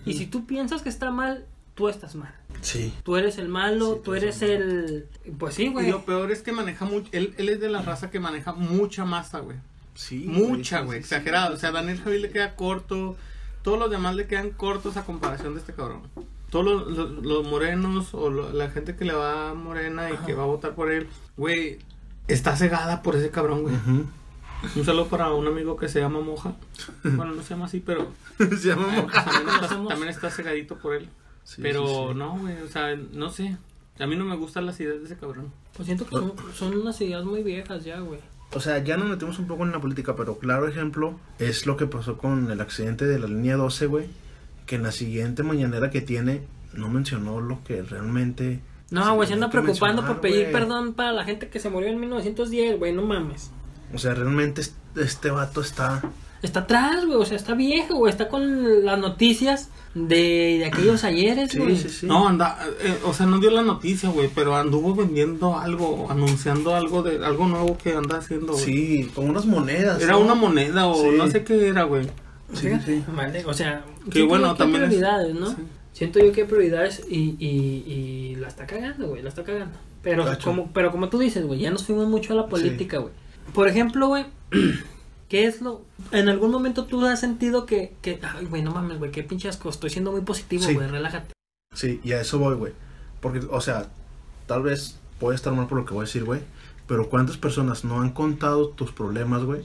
Y 0.06 0.14
si 0.14 0.26
tú 0.28 0.46
piensas 0.46 0.82
que 0.82 0.90
está 0.90 1.12
mal, 1.12 1.46
tú 1.76 1.88
estás 1.90 2.16
mal. 2.16 2.34
Sí. 2.62 2.94
Tú 3.04 3.16
eres 3.16 3.38
el 3.38 3.48
malo, 3.48 3.86
Sí, 3.86 3.96
tú 3.98 4.02
tú 4.04 4.16
eres 4.16 4.42
el... 4.42 5.08
Pues 5.38 5.56
sí, 5.56 5.66
Y 5.66 5.70
güey. 5.70 5.90
lo 5.90 6.04
peor 6.06 6.32
es 6.32 6.42
que 6.42 6.52
maneja 6.52 6.86
mucho, 6.86 7.08
él, 7.14 7.34
él 7.38 7.50
es 7.50 7.60
de 7.62 7.70
la 7.70 7.82
raza 7.82 8.10
que 8.12 8.20
maneja 8.20 8.52
mucha 8.54 9.06
masa, 9.06 9.40
güey. 9.40 9.58
Sí. 9.96 10.26
Mucha, 10.28 10.82
güey, 10.82 11.02
sí, 11.02 11.08
sí. 11.10 11.16
exagerado. 11.16 11.56
O 11.56 11.58
sea, 11.58 11.72
Daniel 11.72 12.00
Javi 12.02 12.20
le 12.20 12.30
queda 12.32 12.56
corto. 12.56 13.16
Todos 13.64 13.78
los 13.80 13.90
demás 13.92 14.16
le 14.16 14.28
quedan 14.28 14.52
cortos 14.52 14.96
a 14.98 15.06
comparación 15.06 15.54
de 15.54 15.60
este 15.60 15.74
cabrón. 15.74 16.02
Todos 16.50 16.66
los, 16.66 16.88
los- 16.98 17.26
los 17.26 17.46
morenos 17.48 18.14
o 18.14 18.30
lo- 18.30 18.52
la 18.54 18.70
gente 18.72 18.96
que 18.96 19.06
le 19.06 19.14
va 19.14 19.50
a 19.52 19.54
Morena 19.54 20.10
y 20.12 20.18
que 20.26 20.34
va 20.34 20.44
a 20.44 20.48
votar 20.48 20.74
por 20.76 20.92
él, 20.92 21.08
güey, 21.38 21.78
está 22.28 22.56
cegada 22.56 23.02
por 23.04 23.16
ese 23.16 23.30
cabrón, 23.30 23.62
güey. 23.64 23.76
Ujú. 23.76 24.06
Un 24.76 24.86
saludo 24.86 25.08
para 25.08 25.32
un 25.32 25.48
amigo 25.48 25.78
que 25.78 25.88
se 25.88 26.00
llama 26.00 26.20
Moja. 26.20 26.54
Bueno, 27.04 27.34
no 27.34 27.42
se 27.42 27.50
llama 27.50 27.66
así, 27.66 27.80
pero 27.80 28.12
se 28.38 28.68
llama 28.68 28.84
también, 28.88 29.06
Moja. 29.06 29.20
está, 29.20 29.44
conocemos. 29.46 29.88
también 29.90 30.10
está 30.10 30.30
cegadito 30.30 30.76
por 30.78 30.96
él. 30.96 31.10
Sí, 31.44 31.62
pero 31.62 31.86
sí, 31.86 32.14
sí. 32.14 32.20
no, 32.20 32.38
güey, 32.38 32.62
o 32.62 32.68
sea, 32.68 32.96
no 32.96 33.30
sé. 33.30 33.58
A 34.00 34.08
mí 34.08 34.16
no 34.16 34.26
me 34.26 34.36
gustan 34.36 34.66
las 34.66 34.80
ideas 34.80 35.00
de 35.00 35.06
ese 35.06 35.18
cabrón. 35.18 35.52
Pues 35.76 35.86
siento 35.86 36.06
que 36.06 36.16
son, 36.16 36.34
son 36.54 36.78
unas 36.78 37.00
ideas 37.02 37.26
muy 37.26 37.44
viejas 37.44 37.84
ya, 37.84 38.00
güey. 38.00 38.20
O 38.54 38.60
sea, 38.60 38.84
ya 38.84 38.98
nos 38.98 39.08
metemos 39.08 39.38
un 39.40 39.48
poco 39.48 39.64
en 39.64 39.72
la 39.72 39.80
política, 39.80 40.16
pero 40.16 40.40
claro 40.40 40.68
ejemplo 40.68 41.20
es 41.38 41.66
lo 41.66 41.78
que 41.78 41.86
pasó 41.86 42.18
con 42.18 42.50
el 42.50 42.62
accidente 42.62 43.06
de 43.06 43.20
la 43.20 43.28
línea 43.28 43.58
12, 43.58 43.86
güey. 43.86 44.08
Que 44.66 44.76
en 44.76 44.84
la 44.84 44.92
siguiente 44.92 45.44
mañanera 45.44 45.90
que 45.90 46.02
tiene 46.02 46.44
no 46.74 46.90
mencionó 46.90 47.42
lo 47.42 47.64
que 47.64 47.82
realmente... 47.82 48.62
No, 48.92 49.16
güey, 49.16 49.28
se 49.28 49.36
anda 49.36 49.50
preocupando 49.50 50.06
por 50.06 50.20
pedir 50.20 50.52
perdón 50.52 50.94
para 50.94 51.12
la 51.12 51.24
gente 51.24 51.50
que 51.50 51.60
se 51.60 51.70
murió 51.70 51.90
en 51.90 52.00
1910, 52.00 52.80
güey, 52.80 52.92
no 52.92 53.04
mames. 53.04 53.52
O 53.94 53.98
sea, 53.98 54.14
realmente 54.14 54.62
es- 54.62 54.76
este 54.96 55.30
vato 55.32 55.62
está... 55.62 56.02
Está 56.42 56.62
atrás, 56.62 57.06
güey, 57.06 57.18
o 57.18 57.26
sea, 57.26 57.36
está 57.36 57.54
viejo, 57.54 57.96
güey, 57.96 58.12
está 58.12 58.30
con 58.30 58.86
las 58.86 58.98
noticias 58.98 59.70
de, 59.94 60.56
de 60.60 60.66
aquellos 60.66 61.04
ayeres, 61.04 61.52
Sí, 61.52 61.58
güey. 61.60 61.76
sí, 61.76 61.90
sí. 61.90 62.06
No, 62.06 62.30
anda, 62.30 62.58
eh, 62.82 62.98
o 63.04 63.14
sea, 63.14 63.26
no 63.26 63.40
dio 63.40 63.52
la 63.52 63.62
noticia, 63.62 64.08
güey, 64.10 64.30
pero 64.34 64.56
anduvo 64.56 64.96
vendiendo 64.96 65.58
algo, 65.58 66.08
anunciando 66.10 66.76
algo 66.76 67.04
de 67.04 67.26
algo 67.26 67.46
nuevo 67.48 67.78
que 67.78 67.92
anda 67.94 68.20
haciendo, 68.20 68.54
güey. 68.54 68.64
Sí, 68.64 69.12
como 69.14 69.28
unas 69.32 69.46
monedas. 69.46 70.02
Era 70.02 70.14
¿no? 70.14 70.20
una 70.22 70.34
moneda 70.34 70.88
o 70.88 70.96
Sí. 70.96 71.10
no 71.18 71.30
sé 71.30 71.44
qué 71.44 71.68
era, 71.68 71.84
güey. 71.84 72.06
Sí, 72.54 72.68
Fíjate, 72.68 72.86
sí. 73.00 73.04
vale, 73.14 73.44
o 73.46 73.54
sea, 73.54 73.84
Que 74.10 74.24
bueno, 74.24 74.56
también 74.56 74.84
es- 74.84 74.88
prioridades, 74.90 75.36
¿no? 75.36 75.50
sí. 75.50 75.56
Siento 75.92 76.20
yo 76.20 76.32
que 76.32 76.44
hay 76.44 76.48
prioridades 76.48 77.04
y, 77.10 77.36
y, 77.38 77.84
y 77.86 78.36
la 78.36 78.48
está 78.48 78.66
cagando, 78.66 79.10
güey, 79.10 79.22
la 79.24 79.28
está 79.30 79.44
cagando. 79.44 79.78
Pero 80.02 80.26
como, 80.42 80.72
pero 80.72 80.90
como 80.92 81.10
tú 81.10 81.20
dices, 81.20 81.46
güey, 81.46 81.60
ya 81.60 81.70
nos 81.72 81.84
fuimos 81.84 82.08
mucho 82.08 82.32
a 82.32 82.38
la 82.38 82.48
política, 82.48 83.00
güey. 83.00 83.12
Por 83.54 83.68
ejemplo, 83.68 84.08
güey, 84.08 84.26
¿qué 85.30 85.46
es 85.46 85.62
lo...? 85.62 85.82
En 86.12 86.30
algún 86.30 86.52
momento 86.52 86.86
tú 86.86 87.06
has 87.06 87.20
sentido 87.20 87.66
que, 87.66 87.94
que 88.02 88.20
ay, 88.24 88.46
güey, 88.46 88.62
no 88.62 88.72
mames, 88.72 88.98
güey, 89.00 89.12
qué 89.12 89.24
pinche 89.24 89.48
asco, 89.50 89.70
estoy 89.70 89.90
siendo 89.90 90.12
muy 90.12 90.22
positivo, 90.22 90.64
Sí. 90.64 90.74
güey, 90.74 90.88
relájate. 90.88 91.34
Sí, 91.76 92.00
y 92.04 92.14
a 92.14 92.22
eso 92.22 92.40
voy, 92.40 92.56
güey. 92.56 92.74
Porque, 93.22 93.40
o 93.50 93.62
sea, 93.62 93.90
tal 94.48 94.64
vez 94.64 95.00
puede 95.20 95.36
estar 95.36 95.54
mal 95.54 95.68
por 95.68 95.78
lo 95.78 95.86
que 95.86 95.94
voy 95.94 96.04
a 96.04 96.06
decir, 96.06 96.24
güey. 96.24 96.42
Pero 96.88 97.10
¿cuántas 97.10 97.38
personas 97.38 97.84
no 97.84 98.02
han 98.02 98.10
contado 98.12 98.70
tus 98.70 98.92
problemas, 98.92 99.44
güey? 99.44 99.62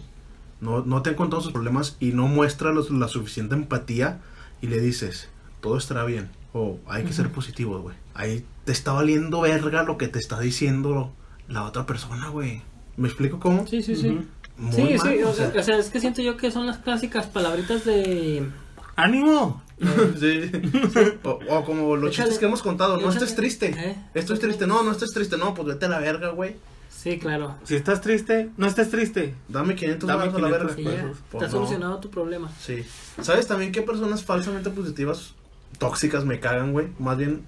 No, 0.60 0.84
no 0.84 1.02
te 1.02 1.10
han 1.10 1.16
contado 1.16 1.40
sus 1.42 1.52
problemas 1.52 1.96
y 2.00 2.12
no 2.12 2.26
muestras 2.28 2.74
los- 2.74 2.90
la 2.90 3.08
suficiente 3.08 3.54
empatía 3.54 4.20
y 4.60 4.66
le 4.66 4.80
dices, 4.80 5.28
todo 5.60 5.76
estará 5.78 6.04
bien. 6.04 6.30
O 6.52 6.78
hay 6.86 7.04
que 7.04 7.12
ser 7.12 7.30
positivos, 7.32 7.80
güey. 7.82 7.96
Ahí 8.14 8.44
te 8.64 8.72
está 8.72 8.92
valiendo 8.92 9.40
verga 9.40 9.82
lo 9.82 9.96
que 9.98 10.08
te 10.08 10.18
está 10.18 10.38
diciendo 10.38 11.12
la 11.48 11.64
otra 11.64 11.86
persona, 11.86 12.28
güey. 12.28 12.62
¿Me 12.96 13.08
explico 13.08 13.38
cómo? 13.40 13.66
Sí, 13.66 13.82
sí, 13.82 13.96
sí. 13.96 14.18
Muy 14.56 14.72
sí, 14.72 14.82
mal, 14.82 15.00
sí, 15.00 15.22
o 15.24 15.32
sea, 15.32 15.52
o 15.58 15.62
sea, 15.62 15.78
es 15.78 15.90
que 15.90 15.98
siento 16.00 16.22
yo 16.22 16.36
que 16.36 16.50
son 16.52 16.66
las 16.66 16.78
clásicas 16.78 17.26
palabritas 17.26 17.84
de... 17.84 18.46
¡Ánimo! 18.96 19.62
Sí. 20.20 20.50
O, 21.24 21.38
o 21.48 21.64
como 21.64 21.96
los 21.96 22.10
Échale. 22.12 22.28
chistes 22.28 22.38
que 22.38 22.46
hemos 22.46 22.62
contado, 22.62 22.94
no 22.94 23.00
Échale. 23.10 23.16
estés 23.16 23.34
triste. 23.34 23.74
Eh. 23.76 23.96
Esto 24.14 24.32
es 24.34 24.38
triste, 24.40 24.68
no, 24.68 24.84
no 24.84 24.92
estés 24.92 25.12
triste, 25.12 25.36
no, 25.36 25.52
pues 25.52 25.66
vete 25.66 25.86
a 25.86 25.88
la 25.88 25.98
verga, 25.98 26.28
güey. 26.30 26.54
Sí, 26.88 27.18
claro. 27.18 27.56
Si 27.64 27.74
estás 27.74 28.00
triste, 28.00 28.50
no 28.56 28.66
estés 28.68 28.88
triste. 28.90 29.34
Dame 29.48 29.74
500 29.74 30.06
Dame 30.08 30.22
a 30.22 30.26
la 30.26 30.32
500 30.32 30.50
verga. 30.76 30.80
Y 30.80 30.84
ya, 30.84 31.02
Pues, 31.02 31.16
pues, 31.30 31.44
está 31.44 31.46
no. 31.46 31.50
solucionado 31.50 31.98
tu 31.98 32.08
problema. 32.08 32.50
Sí. 32.60 32.84
¿Sabes 33.20 33.48
también 33.48 33.72
qué 33.72 33.82
personas 33.82 34.22
falsamente 34.24 34.70
positivas, 34.70 35.34
tóxicas, 35.78 36.24
me 36.24 36.38
cagan, 36.38 36.70
güey? 36.72 36.88
Más 37.00 37.18
bien 37.18 37.42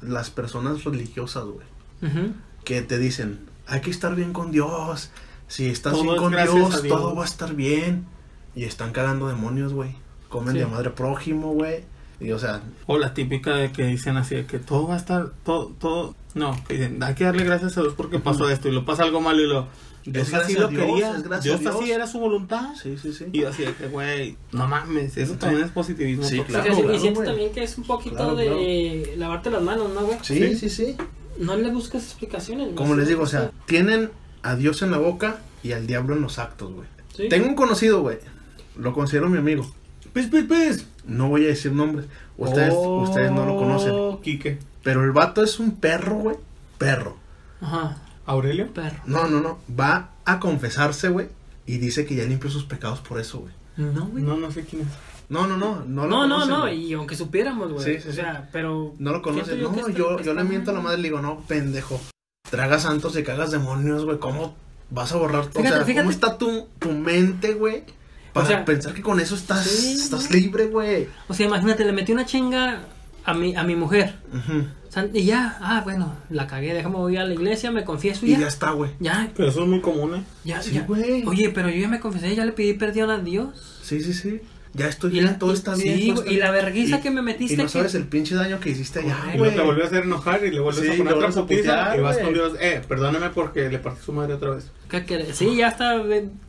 las 0.00 0.30
personas 0.30 0.84
religiosas, 0.84 1.44
güey. 1.44 1.66
Ujú. 2.02 2.32
Que 2.64 2.80
te 2.82 2.96
dicen, 2.98 3.40
hay 3.66 3.80
que 3.80 3.90
estar 3.90 4.14
bien 4.14 4.32
con 4.32 4.50
Dios. 4.50 5.10
Si 5.48 5.66
estás 5.68 5.92
Todo 5.92 6.02
bien 6.04 6.14
es 6.14 6.20
con 6.20 6.32
gracias 6.32 6.54
Dios, 6.56 6.82
Dios. 6.82 6.96
todo 6.96 7.14
va 7.14 7.22
a 7.22 7.26
estar 7.26 7.54
bien. 7.54 8.06
Y 8.54 8.64
están 8.64 8.92
cagando 8.92 9.28
demonios, 9.28 9.72
güey. 9.72 9.96
Comen 10.28 10.52
Sí. 10.54 10.58
de 10.60 10.66
madre 10.66 10.90
prójimo, 10.90 11.52
güey. 11.52 11.84
Y 12.20 12.30
o 12.32 12.38
sea, 12.38 12.62
O 12.86 12.98
la 12.98 13.14
típica 13.14 13.54
de 13.56 13.72
que 13.72 13.84
dicen 13.84 14.16
así, 14.16 14.36
de 14.36 14.46
que 14.46 14.58
todo 14.58 14.86
va 14.86 14.94
a 14.94 14.96
estar, 14.98 15.32
todo, 15.44 15.72
todo, 15.78 16.14
no, 16.34 16.56
que 16.68 16.74
dicen, 16.74 17.02
hay 17.02 17.14
que 17.14 17.24
darle 17.24 17.44
gracias 17.44 17.76
a 17.76 17.80
Dios 17.80 17.94
porque 17.96 18.18
pasó 18.20 18.48
esto 18.48 18.68
y 18.68 18.72
lo 18.72 18.84
pasa 18.84 19.02
algo 19.02 19.20
malo 19.20 19.40
y 19.42 19.48
lo, 19.48 19.66
Dios 20.04 20.28
Es 20.28 20.34
así 20.34 20.54
gracias 20.54 20.60
lo 20.60 20.66
a 20.66 20.70
Dios, 20.70 20.86
quería, 20.86 21.16
es 21.16 21.22
gracias 21.24 21.44
Dios, 21.44 21.56
a 21.56 21.70
Dios. 21.70 21.82
así 21.82 21.90
era 21.92 22.06
su 22.06 22.20
voluntad. 22.20 22.74
sí, 22.80 22.96
sí, 22.96 23.12
sí. 23.12 23.24
Y 23.32 23.40
yo 23.40 23.48
así 23.48 23.64
de 23.64 23.74
que, 23.74 23.88
güey, 23.88 24.36
no 24.52 24.68
mames, 24.68 25.16
eso 25.16 25.34
también 25.34 25.64
es 25.64 25.70
positivismo. 25.72 26.22
Sí, 26.24 26.40
Claro, 26.42 26.74
sí, 26.76 26.80
claro, 26.82 26.94
y 26.94 27.00
siento 27.00 27.22
también 27.24 27.52
que 27.52 27.64
es 27.64 27.76
un 27.76 27.84
poquito 27.84 28.14
Claro, 28.16 28.36
de 28.36 29.14
lavarte 29.16 29.50
las 29.50 29.62
manos, 29.62 29.92
¿no, 29.92 30.02
güey? 30.02 30.18
Sí, 30.22 30.54
sí, 30.56 30.70
sí. 30.70 30.96
No 31.38 31.56
le 31.56 31.70
busques 31.70 32.02
explicaciones. 32.04 32.70
Como 32.74 32.94
les 32.94 33.08
digo, 33.08 33.22
o 33.22 33.26
sea, 33.26 33.50
tienen 33.66 34.10
a 34.42 34.54
Dios 34.56 34.82
en 34.82 34.90
la 34.90 34.98
boca 34.98 35.38
y 35.62 35.72
al 35.72 35.86
diablo 35.86 36.14
en 36.14 36.22
los 36.22 36.38
actos, 36.38 36.72
güey. 36.72 36.88
Sí. 37.16 37.28
Tengo 37.28 37.46
un 37.46 37.54
conocido, 37.54 38.00
güey. 38.00 38.18
Lo 38.76 38.92
considero 38.92 39.28
mi 39.28 39.38
amigo. 39.38 39.70
Pis, 40.12 40.26
pis, 40.28 40.44
pis. 40.44 40.86
No 41.06 41.28
voy 41.28 41.44
a 41.44 41.48
decir 41.48 41.72
nombres. 41.72 42.06
Ustedes, 42.36 42.72
Oh, 42.76 43.02
ustedes 43.02 43.30
no 43.30 43.44
lo 43.46 43.56
conocen. 43.56 44.22
Quique. 44.22 44.58
Pero 44.82 45.04
el 45.04 45.12
vato 45.12 45.42
es 45.42 45.58
un 45.58 45.76
perro, 45.76 46.16
güey. 46.16 46.36
Perro. 46.78 47.16
Ajá, 47.60 47.98
¿Aurelio? 48.26 48.72
perro. 48.72 48.98
No, 49.06 49.26
no, 49.28 49.40
no. 49.40 49.58
Va 49.78 50.10
a 50.24 50.40
confesarse, 50.40 51.08
güey. 51.08 51.28
Y 51.66 51.78
dice 51.78 52.04
que 52.04 52.14
ya 52.16 52.24
limpió 52.24 52.50
sus 52.50 52.64
pecados 52.64 53.00
por 53.00 53.20
eso, 53.20 53.38
güey. 53.40 53.52
No, 53.76 54.06
güey. 54.06 54.22
No, 54.22 54.36
no 54.36 54.50
sé 54.50 54.64
quién 54.64 54.82
es. 54.82 54.88
No, 55.28 55.46
no, 55.46 55.56
no. 55.56 55.76
No, 55.86 56.02
lo 56.06 56.08
No, 56.08 56.26
no, 56.26 56.34
conocen, 56.34 56.50
no, 56.50 56.60
güey. 56.62 56.84
y 56.84 56.92
aunque 56.92 57.16
supiéramos, 57.16 57.72
güey. 57.72 57.84
Sí, 57.84 58.02
sí, 58.02 58.08
o 58.08 58.12
sí. 58.12 58.16
sea, 58.16 58.48
pero. 58.52 58.94
No 58.98 59.12
lo 59.12 59.22
conocen. 59.22 59.46
siento 59.56 59.68
No, 59.70 59.74
que 59.74 59.80
está- 59.80 59.92
yo, 59.92 60.10
yo 60.10 60.18
está 60.18 60.34
le 60.34 60.44
miento 60.44 60.70
a 60.70 60.74
la 60.74 60.80
madre 60.80 60.98
y 60.98 61.02
le 61.02 61.08
digo, 61.08 61.22
no, 61.22 61.40
pendejo. 61.48 62.00
Tragas 62.50 62.82
santos 62.82 63.16
y 63.16 63.22
cagas 63.22 63.50
demonios, 63.50 64.04
güey. 64.04 64.18
¿Cómo 64.18 64.54
vas 64.90 65.12
a 65.12 65.16
borrar 65.16 65.46
todo? 65.46 65.62
Fíjate, 65.62 65.74
o 65.74 65.76
sea, 65.78 65.84
fíjate. 65.86 66.02
¿cómo 66.04 66.10
está 66.10 66.36
tu, 66.36 66.68
tu 66.78 66.90
mente, 66.92 67.54
güey? 67.54 67.84
Para 68.34 68.46
sea, 68.46 68.64
pensar 68.64 68.92
que 68.94 69.02
con 69.02 69.20
eso 69.20 69.34
estás, 69.34 69.64
sí, 69.66 69.92
estás 69.92 70.30
no. 70.30 70.36
libre, 70.36 70.66
güey. 70.66 71.08
O 71.28 71.34
sea, 71.34 71.46
imagínate, 71.46 71.84
le 71.84 71.92
metí 71.92 72.12
una 72.12 72.26
chinga 72.26 72.80
a 73.24 73.34
mi, 73.34 73.54
a 73.56 73.62
mi 73.62 73.74
mujer. 73.76 74.16
Ujú. 74.32 74.66
Y 75.14 75.24
ya, 75.24 75.56
ah, 75.60 75.80
bueno, 75.84 76.12
la 76.28 76.46
cagué, 76.46 76.74
déjame 76.74 76.96
voy 76.96 77.16
a 77.16 77.24
la 77.24 77.32
iglesia, 77.32 77.70
me 77.70 77.82
confieso 77.84 78.26
y 78.26 78.30
Y 78.30 78.32
ya. 78.32 78.40
ya 78.40 78.48
está, 78.48 78.72
güey. 78.72 78.90
Ya, 79.00 79.30
Pero 79.34 79.48
eso 79.48 79.62
es 79.62 79.68
muy 79.68 79.80
común, 79.80 80.16
¿eh? 80.16 80.22
ya, 80.44 80.60
Sí, 80.60 80.72
ya. 80.72 80.82
güey. 80.82 81.24
Oye, 81.26 81.48
pero 81.50 81.70
yo 81.70 81.80
ya 81.80 81.88
me 81.88 81.98
confesé, 82.00 82.34
ya 82.34 82.44
le 82.44 82.52
pedí 82.52 82.74
perdón 82.74 83.10
a 83.10 83.18
Dios. 83.18 83.80
Sí, 83.82 84.02
sí, 84.02 84.12
sí. 84.12 84.40
Ya 84.74 84.88
estoy 84.88 85.10
Y 85.10 85.12
bien, 85.14 85.24
la- 85.26 85.38
todo 85.38 85.50
y- 85.50 85.54
está 85.54 85.76
sí, 85.76 85.82
bien. 85.82 86.14
todo 86.14 86.22
está 86.24 86.32
y 86.32 86.36
la 86.38 86.50
bien. 86.70 86.88
Y- 86.88 87.00
que 87.02 87.10
me 87.10 87.20
metiste 87.20 87.54
Y 87.54 87.56
no 87.58 87.64
que- 87.64 87.68
sabes 87.68 87.94
el 87.94 88.06
pinche 88.06 88.34
daño 88.34 88.58
que 88.58 88.70
hiciste 88.70 89.00
allá, 89.00 89.18
Y 89.34 89.38
luego 89.38 89.54
te 89.54 89.60
volvió 89.60 89.84
a 89.84 89.86
hacer 89.86 90.04
enojar 90.04 90.42
y 90.46 90.50
le 90.50 90.60
vuelves 90.60 90.82
Sí, 90.84 90.90
a 90.90 90.96
poner 90.96 91.12
otra 91.14 91.28
putiza 91.42 91.96
y 91.96 92.00
vas 92.00 92.16
con 92.18 92.32
Dios, 92.32 92.54
eh, 92.58 92.80
perdóname 92.88 93.28
porque 93.30 93.68
le 93.68 93.78
partí 93.78 94.00
su 94.02 94.12
madre 94.14 94.32
otra 94.34 94.50
vez. 94.50 94.70
Sí, 95.34 95.56
ya 95.56 95.68
está. 95.68 96.02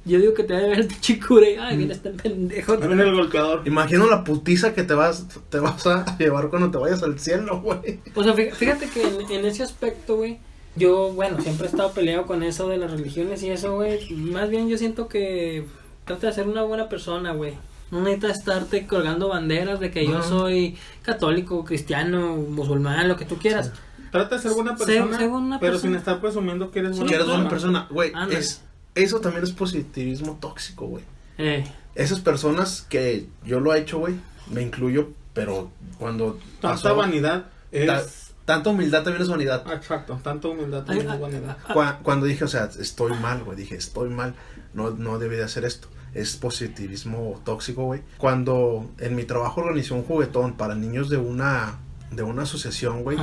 Yo 0.06 0.20
digo 0.20 0.34
que 0.34 0.44
te 0.44 0.54
va 0.54 0.60
a 0.60 0.64
ver 0.68 0.80
el 0.80 0.88
pinche 0.88 1.20
cura 1.20 1.50
y, 1.50 1.56
Ay, 1.56 1.78
mira 1.78 1.94
este 1.94 2.12
pendejo. 2.12 2.74
Ahí 2.74 2.88
viene 2.88 3.04
el 3.04 3.14
golpeador. 3.14 3.62
Imagino 3.66 4.06
la 4.10 4.24
putiza 4.24 4.74
que 4.74 4.84
te 4.84 4.94
vas, 4.94 5.26
te 5.50 5.60
vas 5.60 5.86
a 5.88 6.06
llevar 6.18 6.50
cuando 6.50 6.72
te 6.72 6.78
vayas 6.78 7.04
al 7.04 7.20
cielo, 7.20 7.62
güey. 7.62 8.00
O 8.16 8.24
sea, 8.24 8.34
fí- 8.36 8.52
fíjate 8.54 8.88
que 8.88 9.02
en, 9.04 9.32
en 9.32 9.46
ese 9.46 9.64
aspecto, 9.64 10.16
güey, 10.18 10.40
yo, 10.78 11.12
bueno, 11.14 11.42
siempre 11.42 11.68
he 11.68 11.70
estado 11.70 11.92
peleado 11.92 12.26
con 12.26 12.42
eso 12.44 12.68
de 12.70 12.78
las 12.78 12.92
religiones 12.92 13.44
y 13.44 13.50
eso, 13.50 13.76
güey. 13.76 14.10
Más 14.14 14.50
bien 14.50 14.68
yo 14.70 14.78
siento 14.78 15.08
que 15.08 15.66
trata 16.06 16.28
de 16.28 16.34
ser 16.34 16.48
una 16.48 16.64
buena 16.64 16.88
persona, 16.90 17.32
güey. 17.34 17.54
No 17.94 18.02
necesitas 18.02 18.40
estarte 18.40 18.88
colgando 18.88 19.30
banderas 19.30 19.80
de 19.80 19.92
que 19.92 20.06
yo 20.06 20.22
soy 20.24 20.76
católico, 21.04 21.64
cristiano, 21.64 22.36
musulmán, 22.36 23.08
lo 23.08 23.16
que 23.16 23.26
tú 23.26 23.38
quieras. 23.38 23.72
Trata 24.12 24.36
de 24.36 24.42
ser 24.42 24.52
buena 24.52 24.76
persona, 24.76 25.18
pero 25.60 25.74
persona. 25.74 25.80
sin 25.80 25.96
estar 25.96 26.20
presumiendo 26.20 26.72
que 26.72 26.80
eres 26.80 26.92
buena 26.98 27.08
que 27.10 27.16
eres 27.16 27.28
buena 27.28 27.50
persona. 27.50 27.88
persona, 27.88 28.12
güey. 28.22 28.36
Es, 28.36 28.62
eso 28.96 29.20
también 29.22 29.44
es 29.44 29.52
positivismo 29.52 30.38
tóxico, 30.42 30.88
güey. 30.88 31.04
Eh, 31.38 31.64
Esas 31.96 32.20
personas 32.20 32.82
que 32.90 33.28
yo 33.46 33.60
lo 33.60 33.74
he 33.74 33.80
hecho, 33.80 34.00
güey, 34.00 34.16
me 34.52 34.62
incluyo, 34.62 35.10
pero 35.34 35.72
cuando 35.98 36.40
Tanta 36.62 36.76
pasó, 36.84 36.96
vanidad 36.96 37.46
es... 37.72 37.86
ta- 37.88 38.04
tanta 38.46 38.70
humildad 38.72 39.04
también 39.04 39.22
es 39.24 39.30
vanidad. 39.30 39.64
Ah, 39.66 39.74
Exacto, 39.74 40.20
tanta 40.24 40.48
humildad 40.48 40.84
también 40.84 41.10
ah, 41.10 41.16
es 41.16 41.22
vanidad. 41.22 41.58
ah, 41.68 41.74
Cua- 41.74 41.98
Cuando 42.04 42.26
dije, 42.26 42.44
o 42.44 42.48
sea, 42.48 42.70
estoy 42.80 43.14
mal, 43.20 43.44
güey, 43.44 43.58
dije, 43.58 43.76
estoy 43.76 44.10
mal, 44.10 44.36
no, 44.74 44.90
no 44.92 45.18
debí 45.20 45.36
de 45.38 45.44
hacer 45.44 45.64
esto. 45.66 45.88
Es 46.14 46.36
positivismo 46.38 47.40
tóxico, 47.44 47.86
güey. 47.86 48.02
Cuando 48.18 48.90
en 49.00 49.16
mi 49.16 49.24
trabajo 49.24 49.62
organizé 49.62 49.94
un 49.94 50.04
juguetón 50.04 50.54
para 50.54 50.76
niños 50.76 51.10
de 51.10 51.18
una 51.18 51.80
de 52.12 52.22
una 52.22 52.44
asociación, 52.44 53.02
güey, 53.02 53.18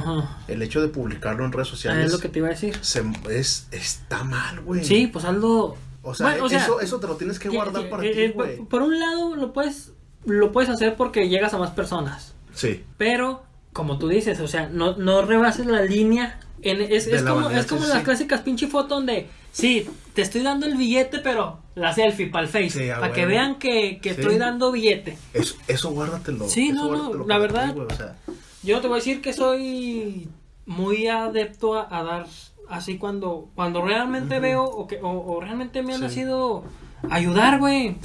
el 0.49 0.63
hecho 0.63 0.81
de 0.83 0.89
publicarlo 0.89 1.45
en 1.45 1.53
redes 1.53 1.69
Ah, 1.69 1.71
sociales 1.71 2.07
es 2.07 2.13
lo 2.13 2.19
que 2.19 2.29
te 2.29 2.41
iba 2.41 2.49
a 2.49 2.51
decir. 2.51 2.77
se- 2.81 3.05
es 3.31 3.69
está 3.71 4.25
mal, 4.25 4.61
güey. 4.63 4.83
Sí, 4.85 5.07
pues 5.07 5.25
algo. 5.25 5.77
O 6.03 6.13
sea, 6.13 6.27
Bueno, 6.31 6.47
o 6.47 6.49
sea, 6.49 6.59
eso, 6.65 6.81
eso 6.81 6.99
te 6.99 7.07
lo 7.07 7.15
tienes 7.17 7.39
que 7.39 7.49
guardar 7.51 7.85
Eh, 7.85 7.89
para 7.89 8.05
eh, 8.05 8.11
ti, 8.13 8.21
eh, 8.21 8.33
güey. 8.35 8.57
por- 8.57 8.69
Por 8.69 8.83
un 8.83 8.99
lado, 8.99 9.37
lo 9.37 9.53
puedes, 9.53 9.93
lo 10.25 10.51
puedes 10.51 10.69
hacer 10.71 10.97
porque 10.97 11.29
llegas 11.29 11.55
a 11.55 11.59
más 11.59 11.71
personas. 11.71 12.35
Sí. 12.53 12.83
Pero, 12.99 13.45
como 13.73 13.97
tú 13.99 14.09
dices, 14.09 14.41
o 14.41 14.49
sea, 14.49 14.69
no, 14.69 14.97
no 14.97 15.23
rebases 15.23 15.67
la 15.67 15.83
línea. 15.83 16.41
En, 16.63 16.81
es, 16.81 17.07
es 17.07 17.23
como, 17.23 17.49
es 17.49 17.67
como 17.67 17.83
sí, 17.83 17.89
las 17.91 18.03
clásicas 18.03 18.41
pinche 18.41 18.67
fotos 18.67 18.91
donde, 18.91 19.31
sí, 19.53 19.87
te 20.15 20.23
estoy 20.23 20.43
dando 20.43 20.67
el 20.67 20.77
billete, 20.77 21.19
pero 21.21 21.59
la 21.75 21.93
selfie 21.95 22.27
para 22.27 22.45
el 22.45 22.51
Face. 22.51 22.71
Sí, 22.71 22.89
para 22.89 23.13
que 23.13 23.27
vean 23.27 23.59
que, 23.59 23.99
que 24.01 24.15
Sí. 24.15 24.21
estoy 24.21 24.37
dando 24.39 24.73
billete. 24.73 25.17
Eso, 25.35 25.55
eso 25.69 25.91
guárdatelo. 25.91 26.49
Sí, 26.49 26.69
eso 26.71 26.91
no, 26.91 27.15
no, 27.15 27.27
la 27.27 27.39
verdad. 27.39 27.69
ti, 27.69 27.75
güey, 27.75 27.87
o 27.91 27.97
sea, 27.97 28.17
Yo 28.63 28.81
te 28.81 28.89
voy 28.89 28.97
a 28.97 28.99
decir 29.01 29.23
que 29.23 29.33
soy 29.33 30.29
muy 30.67 31.07
adepto 31.07 31.75
a, 31.79 31.89
a 31.99 32.03
dar 32.03 32.27
así 32.69 32.99
cuando 32.99 33.49
cuando 33.55 33.83
realmente 33.83 34.39
veo 34.39 34.63
o, 34.65 34.87
que, 34.87 34.99
o, 35.03 35.09
o 35.11 35.41
realmente 35.41 35.83
me 35.83 35.93
han 35.95 35.99
Sí. 36.01 36.05
nacido 36.05 36.65
ayudar, 37.09 37.59
güey. 37.59 37.97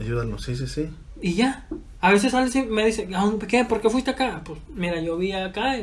ayúdalo, 0.00 0.38
sí, 0.38 0.54
sí, 0.56 0.66
sí. 0.66 0.88
Y 1.20 1.34
ya. 1.34 1.66
A 2.00 2.10
veces 2.12 2.34
alguien 2.34 2.70
me 2.70 2.84
dice, 2.84 3.08
¿a 3.14 3.20
dónde- 3.22 3.46
¿qué? 3.46 3.64
¿Por 3.64 3.80
qué 3.80 3.88
fuiste 3.90 4.10
acá? 4.10 4.42
Pues 4.44 4.58
mira, 4.74 5.00
yo 5.00 5.16
vi 5.16 5.32
acá. 5.32 5.78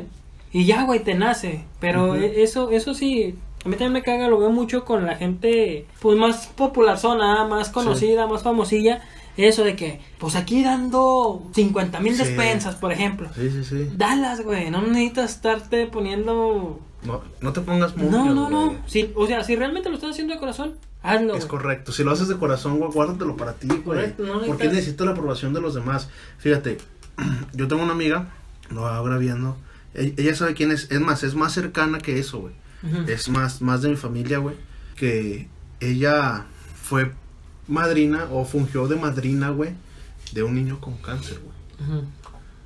y- 0.53 0.65
ya, 0.65 0.83
güey, 0.83 1.03
te 1.03 1.13
nace. 1.15 1.63
Pero 1.79 2.15
e- 2.15 2.43
eso, 2.43 2.71
eso 2.71 2.93
sí, 2.93 3.35
a 3.63 3.67
mí 3.69 3.75
también 3.75 3.93
me 3.93 4.03
caga, 4.03 4.27
lo 4.27 4.39
veo 4.39 4.49
mucho 4.49 4.85
con 4.85 5.05
la 5.05 5.15
gente, 5.15 5.85
pues 6.01 6.17
más 6.17 6.47
popular 6.47 6.97
zona, 6.97 7.45
más 7.45 7.69
conocida, 7.69 8.27
más 8.27 8.43
famosilla. 8.43 9.01
Eso 9.37 9.63
de 9.63 9.75
que, 9.77 10.01
pues 10.19 10.35
aquí 10.35 10.61
dando 10.63 11.41
50 11.53 11.99
mil 12.01 12.13
Sí. 12.15 12.23
despensas, 12.23 12.75
por 12.75 12.91
ejemplo. 12.91 13.29
Sí, 13.33 13.49
sí, 13.49 13.63
sí. 13.63 13.87
Dalas, 13.95 14.41
güey, 14.43 14.69
no 14.71 14.81
necesitas 14.81 15.31
estarte 15.31 15.87
poniendo... 15.87 16.79
No, 17.03 17.21
no 17.39 17.53
te 17.53 17.61
pongas 17.61 17.95
muy 17.95 18.07
No, 18.09 18.25
no, 18.33 18.49
no. 18.49 18.75
Si, 18.87 19.11
o 19.15 19.25
sea, 19.27 19.43
si 19.43 19.55
realmente 19.55 19.89
lo 19.89 19.95
estás 19.95 20.11
haciendo 20.11 20.33
de 20.33 20.39
corazón, 20.39 20.75
hazlo. 21.01 21.33
Es 21.35 21.47
güey. 21.47 21.49
correcto. 21.61 21.91
Si 21.93 22.03
lo 22.03 22.11
haces 22.11 22.27
de 22.27 22.37
corazón, 22.37 22.77
güey, 22.77 22.91
guárdatelo 22.91 23.37
para 23.37 23.53
ti, 23.53 23.67
güey. 23.67 23.81
Correcto, 23.83 24.23
no 24.23 24.33
Porque 24.33 24.65
necesitas- 24.65 24.73
necesito 24.73 25.05
la 25.05 25.11
aprobación 25.11 25.53
de 25.53 25.61
los 25.61 25.73
demás. 25.73 26.09
Fíjate, 26.37 26.77
yo 27.53 27.67
tengo 27.67 27.81
una 27.83 27.93
amiga, 27.93 28.27
lo 28.69 28.85
ahora 28.85 29.17
viendo. 29.17 29.55
e- 29.93 30.13
Ella 30.17 30.35
sabe 30.35 30.53
quién 30.55 30.71
es. 30.71 30.91
Es 30.91 30.99
más, 30.99 31.23
es 31.23 31.35
más 31.35 31.53
cercana 31.53 31.99
que 31.99 32.19
eso, 32.19 32.39
güey. 32.39 32.53
Es 33.07 33.29
más, 33.29 33.61
más 33.61 33.81
de 33.81 33.89
mi 33.89 33.95
familia, 33.95 34.39
güey. 34.39 34.55
Que 34.95 35.47
ella 35.79 36.45
fue 36.81 37.11
madrina 37.67 38.25
o 38.31 38.45
fungió 38.45 38.87
de 38.87 38.95
madrina, 38.95 39.49
güey, 39.49 39.71
de 40.33 40.43
un 40.43 40.55
niño 40.55 40.79
con 40.81 40.97
cáncer, 40.97 41.39
güey. 41.39 42.01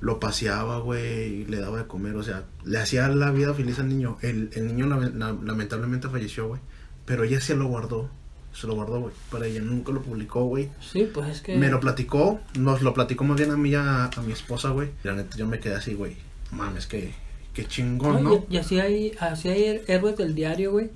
Lo 0.00 0.20
paseaba, 0.20 0.78
güey, 0.80 1.42
y 1.42 1.44
le 1.46 1.58
daba 1.58 1.78
de 1.78 1.86
comer, 1.86 2.14
o 2.16 2.22
sea, 2.22 2.44
le 2.64 2.78
hacía 2.78 3.08
la 3.08 3.30
vida 3.30 3.54
feliz 3.54 3.78
al 3.78 3.88
niño. 3.88 4.18
El, 4.20 4.50
el 4.54 4.66
niño 4.66 4.86
lame- 4.86 5.12
la- 5.14 5.32
lamentablemente 5.32 6.08
falleció, 6.08 6.48
güey. 6.48 6.60
Pero 7.06 7.24
ella 7.24 7.40
sí 7.40 7.54
lo 7.54 7.66
guardó, 7.66 8.10
se 8.52 8.66
lo 8.66 8.74
guardó, 8.74 9.00
güey. 9.00 9.14
Para 9.30 9.46
ella 9.46 9.62
nunca 9.62 9.92
lo 9.92 10.02
publicó, 10.02 10.44
güey. 10.44 10.68
Sí, 10.80 11.08
pues 11.12 11.28
es 11.30 11.40
que... 11.40 11.56
Me 11.56 11.70
lo 11.70 11.80
platicó, 11.80 12.40
nos 12.58 12.82
lo 12.82 12.92
platicó 12.92 13.24
más 13.24 13.38
bien 13.38 13.50
a 13.52 13.56
mí, 13.56 13.74
a, 13.74 14.04
a 14.06 14.22
mi 14.22 14.32
esposa, 14.32 14.68
güey. 14.70 14.90
Y 15.02 15.06
La 15.08 15.14
neta, 15.14 15.36
yo 15.36 15.46
me 15.46 15.60
quedé 15.60 15.74
así, 15.76 15.94
güey. 15.94 16.16
Mames, 16.52 16.86
que, 16.86 17.14
que 17.56 17.66
chingón, 17.66 18.22
No, 18.22 18.30
¿no? 18.30 18.44
Y, 18.50 18.56
y 18.56 18.58
así 18.58 18.78
hay, 18.78 19.12
así 19.18 19.48
hay 19.48 19.80
héroes 19.86 20.18
del 20.18 20.34
diario, 20.34 20.72
güey, 20.72 20.90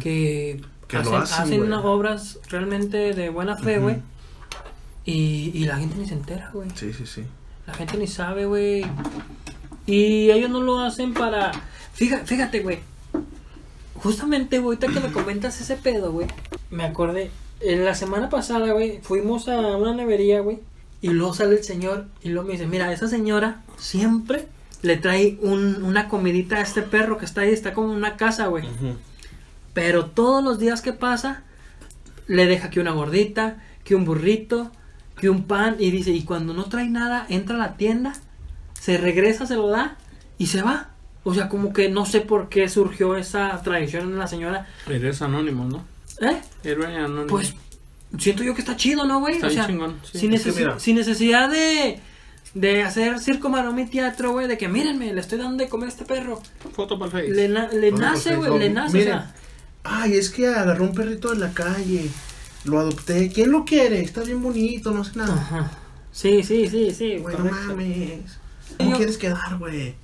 que, 0.00 0.58
Que 0.88 0.96
lo 1.00 1.18
hacen, 1.18 1.42
hacen, 1.42 1.62
unas 1.62 1.84
obras 1.84 2.38
realmente 2.48 3.12
de 3.12 3.28
buena 3.28 3.58
fe, 3.58 3.78
güey. 3.78 3.96
y, 5.04 5.50
y 5.52 5.66
la 5.66 5.76
gente 5.76 5.96
ni 5.98 6.06
se 6.06 6.14
entera, 6.14 6.50
güey. 6.54 6.70
Sí, 6.74 6.94
sí, 6.94 7.04
sí. 7.04 7.24
La 7.66 7.74
gente 7.74 7.98
ni 7.98 8.06
sabe, 8.06 8.46
güey. 8.46 8.86
Y 9.86 10.30
ellos 10.30 10.48
no 10.48 10.62
lo 10.62 10.80
hacen 10.80 11.12
para... 11.12 11.52
Fíjate, 11.92 12.24
fíjate, 12.24 12.60
güey. 12.60 12.78
Justamente, 13.96 14.60
güey, 14.60 14.78
ahorita 14.78 14.98
que 14.98 15.06
me 15.06 15.12
comentas 15.12 15.60
ese 15.60 15.76
pedo, 15.76 16.10
güey. 16.10 16.26
Me 16.70 16.84
acordé. 16.84 17.30
En 17.60 17.84
la 17.84 17.94
semana 17.94 18.30
pasada, 18.30 18.72
güey, 18.72 19.00
fuimos 19.02 19.46
a 19.48 19.76
una 19.76 19.94
nevería, 19.94 20.40
güey. 20.40 20.60
Y 21.02 21.08
luego 21.08 21.34
sale 21.34 21.56
el 21.56 21.64
señor 21.64 22.06
y 22.22 22.30
luego 22.30 22.46
me 22.46 22.54
dice, 22.54 22.66
mira, 22.66 22.90
esa 22.92 23.08
señora 23.08 23.62
siempre 23.76 24.46
le 24.82 24.96
trae 24.96 25.38
un- 25.40 25.82
una 25.82 26.08
comidita 26.08 26.56
a 26.56 26.60
este 26.60 26.82
perro 26.82 27.16
que 27.18 27.24
está 27.24 27.42
ahí, 27.42 27.50
está 27.52 27.72
como 27.72 27.92
en 27.92 27.96
una 27.98 28.16
casa, 28.16 28.46
güey. 28.48 28.64
Pero 29.74 30.06
todos 30.06 30.42
los 30.44 30.58
días 30.58 30.82
que 30.82 30.92
pasa, 30.92 31.42
le 32.26 32.46
deja 32.46 32.70
que 32.70 32.80
una 32.80 32.90
gordita, 32.92 33.56
que 33.84 33.94
un 33.94 34.04
burrito, 34.04 34.70
que 35.18 35.30
un 35.30 35.44
pan. 35.44 35.76
Y 35.78 35.90
dice, 35.90 36.10
y 36.10 36.22
cuando 36.24 36.52
no 36.52 36.64
trae 36.64 36.88
nada, 36.88 37.26
entra 37.28 37.56
a 37.56 37.58
la 37.58 37.76
tienda, 37.76 38.12
se 38.78 38.98
regresa, 38.98 39.46
se 39.46 39.54
lo 39.56 39.68
da 39.68 39.96
y 40.38 40.46
se 40.48 40.62
va. 40.62 40.90
O 41.24 41.32
sea, 41.34 41.48
como 41.48 41.72
que 41.72 41.88
no 41.88 42.04
sé 42.04 42.20
por 42.20 42.48
qué 42.48 42.68
surgió 42.68 43.16
esa 43.16 43.62
tradición 43.62 44.10
en 44.12 44.18
la 44.18 44.26
señora. 44.26 44.66
Eres 44.88 45.22
anónimo, 45.22 45.64
¿no? 45.64 45.84
¿Eh? 46.20 46.40
Héroe 46.64 46.96
anónimo. 46.96 47.26
Pues 47.28 47.54
siento 48.18 48.42
yo 48.42 48.54
que 48.54 48.60
está 48.60 48.76
chido, 48.76 49.06
¿no, 49.06 49.20
güey? 49.20 49.34
Está 49.36 49.46
O 49.46 49.50
bien 49.50 49.60
sea, 49.62 49.66
chingón, 49.68 50.00
sí. 50.10 50.18
sin, 50.18 50.32
necesi- 50.32 50.56
mira. 50.56 50.78
sin 50.80 50.96
necesidad 50.96 51.48
de, 51.48 52.00
de 52.54 52.82
hacer 52.82 53.18
circo, 53.20 53.48
maroma 53.48 53.80
y 53.82 53.86
teatro, 53.86 54.32
güey. 54.32 54.46
De 54.48 54.58
que 54.58 54.68
mírenme, 54.68 55.12
le 55.12 55.20
estoy 55.20 55.38
dando 55.38 55.62
de 55.62 55.68
comer 55.70 55.88
a 55.88 55.92
este 55.92 56.04
perro. 56.04 56.40
Foto 56.74 56.98
para 56.98 57.20
el 57.20 57.26
Face. 57.28 57.34
Le, 57.34 57.48
na- 57.48 57.68
le 57.68 57.92
nace, 57.92 58.36
güey, 58.36 58.58
le 58.58 58.70
nace. 58.70 58.96
miren, 58.98 59.14
o 59.14 59.20
sea, 59.20 59.34
Ay, 59.84 60.14
es 60.14 60.30
que 60.30 60.46
agarró 60.46 60.84
un 60.84 60.94
perrito 60.94 61.30
de 61.30 61.38
la 61.38 61.52
calle. 61.52 62.08
Lo 62.64 62.78
adopté. 62.78 63.30
¿Quién 63.32 63.50
lo 63.50 63.64
quiere? 63.64 64.00
Está 64.00 64.22
bien 64.22 64.40
bonito, 64.42 64.92
no 64.92 65.02
sé 65.02 65.12
nada. 65.18 65.34
Ajá. 65.34 65.70
Sí, 66.12 66.42
sí, 66.44 66.68
sí, 66.68 66.92
sí. 66.92 67.16
Güey, 67.18 67.36
no 67.36 67.44
mames. 67.46 68.38
¿Cómo 68.78 68.90
Yo- 68.90 68.96
quieres 68.96 69.18
quedar, 69.18 69.58
güey? 69.58 69.94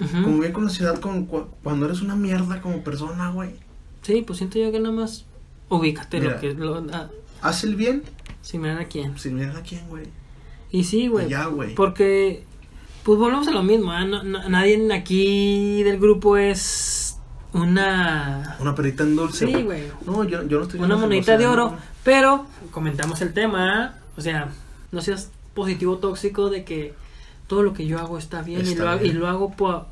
Ujú. 0.00 0.22
Como 0.22 0.38
bien 0.38 0.52
con 0.52 0.64
la 0.64 0.70
ciudad, 0.70 0.98
con, 1.00 1.26
cu- 1.26 1.48
cuando 1.62 1.86
eres 1.86 2.00
una 2.00 2.14
mierda 2.16 2.60
como 2.62 2.82
persona, 2.84 3.30
güey. 3.32 3.50
Sí, 4.02 4.22
pues 4.26 4.38
siento 4.38 4.58
yo 4.58 4.70
que 4.72 4.78
nada 4.80 4.94
más 4.94 5.26
ubícate 5.68 6.20
Mira. 6.20 6.34
lo 6.34 6.40
que... 6.40 6.54
Lo, 6.54 6.86
ah, 6.92 7.10
Haz 7.42 7.64
el 7.64 7.74
bien 7.76 8.04
sin 8.40 8.62
mirar 8.62 8.80
a 8.80 8.84
quién. 8.86 9.18
sin 9.18 9.34
mirar 9.34 9.56
a 9.56 9.62
quién, 9.62 9.86
güey. 9.88 10.04
Y 10.70 10.84
sí, 10.84 11.08
güey. 11.08 11.28
Ya, 11.28 11.46
güey. 11.46 11.74
Porque, 11.74 12.44
pues 13.02 13.18
volvemos 13.18 13.48
a 13.48 13.52
lo 13.52 13.62
mismo. 13.62 13.90
¿ah? 13.92 14.04
No- 14.04 14.22
no- 14.22 14.48
nadie 14.48 14.92
aquí 14.92 15.82
del 15.82 15.98
grupo 15.98 16.36
es 16.36 17.16
una... 17.52 18.56
Una 18.60 18.74
perita 18.74 19.02
en 19.04 19.16
dulce. 19.16 19.46
Sí, 19.46 19.62
güey. 19.62 19.84
No, 20.04 20.24
yo, 20.24 20.46
yo 20.46 20.58
no 20.58 20.64
estoy 20.64 20.80
Una 20.80 20.96
monedita 20.96 21.36
de 21.38 21.46
oro. 21.46 21.70
no. 21.70 21.76
Pero, 22.04 22.46
comentamos 22.70 23.20
el 23.22 23.32
tema. 23.32 23.84
¿ah? 23.84 23.94
O 24.16 24.20
sea, 24.20 24.48
no 24.92 25.00
seas 25.00 25.30
positivo 25.54 25.98
tóxico 25.98 26.50
de 26.50 26.64
que 26.64 26.94
todo 27.46 27.62
lo 27.62 27.72
que 27.72 27.86
yo 27.86 27.98
hago 27.98 28.18
está 28.18 28.42
bien, 28.42 28.66
y, 28.66 28.74
lo, 28.74 28.88
hago- 28.88 29.00
bien. 29.00 29.16
y 29.16 29.18
lo 29.18 29.26
hago 29.26 29.52
por, 29.54 29.86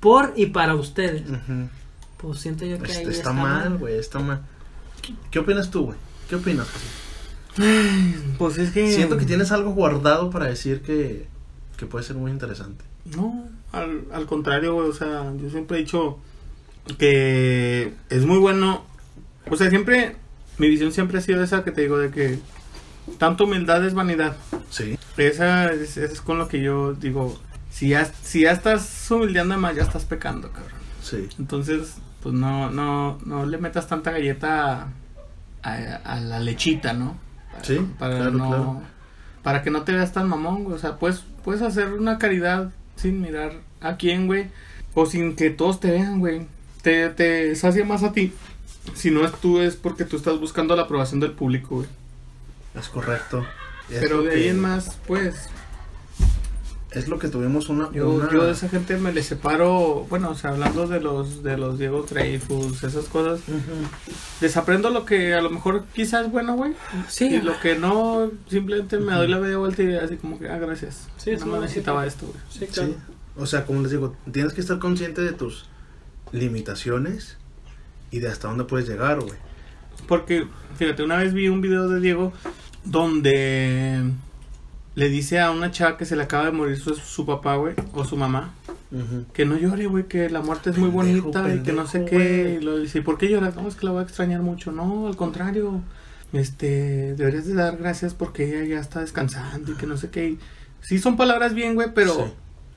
por 0.00 0.34
y 0.36 0.46
para 0.46 0.74
ustedes. 0.74 1.28
Ujú. 1.28 1.68
Pues 2.18 2.38
siento 2.40 2.66
yo 2.66 2.78
que 2.78 2.92
ahí 2.92 2.98
Este, 2.98 3.10
está 3.12 3.32
mal, 3.32 3.78
güey, 3.78 3.98
está 3.98 4.18
mal. 4.18 4.42
¿Qué, 5.00 5.14
qué 5.30 5.38
opinas 5.38 5.70
tú, 5.70 5.86
güey? 5.86 5.98
¿Qué 6.28 6.36
opinas? 6.36 6.66
Pues 8.38 8.58
es 8.58 8.70
que. 8.70 8.90
Siento 8.92 9.16
que 9.18 9.26
tienes 9.26 9.52
algo 9.52 9.72
guardado 9.72 10.30
para 10.30 10.46
decir 10.46 10.80
que, 10.82 11.26
que 11.76 11.86
puede 11.86 12.04
ser 12.04 12.16
muy 12.16 12.30
interesante. 12.30 12.84
No, 13.16 13.46
al, 13.72 14.04
al 14.12 14.26
contrario, 14.26 14.74
güey. 14.74 14.88
O 14.88 14.92
sea, 14.94 15.32
yo 15.40 15.50
siempre 15.50 15.78
he 15.78 15.80
dicho 15.80 16.18
que 16.98 17.92
es 18.08 18.24
muy 18.26 18.38
bueno. 18.38 18.84
O 19.50 19.56
sea, 19.56 19.68
siempre. 19.70 20.16
Mi 20.58 20.68
visión 20.68 20.92
siempre 20.92 21.18
ha 21.18 21.20
sido 21.22 21.42
esa 21.42 21.64
que 21.64 21.72
te 21.72 21.82
digo 21.82 21.98
de 21.98 22.10
que. 22.10 22.38
Tanto 23.18 23.44
humildad 23.44 23.84
es 23.84 23.94
vanidad. 23.94 24.36
Sí. 24.70 24.98
Esa 25.16 25.72
es, 25.72 25.96
es 25.96 26.20
con 26.20 26.38
lo 26.38 26.48
que 26.48 26.60
yo 26.62 26.92
digo. 26.94 27.38
Si 27.70 27.88
ya, 27.88 28.04
si 28.04 28.42
ya 28.42 28.52
estás 28.52 29.10
humildeando 29.10 29.56
más, 29.58 29.74
ya 29.76 29.82
estás 29.82 30.04
pecando, 30.04 30.50
cabrón. 30.52 30.78
Sí. 31.02 31.28
Entonces, 31.38 31.94
pues 32.22 32.34
no, 32.34 32.70
no, 32.70 33.18
no 33.24 33.46
le 33.46 33.58
metas 33.58 33.86
tanta 33.88 34.10
galleta 34.10 34.82
a, 34.82 34.88
a- 35.62 35.96
a 36.04 36.20
la 36.20 36.40
lechita, 36.40 36.92
¿no? 36.92 37.16
Para, 37.52 37.64
Sí, 37.64 37.78
para 37.98 38.16
claro, 38.16 38.30
no, 38.32 38.48
claro. 38.48 38.82
para 39.42 39.62
que 39.62 39.70
no 39.70 39.82
te 39.82 39.92
veas 39.92 40.12
tan 40.12 40.28
mamón, 40.28 40.64
güey. 40.64 40.76
O 40.76 40.78
sea, 40.78 40.96
puedes, 40.98 41.24
puedes 41.44 41.62
hacer 41.62 41.92
una 41.92 42.18
caridad 42.18 42.70
sin 42.96 43.20
mirar 43.20 43.52
a 43.80 43.96
quién, 43.96 44.26
güey. 44.26 44.48
O 44.94 45.06
sin 45.06 45.36
que 45.36 45.50
todos 45.50 45.80
te 45.80 45.90
vean, 45.90 46.18
güey. 46.20 46.46
Te, 46.82 47.08
te 47.10 47.54
sacia 47.56 47.84
más 47.84 48.02
a 48.02 48.12
ti. 48.12 48.32
Si 48.94 49.10
no 49.10 49.24
es 49.24 49.32
tú, 49.40 49.60
es 49.60 49.76
porque 49.76 50.04
tú 50.04 50.16
estás 50.16 50.38
buscando 50.40 50.74
la 50.74 50.82
aprobación 50.82 51.20
del 51.20 51.32
público, 51.32 51.76
güey. 51.76 51.88
Es 52.74 52.88
correcto. 52.88 53.44
Es 53.90 53.98
Pero 54.00 54.22
de 54.22 54.32
ahí 54.34 54.48
en 54.48 54.60
más, 54.60 54.96
pues, 55.06 55.48
Es 56.92 57.06
lo 57.06 57.20
que 57.20 57.28
tuvimos 57.28 57.68
una. 57.68 57.88
Yo, 57.92 58.10
una- 58.10 58.32
yo 58.32 58.44
de 58.44 58.50
esa 58.52 58.68
gente 58.68 58.96
me 58.96 59.12
le 59.12 59.22
separo, 59.22 60.06
bueno, 60.10 60.30
o 60.30 60.34
sea, 60.34 60.50
hablando 60.50 60.88
de 60.88 61.00
los 61.00 61.42
de 61.44 61.56
los 61.56 61.78
Diego 61.78 62.02
Dreyfus, 62.02 62.82
esas 62.82 63.04
cosas, 63.06 63.40
Ujú. 63.46 63.86
desaprendo 64.40 64.90
lo 64.90 65.04
que 65.04 65.32
a 65.34 65.40
lo 65.40 65.50
mejor 65.50 65.84
quizás 65.94 66.26
es 66.26 66.32
bueno, 66.32 66.54
güey, 66.56 66.72
Sí, 67.08 67.26
y 67.26 67.40
lo 67.42 67.58
que 67.60 67.76
no, 67.76 68.30
simplemente 68.48 68.98
me 68.98 69.12
doy 69.14 69.28
la 69.28 69.38
media 69.38 69.56
vuelta 69.58 69.82
y 69.84 69.94
así 69.94 70.16
como 70.16 70.36
que, 70.38 70.48
ah, 70.48 70.58
gracias, 70.58 71.06
Sí, 71.16 71.30
no 71.38 71.46
me 71.46 71.60
necesitaba 71.60 72.04
esto, 72.06 72.26
güey. 72.26 72.38
sí, 72.50 72.66
claro. 72.66 72.88
Sí. 72.90 72.96
O 73.36 73.46
sea, 73.46 73.64
como 73.66 73.82
les 73.82 73.92
digo, 73.92 74.16
tienes 74.32 74.52
que 74.52 74.60
estar 74.60 74.80
consciente 74.80 75.20
de 75.22 75.32
tus 75.32 75.66
limitaciones 76.32 77.36
y 78.10 78.18
de 78.18 78.28
hasta 78.28 78.48
dónde 78.48 78.64
puedes 78.64 78.88
llegar, 78.88 79.20
güey. 79.20 79.38
Porque, 80.08 80.46
fíjate, 80.76 81.04
una 81.04 81.18
vez 81.18 81.32
vi 81.34 81.46
un 81.48 81.60
video 81.60 81.88
de 81.88 82.00
Diego 82.00 82.32
donde 82.84 84.02
le 84.94 85.08
dice 85.08 85.40
a 85.40 85.50
una 85.50 85.70
chava 85.70 85.96
que 85.96 86.04
se 86.04 86.16
le 86.16 86.22
acaba 86.24 86.46
de 86.46 86.52
morir 86.52 86.78
su, 86.78 86.94
su 86.94 87.24
papá, 87.26 87.56
güey, 87.56 87.74
o 87.94 88.04
su 88.04 88.16
mamá, 88.16 88.54
que 89.32 89.44
no 89.44 89.56
llore, 89.56 89.86
güey, 89.86 90.08
que 90.08 90.28
la 90.30 90.40
muerte 90.40 90.70
es 90.70 90.78
muy 90.78 90.90
Pendejo, 90.90 91.28
bonita 91.30 91.54
y 91.54 91.62
que 91.62 91.72
no 91.72 91.86
sé 91.86 92.04
qué. 92.04 92.58
Y 92.60 92.64
lo 92.64 92.78
dice, 92.78 92.98
¿y 92.98 93.02
por 93.02 93.16
qué 93.18 93.28
lloras? 93.28 93.54
No, 93.54 93.68
es 93.68 93.76
que 93.76 93.86
la 93.86 93.92
voy 93.92 94.00
a 94.00 94.04
extrañar 94.04 94.40
mucho. 94.42 94.72
No, 94.72 95.06
al 95.06 95.16
contrario, 95.16 95.80
este, 96.32 97.14
deberías 97.14 97.46
de 97.46 97.54
dar 97.54 97.76
gracias 97.76 98.14
porque 98.14 98.44
ella 98.48 98.64
ya 98.76 98.80
está 98.80 99.00
descansando 99.00 99.72
y 99.72 99.74
que 99.76 99.86
no 99.86 99.96
sé 99.96 100.10
qué. 100.10 100.30
Y 100.30 100.38
sí 100.80 100.98
son 100.98 101.16
palabras 101.16 101.54
bien, 101.54 101.74
güey, 101.74 101.92
pero, 101.94 102.14
Sí. 102.14 102.20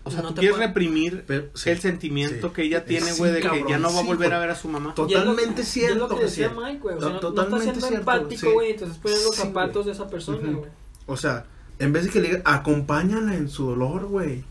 o 0.03 0.11
sea, 0.11 0.21
No 0.21 0.29
tú 0.29 0.33
te 0.35 0.39
quieres 0.41 0.57
puede- 0.57 0.67
reprimir 0.67 1.23
Pero, 1.27 1.45
sí. 1.55 1.69
el 1.71 1.79
sentimiento 1.79 2.47
sí. 2.49 2.53
que 2.53 2.63
ella 2.63 2.85
tiene, 2.85 3.07
Sí, 3.11 3.17
güey, 3.17 3.31
de 3.31 3.41
que 3.41 3.47
cabrón, 3.47 3.67
ya 3.67 3.77
no 3.79 3.91
va 3.91 3.99
a 3.99 4.01
sí, 4.01 4.07
volver 4.07 4.33
a 4.33 4.39
ver 4.39 4.49
a 4.51 4.55
su 4.55 4.67
mamá. 4.67 4.89
Es 4.89 4.95
Totalmente 4.95 5.61
y 5.61 5.63
es 5.63 5.67
cierto, 5.69 6.07
lo 6.07 6.15
que 6.17 6.23
decía. 6.25 6.49
Mike, 6.55 6.79
güey. 6.79 6.95
O 6.95 6.99
sea, 6.99 7.09
no, 7.09 7.13
no 7.15 7.19
Totalmente 7.21 7.55
estás 7.57 7.63
siendo 7.63 7.87
cierto, 7.87 8.11
empático, 8.11 8.47
sí. 8.47 8.53
güey. 8.53 8.71
Entonces 8.71 8.97
pones 8.99 9.23
los 9.25 9.35
Sí, 9.35 9.41
zapatos 9.41 9.85
de 9.87 9.91
esa 9.93 10.07
persona, 10.07 10.51
güey. 10.51 10.69
O 11.05 11.17
sea, 11.17 11.45
en 11.79 11.93
vez 11.93 12.05
de 12.05 12.09
que 12.09 12.21
le 12.21 12.27
diga, 12.29 12.41
acompáñala 12.45 13.35
en 13.35 13.49
su 13.49 13.65
dolor, 13.65 14.05
güey. 14.05 14.43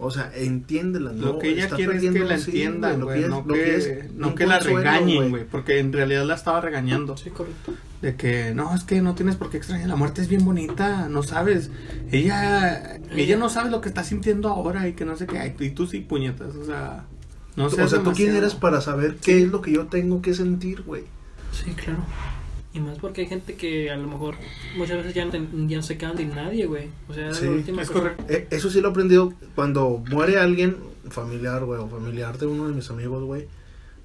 O 0.00 0.12
sea, 0.12 0.30
entiéndela, 0.32 1.12
¿no? 1.12 1.26
Lo 1.26 1.38
que 1.40 1.48
ella 1.48 1.68
quiere 1.68 1.96
es 1.96 2.12
que 2.12 2.20
la 2.20 2.36
entiendan, 2.36 3.00
lo 3.00 3.06
güey, 3.06 3.22
no 3.22 3.44
lo 3.44 3.52
que, 3.52 3.76
es 3.76 4.12
no 4.14 4.36
que 4.36 4.46
la 4.46 4.60
regañen, 4.60 5.30
güey, 5.30 5.44
porque 5.44 5.80
en 5.80 5.92
realidad 5.92 6.24
la 6.24 6.36
estaba 6.36 6.60
regañando. 6.60 7.16
Sí, 7.16 7.30
correcto. 7.30 7.74
De 8.00 8.14
que, 8.14 8.54
no, 8.54 8.72
es 8.76 8.84
que 8.84 9.02
no 9.02 9.16
tienes 9.16 9.34
por 9.34 9.50
qué 9.50 9.56
extrañar, 9.56 9.88
la 9.88 9.96
muerte 9.96 10.20
es 10.20 10.28
bien 10.28 10.44
bonita, 10.44 11.08
no 11.08 11.24
sabes. 11.24 11.72
Ella, 12.12 13.00
ella 13.10 13.36
no 13.36 13.48
sabe 13.48 13.70
lo 13.70 13.80
que 13.80 13.88
está 13.88 14.04
sintiendo 14.04 14.48
ahora 14.50 14.86
y 14.86 14.92
que 14.92 15.04
no 15.04 15.16
sé 15.16 15.26
qué, 15.26 15.40
Ay, 15.40 15.56
y 15.58 15.70
tú 15.70 15.88
sí 15.88 15.98
puñetas, 15.98 16.54
o 16.54 16.64
sea, 16.64 17.06
no 17.56 17.64
o 17.64 17.70
seas 17.70 17.90
sea, 17.90 17.98
¿tú 17.98 18.12
quién 18.12 18.28
demasiado. 18.28 18.46
eres 18.46 18.54
para 18.54 18.80
saber 18.80 19.16
qué 19.16 19.42
es 19.42 19.48
lo 19.48 19.62
que 19.62 19.72
yo 19.72 19.88
tengo 19.88 20.22
que 20.22 20.32
sentir, 20.32 20.82
güey? 20.82 21.02
Sí, 21.50 21.72
claro. 21.72 22.04
Y 22.78 22.80
más 22.80 22.98
porque 22.98 23.22
hay 23.22 23.26
gente 23.26 23.54
que 23.56 23.90
a 23.90 23.96
lo 23.96 24.06
mejor 24.06 24.36
muchas 24.76 24.98
veces 24.98 25.14
ya 25.14 25.24
no, 25.24 25.30
ten- 25.32 25.68
ya 25.68 25.76
no 25.78 25.82
se 25.82 25.98
quedan 25.98 26.16
sin 26.16 26.30
nadie, 26.34 26.66
güey. 26.66 26.88
O 27.08 27.14
sea, 27.14 27.34
Sí, 27.34 27.44
la 27.46 27.50
última 27.50 27.82
es 27.82 27.90
correcto. 27.90 28.24
Eh, 28.28 28.46
eso 28.50 28.70
sí 28.70 28.80
lo 28.80 28.88
he 28.88 28.90
aprendido 28.92 29.32
cuando 29.54 30.02
muere 30.10 30.38
alguien 30.38 30.76
familiar, 31.10 31.64
güey, 31.64 31.80
o 31.80 31.88
familiar 31.88 32.38
de 32.38 32.46
uno 32.46 32.68
de 32.68 32.74
mis 32.74 32.88
amigos, 32.90 33.24
güey. 33.24 33.46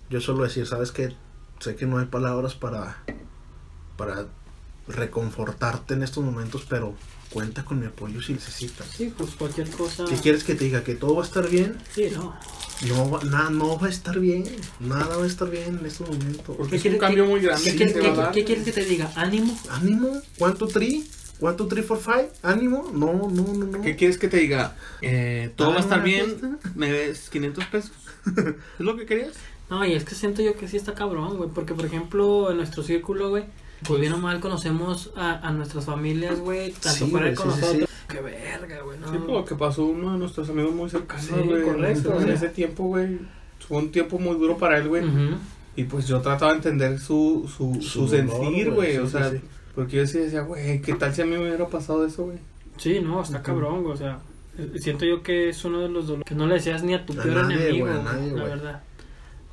Yo 0.10 0.20
suelo 0.22 0.44
decir, 0.44 0.66
¿sabes 0.66 0.92
qué? 0.92 1.14
Sé 1.60 1.76
que 1.76 1.86
no 1.86 1.98
hay 2.00 2.06
palabras 2.08 2.56
para, 2.56 2.98
para 3.98 4.26
reconfortarte 4.88 5.94
en 5.94 6.04
estos 6.04 6.24
momentos, 6.24 6.66
pero 6.70 6.94
cuenta 7.34 7.66
con 7.66 7.80
mi 7.80 7.88
apoyo 7.88 8.22
si 8.22 8.34
necesitas. 8.34 8.88
Sí, 8.88 9.12
pues 9.18 9.32
cualquier 9.32 9.70
cosa. 9.72 10.06
¿Qué 10.06 10.16
quieres 10.16 10.44
que 10.44 10.56
te 10.56 10.66
diga? 10.66 10.84
¿Que 10.84 10.96
todo 10.96 11.16
va 11.16 11.24
a 11.24 11.26
estar 11.26 11.50
bien? 11.50 11.78
Sí, 11.94 12.10
no. 12.14 12.38
No, 12.88 13.10
va- 13.10 13.24
nada, 13.24 13.50
no 13.50 13.78
va 13.80 13.88
a 13.88 13.90
estar 13.90 14.20
bien. 14.20 14.44
Nada 14.80 15.18
va 15.18 15.24
a 15.24 15.28
estar 15.28 15.50
bien 15.50 15.80
en 15.80 15.86
estos 15.86 16.08
momentos. 16.10 16.56
Porque 16.56 16.76
es 16.76 16.86
un 16.86 16.98
cambio 16.98 17.24
qué- 17.26 17.30
muy 17.30 17.40
grande 17.42 17.64
¿Qué, 17.72 17.76
quieres- 17.78 17.94
qué- 18.34 18.46
qué 18.46 18.64
que 18.64 18.72
te 18.72 18.86
diga? 18.86 19.12
¿Ánimo? 19.16 19.58
¿Ánimo? 19.70 20.22
¿One, 20.40 20.56
two, 20.56 20.68
three? 20.68 21.04
¿One, 21.40 21.58
two, 21.58 21.68
three, 21.68 21.82
four, 21.84 22.00
five? 22.00 22.30
¿Ánimo? 22.44 22.90
No, 22.94 23.14
no, 23.30 23.54
no, 23.54 23.66
no. 23.66 23.82
¿Qué 23.82 23.96
quieres 23.96 24.18
que 24.18 24.28
te 24.28 24.38
diga? 24.38 24.76
Eh, 25.02 25.52
todo 25.56 25.70
va 25.70 25.76
a 25.76 25.78
Ah, 25.78 25.82
estar 25.82 25.98
una 26.00 26.06
bien, 26.06 26.26
fiesta. 26.28 26.58
me 26.76 26.92
des 26.92 27.30
500 27.30 27.66
pesos. 27.66 27.92
¿Es 28.26 28.80
lo 28.80 28.96
que 28.96 29.06
querías? 29.06 29.34
No, 29.70 29.84
y 29.86 29.94
es 29.94 30.04
que 30.06 30.14
siento 30.16 30.42
yo 30.42 30.56
que 30.56 30.68
sí 30.68 30.78
está 30.78 30.94
cabrón, 30.94 31.38
güey. 31.38 31.50
Porque, 31.50 31.74
por 31.74 31.86
ejemplo, 31.86 32.52
en 32.52 32.58
nuestro 32.58 32.84
círculo, 32.84 33.30
güey, 33.30 33.46
pues 33.88 34.00
bien 34.02 34.14
o 34.14 34.18
mal 34.18 34.40
conocemos 34.40 35.12
a, 35.16 35.48
a 35.48 35.52
nuestras 35.52 35.86
familias, 35.86 36.40
güey. 36.40 36.72
Tanto 36.72 37.06
Sí, 37.06 37.12
para 37.12 37.34
con 37.34 37.52
sí, 37.52 37.56
sí, 37.56 37.62
nosotros. 37.66 37.90
Qué 38.08 38.22
verga, 38.22 38.82
güey. 38.82 39.00
No. 39.00 39.12
Sí, 39.12 39.18
por 39.18 39.30
lo 39.30 39.46
que 39.46 39.56
pasó 39.56 39.86
uno 39.86 40.14
de 40.14 40.20
nuestros 40.20 40.50
amigos 40.50 40.74
muy 40.74 40.90
cercanos, 40.90 41.26
Sí, 41.26 41.34
güey. 41.44 41.64
correcto, 41.64 42.20
En 42.22 42.30
ese 42.30 42.50
tiempo, 42.50 42.84
güey, 42.86 43.20
fue 43.68 43.78
un 43.78 43.92
tiempo 43.92 44.20
muy 44.20 44.36
duro 44.38 44.58
para 44.58 44.78
él, 44.78 44.88
güey. 44.88 45.04
Y 45.76 45.86
pues 45.86 46.08
yo 46.08 46.22
trataba 46.22 46.52
de 46.52 46.58
entender 46.58 47.00
su, 47.00 47.50
su, 47.56 47.76
Su 47.82 48.08
su, 48.08 48.08
dolor, 48.08 48.30
sentir, 48.30 48.70
güey, 48.72 48.98
o 48.98 49.08
sea, 49.08 49.32
sí. 49.32 49.38
porque 49.74 49.98
yo 49.98 50.06
sí 50.08 50.20
decía, 50.20 50.42
güey, 50.42 50.82
¿qué 50.82 50.94
tal 50.94 51.16
si 51.16 51.24
a 51.24 51.26
mí 51.26 51.32
me 51.32 51.40
hubiera 51.48 51.68
pasado 51.68 52.06
eso, 52.06 52.26
güey? 52.26 52.38
Sí, 52.78 53.00
no, 53.00 53.24
está 53.24 53.42
cabrón, 53.42 53.82
güey. 53.82 53.94
O 53.94 53.98
sea, 53.98 54.20
eh, 54.60 54.72
siento 54.78 55.06
yo 55.06 55.24
que 55.24 55.50
es 55.50 55.66
uno 55.66 55.80
de 55.82 55.90
los 55.90 56.06
dolores 56.06 56.26
que 56.28 56.36
no 56.36 56.46
le 56.46 56.56
decías 56.56 56.84
ni 56.84 56.94
a 56.94 57.04
tu 57.06 57.14
A 57.14 57.24
peor 57.24 57.36
nadie, 57.44 57.56
enemigo, 57.70 57.88
güey, 57.88 57.98
a 57.98 58.02
güey, 58.02 58.14
nadie, 58.16 58.32
la 58.34 58.44
verdad. 58.44 58.84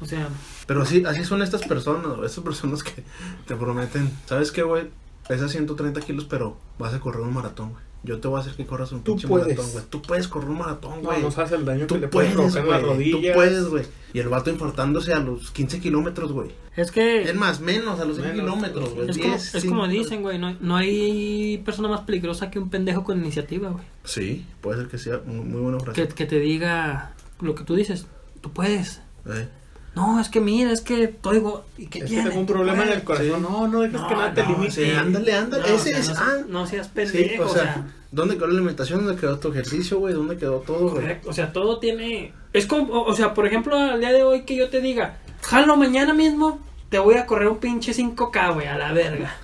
O 0.01 0.07
sea, 0.07 0.29
Pero 0.67 0.83
así, 0.83 1.05
así 1.07 1.25
son 1.25 1.43
estas 1.43 1.63
personas, 1.67 2.17
güey, 2.17 2.27
estas 2.27 2.43
personas 2.45 2.83
que 2.83 3.05
te 3.47 3.55
prometen, 3.57 4.11
¿sabes 4.27 4.51
qué, 4.53 4.63
güey? 4.63 4.89
Pesas 5.29 5.51
130 5.53 6.01
kilos, 6.01 6.25
pero 6.25 6.57
vas 6.79 6.95
a 6.95 7.01
correr 7.01 7.21
un 7.21 7.35
maratón, 7.35 7.71
güey. 7.71 7.83
Yo 8.03 8.19
te 8.19 8.29
voy 8.29 8.39
a 8.39 8.41
hacer 8.41 8.55
que 8.55 8.65
corras 8.65 8.93
un 8.93 9.03
Tú 9.05 9.13
pinche 9.13 9.29
puedes. 9.29 9.49
maratón, 9.49 9.73
güey. 9.73 9.85
Tú 9.91 10.01
puedes 10.01 10.27
correr 10.27 10.49
un 10.49 10.57
maratón, 10.59 11.03
No, 11.03 11.11
güey. 11.11 11.21
no 11.23 11.31
sabes 11.31 11.53
el 11.53 11.67
daño 11.67 11.81
que 11.81 11.87
Tú 11.87 11.97
le 11.99 12.09
puedes 12.09 12.33
puedes, 12.35 12.53
provocar 12.55 12.81
en 12.81 12.89
las 12.89 12.97
güey. 12.97 13.11
Tú 13.11 13.21
puedes, 13.35 13.69
güey. 13.69 13.85
Y 14.15 14.19
el 14.21 14.29
vato 14.29 14.49
infartándose 14.51 15.13
a 15.13 15.19
los 15.21 15.51
15 15.51 15.81
kilómetros, 15.81 16.33
güey. 16.33 16.51
es 16.77 16.91
que 16.91 17.23
Es 17.25 17.35
más, 17.35 17.61
menos, 17.61 18.01
a 18.01 18.07
los 18.07 18.17
5 18.17 18.29
Menos. 18.31 18.43
kilómetros, 18.47 18.95
güey. 18.95 19.11
es 19.11 19.19
como, 19.19 19.29
10, 19.35 19.55
es 19.55 19.65
como 19.67 19.85
5. 19.87 19.89
dicen, 19.99 20.23
güey, 20.23 20.39
no, 20.39 20.57
no 20.61 20.77
hay 20.77 21.59
persona 21.63 21.89
más 21.89 22.01
peligrosa 22.01 22.51
que 22.51 22.59
un 22.59 22.71
pendejo 22.71 23.05
con 23.05 23.19
iniciativa, 23.19 23.69
güey. 23.69 23.85
Sí, 24.05 24.47
puede 24.63 24.79
ser 24.81 24.89
que 24.89 24.97
sea 24.97 25.21
muy, 25.27 25.45
muy 25.45 25.61
buena 25.61 25.79
frase. 25.81 26.09
Que, 26.09 26.15
que 26.15 26.25
te 26.25 26.41
diga 26.41 27.13
lo 27.43 27.55
que 27.55 27.65
tú 27.65 27.75
dices, 27.75 28.07
tú 28.41 28.51
puedes. 28.51 29.03
Eh. 29.27 29.47
No, 29.94 30.20
es 30.20 30.29
que 30.29 30.40
mira, 30.40 30.70
es 30.72 30.81
que 30.83 31.16
oigo. 31.24 31.64
¿Y 31.76 31.87
qué 31.87 31.98
Es 31.98 32.05
que 32.05 32.11
tiene? 32.11 32.29
tengo 32.29 32.40
un 32.40 32.46
problema 32.46 32.85
en 32.85 32.90
el 32.92 33.03
corazón. 33.03 33.26
Sí. 33.40 33.46
No, 33.50 33.66
no 33.68 33.81
dejes 33.81 34.00
No, 34.00 34.09
que 34.09 34.14
nada 34.14 34.35
te 34.35 34.42
no, 34.44 34.48
limite. 34.50 34.70
sí, 34.70 34.90
ándale, 34.92 35.33
ándale. 35.35 35.68
No, 35.68 35.74
ese 35.76 35.90
o 35.90 35.92
sea, 35.92 35.98
es. 35.98 36.09
no, 36.11 36.14
ah, 36.18 36.35
no 36.48 36.66
seas 36.66 36.87
sí, 36.87 36.92
pendejo, 36.94 37.44
o 37.44 37.48
sea, 37.48 37.87
¿dónde 38.12 38.37
quedó 38.37 38.46
la 38.46 38.55
alimentación? 38.55 39.05
¿Dónde 39.05 39.20
quedó 39.20 39.38
tu 39.38 39.48
ejercicio, 39.50 39.98
güey? 39.98 40.14
¿Dónde 40.14 40.37
quedó 40.37 40.59
todo, 40.61 40.90
güey? 40.90 41.16
O 41.26 41.33
sea, 41.33 41.53
todo 41.53 41.79
tiene... 41.81 42.33
Es 42.53 42.66
como, 42.66 42.92
o 42.92 43.11
o 43.11 43.14
sea, 43.14 43.35
por 43.35 43.46
ejemplo, 43.46 43.76
al 43.76 43.98
día 44.00 44.12
de 44.12 44.22
hoy 44.22 44.42
que 44.42 44.55
yo 44.57 44.68
te 44.70 44.81
diga, 44.81 45.18
jalo 45.42 45.76
mañana 45.76 46.14
mismo, 46.14 46.61
te 46.88 46.98
voy 47.00 47.16
a 47.16 47.26
correr 47.26 47.48
un 47.48 47.59
pinche 47.59 47.92
5K, 47.92 48.55
güey, 48.55 48.68
a 48.68 48.79
la 48.79 48.92
verga. 48.92 49.35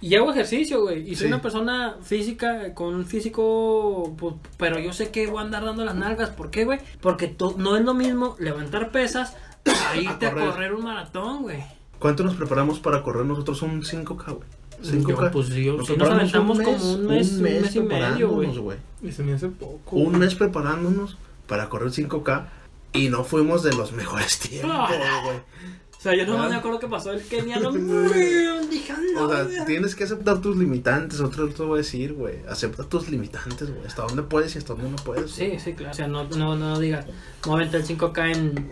Y 0.00 0.14
hago 0.14 0.30
ejercicio, 0.30 0.82
güey, 0.82 1.00
y 1.10 1.16
soy 1.16 1.26
Sí. 1.26 1.32
una 1.32 1.42
persona 1.42 1.96
física, 2.02 2.72
con 2.72 2.94
un 2.94 3.04
físico, 3.04 4.14
pues, 4.16 4.34
pero 4.56 4.78
yo 4.78 4.92
sé 4.92 5.10
que 5.10 5.26
voy 5.26 5.38
a 5.38 5.40
andar 5.42 5.64
dando 5.64 5.84
las 5.84 5.96
nalgas, 5.96 6.30
¿por 6.30 6.50
qué, 6.50 6.64
güey? 6.64 6.78
Porque 7.00 7.34
no 7.56 7.76
es 7.76 7.84
lo 7.84 7.94
mismo 7.94 8.36
levantar 8.38 8.92
pesas 8.92 9.36
a 9.90 9.96
irte 9.96 10.26
a 10.26 10.32
correr. 10.32 10.48
correr 10.50 10.74
un 10.74 10.84
maratón, 10.84 11.42
güey. 11.42 11.62
¿Cuánto 11.98 12.22
nos 12.24 12.34
preparamos 12.34 12.78
para 12.80 13.02
correr 13.02 13.24
nosotros 13.24 13.60
un 13.62 13.82
5K, 13.82 14.24
güey? 14.34 14.48
Yo, 14.82 14.90
5K. 14.92 15.30
pues, 15.32 15.48
yo- 15.48 15.76
Nos 15.76 15.86
sí 15.88 15.92
nos 15.96 16.08
preparamos 16.08 16.20
aventamos 16.34 16.58
como 16.60 16.92
un 16.94 17.06
mes, 17.08 17.32
un 17.32 17.42
mes 17.42 17.74
y 17.74 17.80
medio, 17.80 18.28
güey. 18.30 18.48
preparándonos, 18.48 18.58
güey. 18.60 18.78
Y 19.02 19.12
se 19.12 19.22
me 19.24 19.32
hace 19.32 19.48
poco. 19.48 19.96
Un 19.96 20.18
mes 20.18 20.34
preparándonos 20.36 21.18
para 21.48 21.68
correr 21.68 21.90
5K 21.90 22.46
y 22.92 23.08
no 23.08 23.24
fuimos 23.24 23.62
de 23.64 23.74
los 23.74 23.92
mejores 23.92 24.38
tiempos, 24.38 24.70
Ah. 24.72 25.20
güey. 25.24 25.36
O 25.36 26.00
sea, 26.00 26.14
yo 26.14 26.24
no 26.26 26.40
Ah. 26.40 26.48
me 26.48 26.54
acuerdo 26.54 26.78
que 26.78 26.86
pasó 26.86 27.10
el 27.12 27.20
keniano. 27.22 27.72
Dije, 28.70 28.92
"A 28.92 28.98
la 29.14 29.22
O 29.24 29.28
sea, 29.28 29.42
verga". 29.42 29.64
tienes 29.66 29.96
que 29.96 30.04
aceptar 30.04 30.40
tus 30.40 30.56
limitantes, 30.56 31.18
otro 31.20 31.48
te 31.48 31.60
voy 31.64 31.74
a 31.74 31.82
decir, 31.82 32.12
güey. 32.14 32.36
Acepta 32.48 32.84
tus 32.84 33.08
limitantes, 33.10 33.68
güey. 33.68 33.84
Hasta 33.84 34.02
dónde 34.02 34.22
puedes 34.22 34.54
y 34.54 34.58
hasta 34.58 34.74
dónde 34.74 34.90
no 34.90 34.96
puedes. 34.96 35.36
güey. 35.36 35.58
Sí, 35.58 35.58
sí, 35.58 35.72
claro. 35.72 35.90
O 35.90 35.94
sea, 35.94 36.06
no, 36.06 36.22
no, 36.28 36.54
no 36.54 36.78
digas, 36.78 37.04
aventar 37.50 37.80
el 37.80 37.86
5K 37.86 38.30
en 38.30 38.70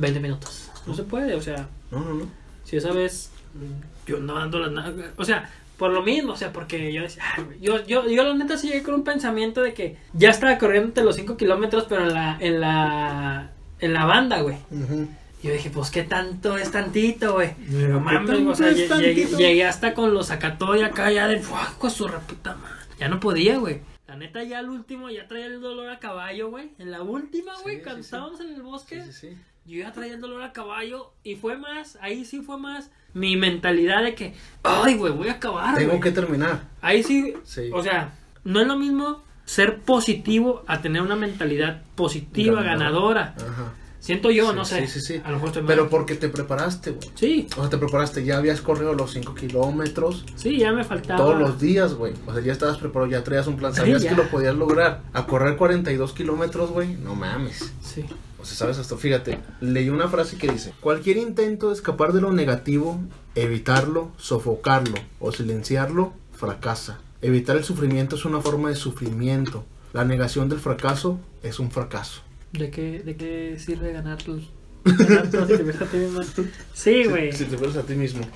20 0.00 0.20
minutos. 0.20 0.70
No 0.86 0.94
se 0.94 1.02
puede, 1.04 1.34
o 1.34 1.42
sea, 1.42 1.68
No, 1.90 2.00
no, 2.00 2.14
no. 2.14 2.26
si 2.64 2.76
esa 2.76 2.92
vez 2.92 3.30
yo 4.06 4.18
no 4.18 4.34
dando 4.34 4.58
las 4.58 4.72
nalgas. 4.72 5.10
O 5.16 5.24
sea, 5.24 5.50
por 5.76 5.92
lo 5.92 6.02
mismo, 6.02 6.32
o 6.32 6.36
sea, 6.36 6.52
porque 6.52 6.92
yo 6.92 7.02
decía, 7.02 7.22
"Ay, 7.36 7.44
güey", 7.44 7.60
yo, 7.60 7.84
yo, 7.86 8.08
yo 8.08 8.22
la 8.24 8.34
neta 8.34 8.56
sí 8.56 8.68
llegué 8.68 8.82
con 8.82 8.94
un 8.94 9.04
pensamiento 9.04 9.62
de 9.62 9.72
que 9.74 9.96
ya 10.12 10.30
estaba 10.30 10.58
corriendo 10.58 10.88
entre 10.88 11.04
los 11.04 11.16
5 11.16 11.36
kilómetros, 11.36 11.84
pero 11.88 12.02
en 12.02 12.12
la, 12.14 12.36
en 12.40 12.60
la, 12.60 13.50
en 13.78 13.92
la 13.94 14.04
banda, 14.04 14.40
güey. 14.42 14.56
Y 15.42 15.46
yo 15.46 15.52
dije, 15.54 15.70
pues 15.70 15.90
qué 15.90 16.02
tanto 16.02 16.58
es 16.58 16.70
tantito, 16.70 17.32
güey. 17.34 17.54
No 17.58 18.04
¿qué 18.04 18.18
mames, 18.18 18.46
o 18.46 18.54
sea, 18.54 18.72
llegué, 18.72 19.24
llegué 19.24 19.64
hasta 19.64 19.94
con 19.94 20.12
los 20.12 20.26
sacatoy 20.26 20.82
acá 20.82 21.10
ya 21.10 21.28
de 21.28 21.38
¡fua! 21.40 21.72
con 21.78 21.90
su 21.90 22.06
reputa 22.08 22.54
madre. 22.56 22.74
Ya 22.98 23.08
no 23.08 23.18
podía, 23.20 23.56
güey. 23.56 23.80
La 24.06 24.16
neta, 24.16 24.42
ya 24.42 24.58
al 24.58 24.68
último 24.68 25.08
ya 25.08 25.26
traía 25.28 25.46
el 25.46 25.62
dolor 25.62 25.88
a 25.88 25.98
caballo, 25.98 26.50
güey. 26.50 26.72
En 26.78 26.90
la 26.90 27.00
última, 27.00 27.52
güey, 27.62 27.76
Sí, 27.76 27.82
cuando 27.82 28.02
sí, 28.02 28.02
sí. 28.02 28.06
estábamos 28.08 28.40
en 28.40 28.48
el 28.54 28.60
bosque, 28.62 29.02
Sí, 29.02 29.12
sí, 29.12 29.28
sí. 29.30 29.36
Yo 29.66 29.78
ya 29.78 29.92
traía 29.92 30.14
el 30.14 30.20
dolor 30.20 30.50
caballo. 30.52 31.12
Y 31.22 31.36
fue 31.36 31.56
más, 31.56 31.98
ahí 32.00 32.24
sí 32.24 32.40
fue 32.40 32.58
más 32.58 32.90
mi 33.14 33.36
mentalidad 33.36 34.02
de 34.04 34.14
que, 34.14 34.34
ay, 34.62 34.96
güey, 34.96 35.12
voy 35.12 35.28
a 35.28 35.32
acabar, 35.32 35.76
Tengo 35.76 35.98
que 36.00 36.10
terminar. 36.12 36.62
Ahí 36.80 37.02
sí, 37.02 37.34
Sí. 37.44 37.70
o 37.72 37.82
sea, 37.82 38.14
no 38.44 38.60
es 38.60 38.66
lo 38.66 38.76
mismo 38.76 39.22
ser 39.44 39.80
positivo 39.80 40.62
a 40.66 40.80
tener 40.80 41.02
una 41.02 41.16
mentalidad 41.16 41.82
positiva, 41.96 42.62
Ganadora. 42.62 43.34
ganadora. 43.36 43.52
Ajá. 43.52 43.72
Siento 43.98 44.30
yo, 44.30 44.50
Sí, 44.50 44.56
no 44.56 44.64
sé. 44.64 44.86
sí, 44.86 45.00
sí, 45.00 45.00
sí. 45.00 45.22
A 45.22 45.28
lo 45.28 45.34
mejor 45.34 45.48
estoy. 45.48 45.62
Pero 45.66 45.90
porque 45.90 46.14
te 46.14 46.30
preparaste, 46.30 46.92
güey. 46.92 47.10
Sí, 47.16 47.46
O 47.54 47.60
sea, 47.60 47.68
te 47.68 47.76
preparaste, 47.76 48.24
ya 48.24 48.38
habías 48.38 48.62
corrido 48.62 48.94
los 48.94 49.12
5 49.12 49.34
kilómetros 49.34 50.24
sí, 50.36 50.56
ya 50.56 50.72
me 50.72 50.84
faltaba. 50.84 51.18
todos 51.18 51.38
los 51.38 51.60
días, 51.60 51.92
güey. 51.94 52.14
O 52.26 52.32
sea, 52.32 52.42
ya 52.42 52.52
estabas 52.52 52.78
preparado, 52.78 53.10
ya 53.10 53.22
traías 53.22 53.46
un 53.46 53.56
plan, 53.56 53.74
sabías 53.74 54.00
Sí, 54.00 54.08
que 54.08 54.14
lo 54.14 54.26
podías 54.28 54.54
lograr. 54.54 55.02
A 55.12 55.26
correr 55.26 55.56
42 55.56 56.14
kilómetros, 56.14 56.70
güey, 56.70 56.94
no 56.94 57.14
mames. 57.14 57.74
Sí. 57.82 58.06
O 58.40 58.44
sea, 58.44 58.56
sabes 58.56 58.78
esto, 58.78 58.96
fíjate, 58.96 59.38
leí 59.60 59.90
una 59.90 60.08
frase 60.08 60.38
que 60.38 60.48
dice, 60.48 60.72
cualquier 60.80 61.18
intento 61.18 61.68
de 61.68 61.74
escapar 61.74 62.12
de 62.12 62.20
lo 62.20 62.32
negativo, 62.32 63.00
evitarlo, 63.34 64.10
sofocarlo 64.16 64.96
o 65.18 65.32
silenciarlo, 65.32 66.14
fracasa. 66.32 67.00
Evitar 67.22 67.56
el 67.56 67.64
sufrimiento 67.64 68.16
es 68.16 68.24
una 68.24 68.40
forma 68.40 68.70
de 68.70 68.76
sufrimiento. 68.76 69.64
La 69.92 70.04
negación 70.04 70.48
del 70.48 70.58
fracaso 70.58 71.20
es 71.42 71.58
un 71.58 71.70
fracaso. 71.70 72.22
¿De 72.52 72.70
qué, 72.70 73.00
de 73.00 73.16
qué 73.16 73.58
sirve 73.58 73.92
ganar 73.92 74.22
tus... 74.22 74.48
ganar 74.84 75.30
todo 75.30 75.46
si 75.46 75.56
te 75.56 75.62
ves 75.62 75.82
a 75.82 75.84
ti 75.86 75.98
mismo? 75.98 76.20
Sí, 76.72 77.04
güey. 77.04 77.32
Si 77.32 77.44
te 77.44 77.58
fueras 77.58 77.76
a 77.76 77.82
ti 77.82 77.94
mismo. 77.94 78.26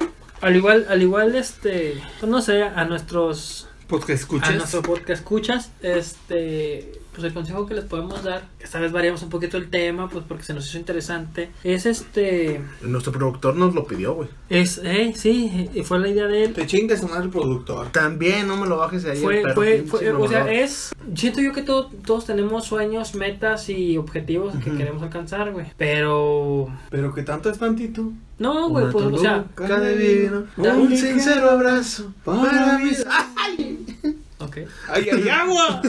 Al 0.43 0.55
igual, 0.55 0.87
al 0.91 1.01
igual, 1.01 1.35
este... 1.35 1.95
pues 2.21 2.31
no 2.31 2.43
sé, 2.43 2.63
a 2.63 2.85
nuestros 2.85 3.69
Pues 3.87 4.05
que 4.05 4.13
a 4.43 4.51
nuestro 4.53 4.83
podcast 4.83 5.23
escuchas, 5.23 5.71
este, 5.81 7.01
pues 7.15 7.25
el 7.25 7.33
consejo 7.33 7.65
que 7.67 7.75
les 7.75 7.85
podemos 7.85 8.23
dar, 8.23 8.43
esta 8.61 8.81
vez 8.81 8.93
variamos 8.93 9.23
un 9.23 9.31
poquito 9.31 9.57
el 9.57 9.71
tema, 9.71 10.09
pues 10.11 10.25
porque 10.29 10.43
se 10.45 10.53
nos 10.55 10.67
hizo 10.69 10.79
interesante, 10.79 11.51
es 11.63 11.87
este, 11.87 12.61
Nuestro 12.83 13.13
productor 13.13 13.57
nos 13.57 13.75
lo 13.75 13.87
pidió, 13.87 14.15
güey. 14.15 14.29
es, 14.51 14.81
eh, 14.85 15.13
sí, 15.17 15.71
y 15.73 15.83
fue 15.83 15.99
la 16.01 16.09
idea 16.09 16.27
de 16.27 16.45
él. 16.45 16.53
Te 16.53 16.67
chingas 16.67 17.03
a 17.05 17.23
el 17.23 17.31
productor. 17.31 17.91
También 17.93 18.47
no 18.49 18.57
me 18.57 18.67
lo 18.67 18.77
bajes 18.77 19.03
de 19.05 19.13
ahí. 19.13 19.21
Fue, 19.23 19.37
el 19.39 19.43
perro, 19.43 19.55
fue, 19.55 19.85
fue- 19.87 20.13
o 20.13 20.29
sea, 20.29 20.53
es, 20.53 20.93
siento 21.15 21.41
yo 21.41 21.53
que 21.53 21.63
todo- 21.63 21.91
todos 22.05 22.27
tenemos 22.27 22.65
sueños, 22.67 23.15
metas 23.15 23.69
y 23.69 23.97
objetivos 23.97 24.55
que 24.57 24.71
queremos 24.73 25.03
alcanzar, 25.03 25.53
güey, 25.53 25.67
pero, 25.77 26.69
Pero 26.91 27.15
que 27.15 27.23
tanto 27.23 27.51
es 27.51 27.59
tantito. 27.59 28.11
no, 28.39 28.69
güey, 28.69 28.91
pues, 28.91 29.05
o 29.05 29.19
sea, 29.19 29.45
de 29.57 29.97
divino, 29.97 30.45
un 30.57 30.97
sincero 30.97 31.51
abrazo 31.51 32.13
para 32.25 32.79
mis... 32.79 33.05
ok. 34.45 34.59
¡Ay, 34.89 35.09
hay 35.11 35.29
agua! 35.29 35.83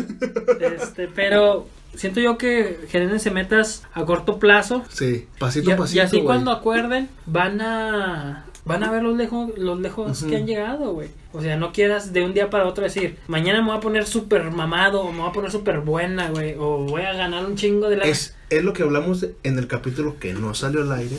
Este, 0.59 1.07
pero 1.07 1.67
siento 1.95 2.19
yo 2.19 2.37
que 2.37 2.79
genérense 2.89 3.31
metas 3.31 3.83
a 3.93 4.05
corto 4.05 4.39
plazo 4.39 4.83
Sí, 4.89 5.27
y, 5.33 5.39
pasito 5.39 5.71
a 5.71 5.73
y 5.73 5.77
pasito, 5.77 6.03
así 6.03 6.15
güey. 6.17 6.25
cuando 6.25 6.51
acuerden 6.51 7.09
van 7.25 7.61
a 7.61 8.45
van 8.65 8.83
a 8.83 8.91
ver 8.91 9.03
los 9.03 9.15
lejos 9.15 9.51
los 9.57 9.79
lejos 9.79 10.23
que 10.23 10.35
han 10.35 10.47
llegado, 10.47 10.93
güey. 10.93 11.09
O 11.33 11.41
sea, 11.41 11.55
no 11.55 11.71
quieras 11.71 12.13
de 12.13 12.23
un 12.23 12.33
día 12.33 12.49
para 12.49 12.65
otro 12.67 12.83
decir, 12.83 13.17
mañana 13.27 13.61
me 13.61 13.67
voy 13.67 13.77
a 13.77 13.79
poner 13.79 14.07
súper 14.07 14.49
mamado 14.51 15.01
o 15.01 15.11
me 15.11 15.19
voy 15.19 15.29
a 15.29 15.33
poner 15.33 15.51
súper 15.51 15.81
buena, 15.81 16.29
güey, 16.29 16.55
o 16.57 16.79
voy 16.79 17.03
a 17.03 17.13
ganar 17.13 17.45
un 17.45 17.55
chingo 17.55 17.89
de 17.89 17.97
la 17.97 18.05
Es, 18.05 18.35
es 18.49 18.63
lo 18.63 18.73
que 18.73 18.83
hablamos 18.83 19.27
en 19.43 19.59
el 19.59 19.67
capítulo 19.67 20.17
que 20.19 20.33
no 20.33 20.53
salió 20.53 20.81
al 20.81 20.91
aire. 20.93 21.17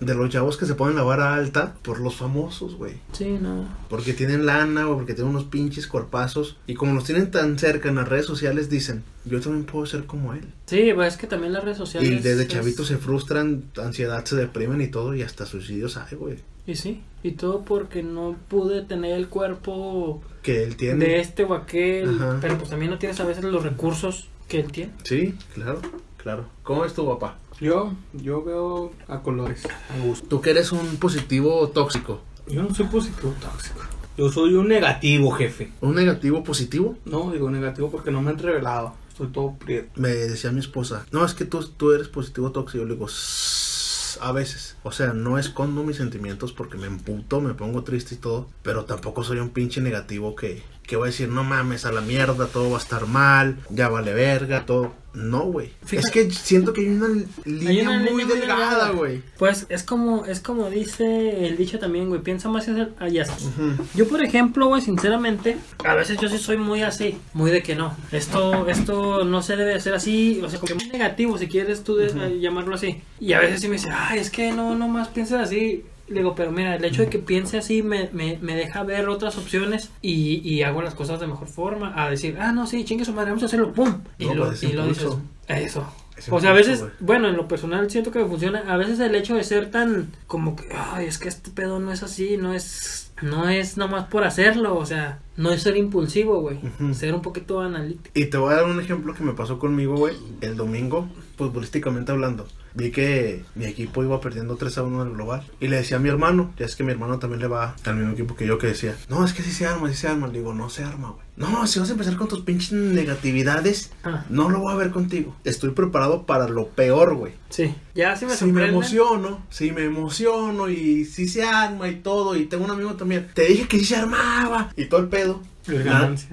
De 0.00 0.14
los 0.14 0.28
chavos 0.30 0.56
que 0.56 0.66
se 0.66 0.74
ponen 0.74 0.96
la 0.96 1.02
vara 1.02 1.34
alta 1.34 1.74
por 1.82 2.00
los 2.00 2.16
famosos, 2.16 2.74
güey. 2.74 2.94
Sí, 3.12 3.38
no. 3.40 3.66
Porque 3.88 4.12
tienen 4.12 4.44
lana 4.44 4.88
o 4.90 4.94
porque 4.96 5.14
tienen 5.14 5.30
unos 5.34 5.44
pinches 5.44 5.86
cuerpazos. 5.86 6.58
Y 6.66 6.74
como 6.74 6.92
los 6.94 7.04
tienen 7.04 7.30
tan 7.30 7.58
cerca 7.58 7.88
en 7.88 7.94
las 7.94 8.08
redes 8.08 8.26
sociales, 8.26 8.68
dicen, 8.68 9.02
yo 9.24 9.40
también 9.40 9.64
puedo 9.64 9.86
ser 9.86 10.04
como 10.04 10.34
él. 10.34 10.44
Sí, 10.66 10.90
pues 10.94 11.14
es 11.14 11.18
que 11.18 11.26
también 11.26 11.52
las 11.54 11.64
redes 11.64 11.78
sociales 11.78 12.10
Y 12.10 12.14
desde 12.16 12.42
es- 12.42 12.48
chavitos 12.48 12.86
se 12.88 12.98
frustran, 12.98 13.64
ansiedad, 13.82 14.24
se 14.24 14.36
deprimen 14.36 14.80
y 14.82 14.88
todo. 14.88 15.14
Y 15.14 15.22
hasta 15.22 15.46
suicidios 15.46 15.96
hay, 15.96 16.16
güey. 16.16 16.36
Y 16.66 16.74
sí, 16.74 17.00
y 17.22 17.32
todo 17.32 17.62
porque 17.62 18.02
no 18.02 18.36
pude 18.48 18.82
tener 18.82 19.12
el 19.16 19.28
cuerpo 19.28 20.20
Que 20.42 20.64
él 20.64 20.76
tiene. 20.76 21.04
de 21.04 21.20
este 21.20 21.44
o 21.44 21.54
aquel, 21.54 22.16
Ajá. 22.16 22.38
pero 22.40 22.58
pues 22.58 22.70
también 22.70 22.90
no 22.90 22.98
tienes 22.98 23.20
a 23.20 23.24
veces 23.24 23.44
los 23.44 23.62
recursos 23.62 24.28
que 24.48 24.60
él 24.60 24.72
tiene. 24.72 24.92
Sí, 25.04 25.34
claro, 25.54 25.80
claro. 26.16 26.46
¿Cómo 26.64 26.84
es 26.84 26.92
tu 26.92 27.06
papá? 27.06 27.38
Yo, 27.60 27.94
yo 28.12 28.44
veo 28.44 28.92
a 29.08 29.20
colores. 29.22 29.66
A 29.66 30.04
gusto. 30.04 30.26
Tú 30.28 30.40
que 30.40 30.50
eres 30.50 30.72
un 30.72 30.96
positivo 30.96 31.68
tóxico. 31.68 32.20
Yo 32.48 32.62
no 32.62 32.74
soy 32.74 32.86
positivo 32.86 33.34
tóxico. 33.40 33.80
Yo 34.18 34.30
soy 34.30 34.54
un 34.54 34.68
negativo, 34.68 35.30
jefe. 35.30 35.72
¿Un 35.80 35.94
negativo 35.94 36.42
positivo? 36.42 36.96
No, 37.04 37.30
digo 37.32 37.50
negativo 37.50 37.90
porque 37.90 38.10
no 38.10 38.22
me 38.22 38.30
han 38.30 38.38
revelado. 38.38 38.94
Estoy 39.08 39.28
todo 39.28 39.54
prieto. 39.54 39.90
Me 39.96 40.10
decía 40.10 40.52
mi 40.52 40.60
esposa, 40.60 41.06
no, 41.10 41.24
es 41.24 41.34
que 41.34 41.44
tú, 41.46 41.66
tú 41.76 41.92
eres 41.92 42.08
positivo 42.08 42.52
tóxico. 42.52 42.82
Yo 42.82 42.88
le 42.88 42.94
digo, 42.94 43.08
"Sss, 43.08 44.18
a 44.20 44.32
veces. 44.32 44.76
O 44.82 44.92
sea, 44.92 45.12
no 45.12 45.38
escondo 45.38 45.82
mis 45.82 45.96
sentimientos 45.96 46.52
porque 46.52 46.76
me 46.76 46.86
emputo, 46.86 47.40
me 47.40 47.54
pongo 47.54 47.82
triste 47.82 48.14
y 48.14 48.18
todo. 48.18 48.48
Pero 48.62 48.84
tampoco 48.84 49.22
soy 49.24 49.38
un 49.38 49.50
pinche 49.50 49.80
negativo 49.80 50.34
que, 50.36 50.62
que 50.86 50.96
voy 50.96 51.08
a 51.08 51.10
decir, 51.10 51.28
no 51.28 51.42
mames, 51.44 51.84
a 51.84 51.92
la 51.92 52.00
mierda, 52.00 52.46
todo 52.46 52.70
va 52.70 52.78
a 52.78 52.80
estar 52.80 53.06
mal, 53.06 53.58
ya 53.70 53.88
vale 53.88 54.12
verga, 54.14 54.64
todo. 54.66 54.92
No, 55.14 55.44
güey. 55.44 55.70
Es 55.90 56.10
que 56.10 56.30
siento 56.30 56.74
que 56.74 56.82
hay 56.82 56.88
una 56.88 57.08
línea 57.46 57.88
una 57.88 57.98
muy 58.00 58.22
línea 58.24 58.36
delgada, 58.36 58.90
güey. 58.90 59.22
Pues 59.38 59.64
es 59.70 59.82
como, 59.82 60.26
es 60.26 60.40
como 60.40 60.68
dice 60.68 61.46
el 61.46 61.56
dicho 61.56 61.78
también, 61.78 62.10
güey, 62.10 62.20
piensa 62.20 62.50
más 62.50 62.68
allá. 62.68 63.24
Ujú. 63.24 63.82
Yo, 63.94 64.06
por 64.08 64.22
ejemplo, 64.22 64.66
güey, 64.68 64.82
sinceramente, 64.82 65.56
a 65.84 65.94
veces 65.94 66.18
yo 66.20 66.28
sí 66.28 66.36
soy 66.36 66.58
muy 66.58 66.82
así, 66.82 67.16
muy 67.32 67.50
de 67.50 67.62
que 67.62 67.74
no. 67.74 67.96
Esto, 68.12 68.68
esto 68.68 69.24
no 69.24 69.40
se 69.40 69.56
debe 69.56 69.74
hacer 69.74 69.94
así, 69.94 70.42
o 70.44 70.50
sea, 70.50 70.60
como 70.60 70.68
que 70.68 70.74
muy 70.84 70.88
negativo, 70.92 71.38
si 71.38 71.46
quieres 71.48 71.82
tú 71.82 71.96
de- 71.96 72.08
eh, 72.08 72.38
llamarlo 72.40 72.74
así. 72.74 73.00
Y 73.18 73.32
a 73.32 73.40
veces 73.40 73.62
sí 73.62 73.68
me 73.68 73.76
dice, 73.76 73.88
ay, 73.90 74.18
es 74.18 74.28
que 74.30 74.52
no, 74.52 74.74
no 74.74 74.86
más 74.86 75.08
pienses 75.08 75.38
así. 75.40 75.82
Le 76.08 76.20
digo, 76.20 76.34
pero 76.34 76.52
mira, 76.52 76.76
el 76.76 76.84
hecho 76.84 77.02
de 77.02 77.08
que 77.08 77.18
piense 77.18 77.58
así 77.58 77.82
me, 77.82 78.10
me, 78.12 78.38
me 78.40 78.54
deja 78.54 78.82
ver 78.84 79.08
otras 79.08 79.36
opciones 79.38 79.90
y, 80.02 80.40
y 80.48 80.62
hago 80.62 80.82
las 80.82 80.94
cosas 80.94 81.18
de 81.18 81.26
mejor 81.26 81.48
forma. 81.48 81.92
A 82.00 82.10
decir, 82.10 82.36
ah, 82.40 82.52
no, 82.52 82.66
sí, 82.66 82.84
chingue 82.84 83.04
su 83.04 83.12
madre, 83.12 83.30
vamos 83.30 83.42
a 83.42 83.46
hacerlo, 83.46 83.72
¡pum! 83.72 84.02
Y 84.18 84.26
No, 84.26 84.34
lo, 84.34 84.46
pues, 84.46 84.62
y 84.62 84.72
lo 84.72 84.86
dices, 84.86 85.16
eso. 85.48 85.86
O 86.30 86.40
sea, 86.40 86.50
a 86.50 86.54
veces, 86.54 86.84
bueno, 87.00 87.28
en 87.28 87.36
lo 87.36 87.46
personal 87.46 87.90
siento 87.90 88.10
que 88.10 88.20
me 88.20 88.28
funciona. 88.28 88.60
A 88.72 88.76
veces 88.76 88.98
el 89.00 89.14
hecho 89.14 89.34
de 89.34 89.44
ser 89.44 89.70
tan 89.70 90.12
como 90.26 90.56
que, 90.56 90.68
ay, 90.74 91.06
es 91.06 91.18
que 91.18 91.28
este 91.28 91.50
pedo 91.50 91.78
no 91.78 91.92
es 91.92 92.02
así, 92.02 92.38
no 92.38 92.54
es, 92.54 93.12
no 93.20 93.48
es 93.48 93.76
nomás 93.76 94.06
por 94.06 94.24
hacerlo, 94.24 94.76
o 94.78 94.86
sea, 94.86 95.18
no 95.36 95.50
es 95.50 95.62
ser 95.62 95.76
impulsivo, 95.76 96.40
güey. 96.40 96.58
Ser 96.94 97.14
un 97.14 97.20
poquito 97.20 97.60
analítico. 97.60 98.10
Y 98.14 98.26
te 98.26 98.38
voy 98.38 98.54
a 98.54 98.56
dar 98.56 98.64
un 98.64 98.80
ejemplo 98.80 99.12
que 99.12 99.24
me 99.24 99.34
pasó 99.34 99.58
conmigo, 99.58 99.96
güey. 99.96 100.16
El 100.40 100.56
domingo, 100.56 101.06
futbolísticamente 101.36 102.12
hablando. 102.12 102.46
Vi 102.76 102.90
que 102.90 103.42
mi 103.54 103.64
equipo 103.64 104.02
iba 104.04 104.20
perdiendo 104.20 104.56
3 104.56 104.78
a 104.78 104.82
1 104.82 105.02
en 105.02 105.08
el 105.08 105.14
global. 105.14 105.42
Y 105.60 105.68
le 105.68 105.76
decía 105.76 105.96
a 105.96 106.00
mi 106.00 106.08
hermano, 106.10 106.52
ya 106.58 106.66
es 106.66 106.76
que 106.76 106.84
mi 106.84 106.92
hermano 106.92 107.18
también 107.18 107.40
le 107.40 107.48
va 107.48 107.74
al 107.84 107.96
mismo 107.96 108.12
equipo 108.12 108.36
que 108.36 108.46
yo, 108.46 108.58
que 108.58 108.66
decía, 108.68 108.94
no, 109.08 109.24
es 109.24 109.32
que 109.32 109.42
sí 109.42 109.50
se 109.50 109.66
arma, 109.66 109.88
sí 109.88 109.94
se 109.96 110.08
arma. 110.08 110.26
Le 110.28 110.38
digo, 110.40 110.52
no 110.54 110.68
se 110.68 110.84
arma, 110.84 111.08
güey. 111.10 111.24
No, 111.36 111.66
si 111.66 111.78
vas 111.78 111.88
a 111.88 111.92
empezar 111.92 112.16
con 112.16 112.28
tus 112.28 112.40
pinches 112.40 112.72
negatividades, 112.72 113.90
Ah, 114.04 114.24
no 114.30 114.48
lo 114.50 114.60
voy 114.60 114.72
a 114.72 114.76
ver 114.76 114.90
contigo. 114.90 115.34
Estoy 115.44 115.70
preparado 115.70 116.24
para 116.26 116.48
lo 116.48 116.68
peor, 116.68 117.14
güey. 117.14 117.32
sí. 117.50 117.74
Ya 117.94 118.14
sí 118.14 118.26
me 118.26 118.34
Si 118.34 118.44
me 118.52 118.66
emociono, 118.68 119.42
si 119.48 119.72
me 119.72 119.84
emociono 119.84 120.68
y 120.68 121.06
si 121.06 121.28
se 121.28 121.42
arma 121.44 121.88
y 121.88 121.96
todo. 121.96 122.36
Y 122.36 122.44
tengo 122.44 122.64
un 122.66 122.70
amigo 122.70 122.94
también. 122.94 123.28
Te 123.32 123.46
dije 123.46 123.66
que 123.68 123.78
sí 123.78 123.86
se 123.86 123.96
armaba 123.96 124.70
y 124.76 124.84
todo 124.84 125.00
el 125.00 125.08
pedo. 125.08 125.40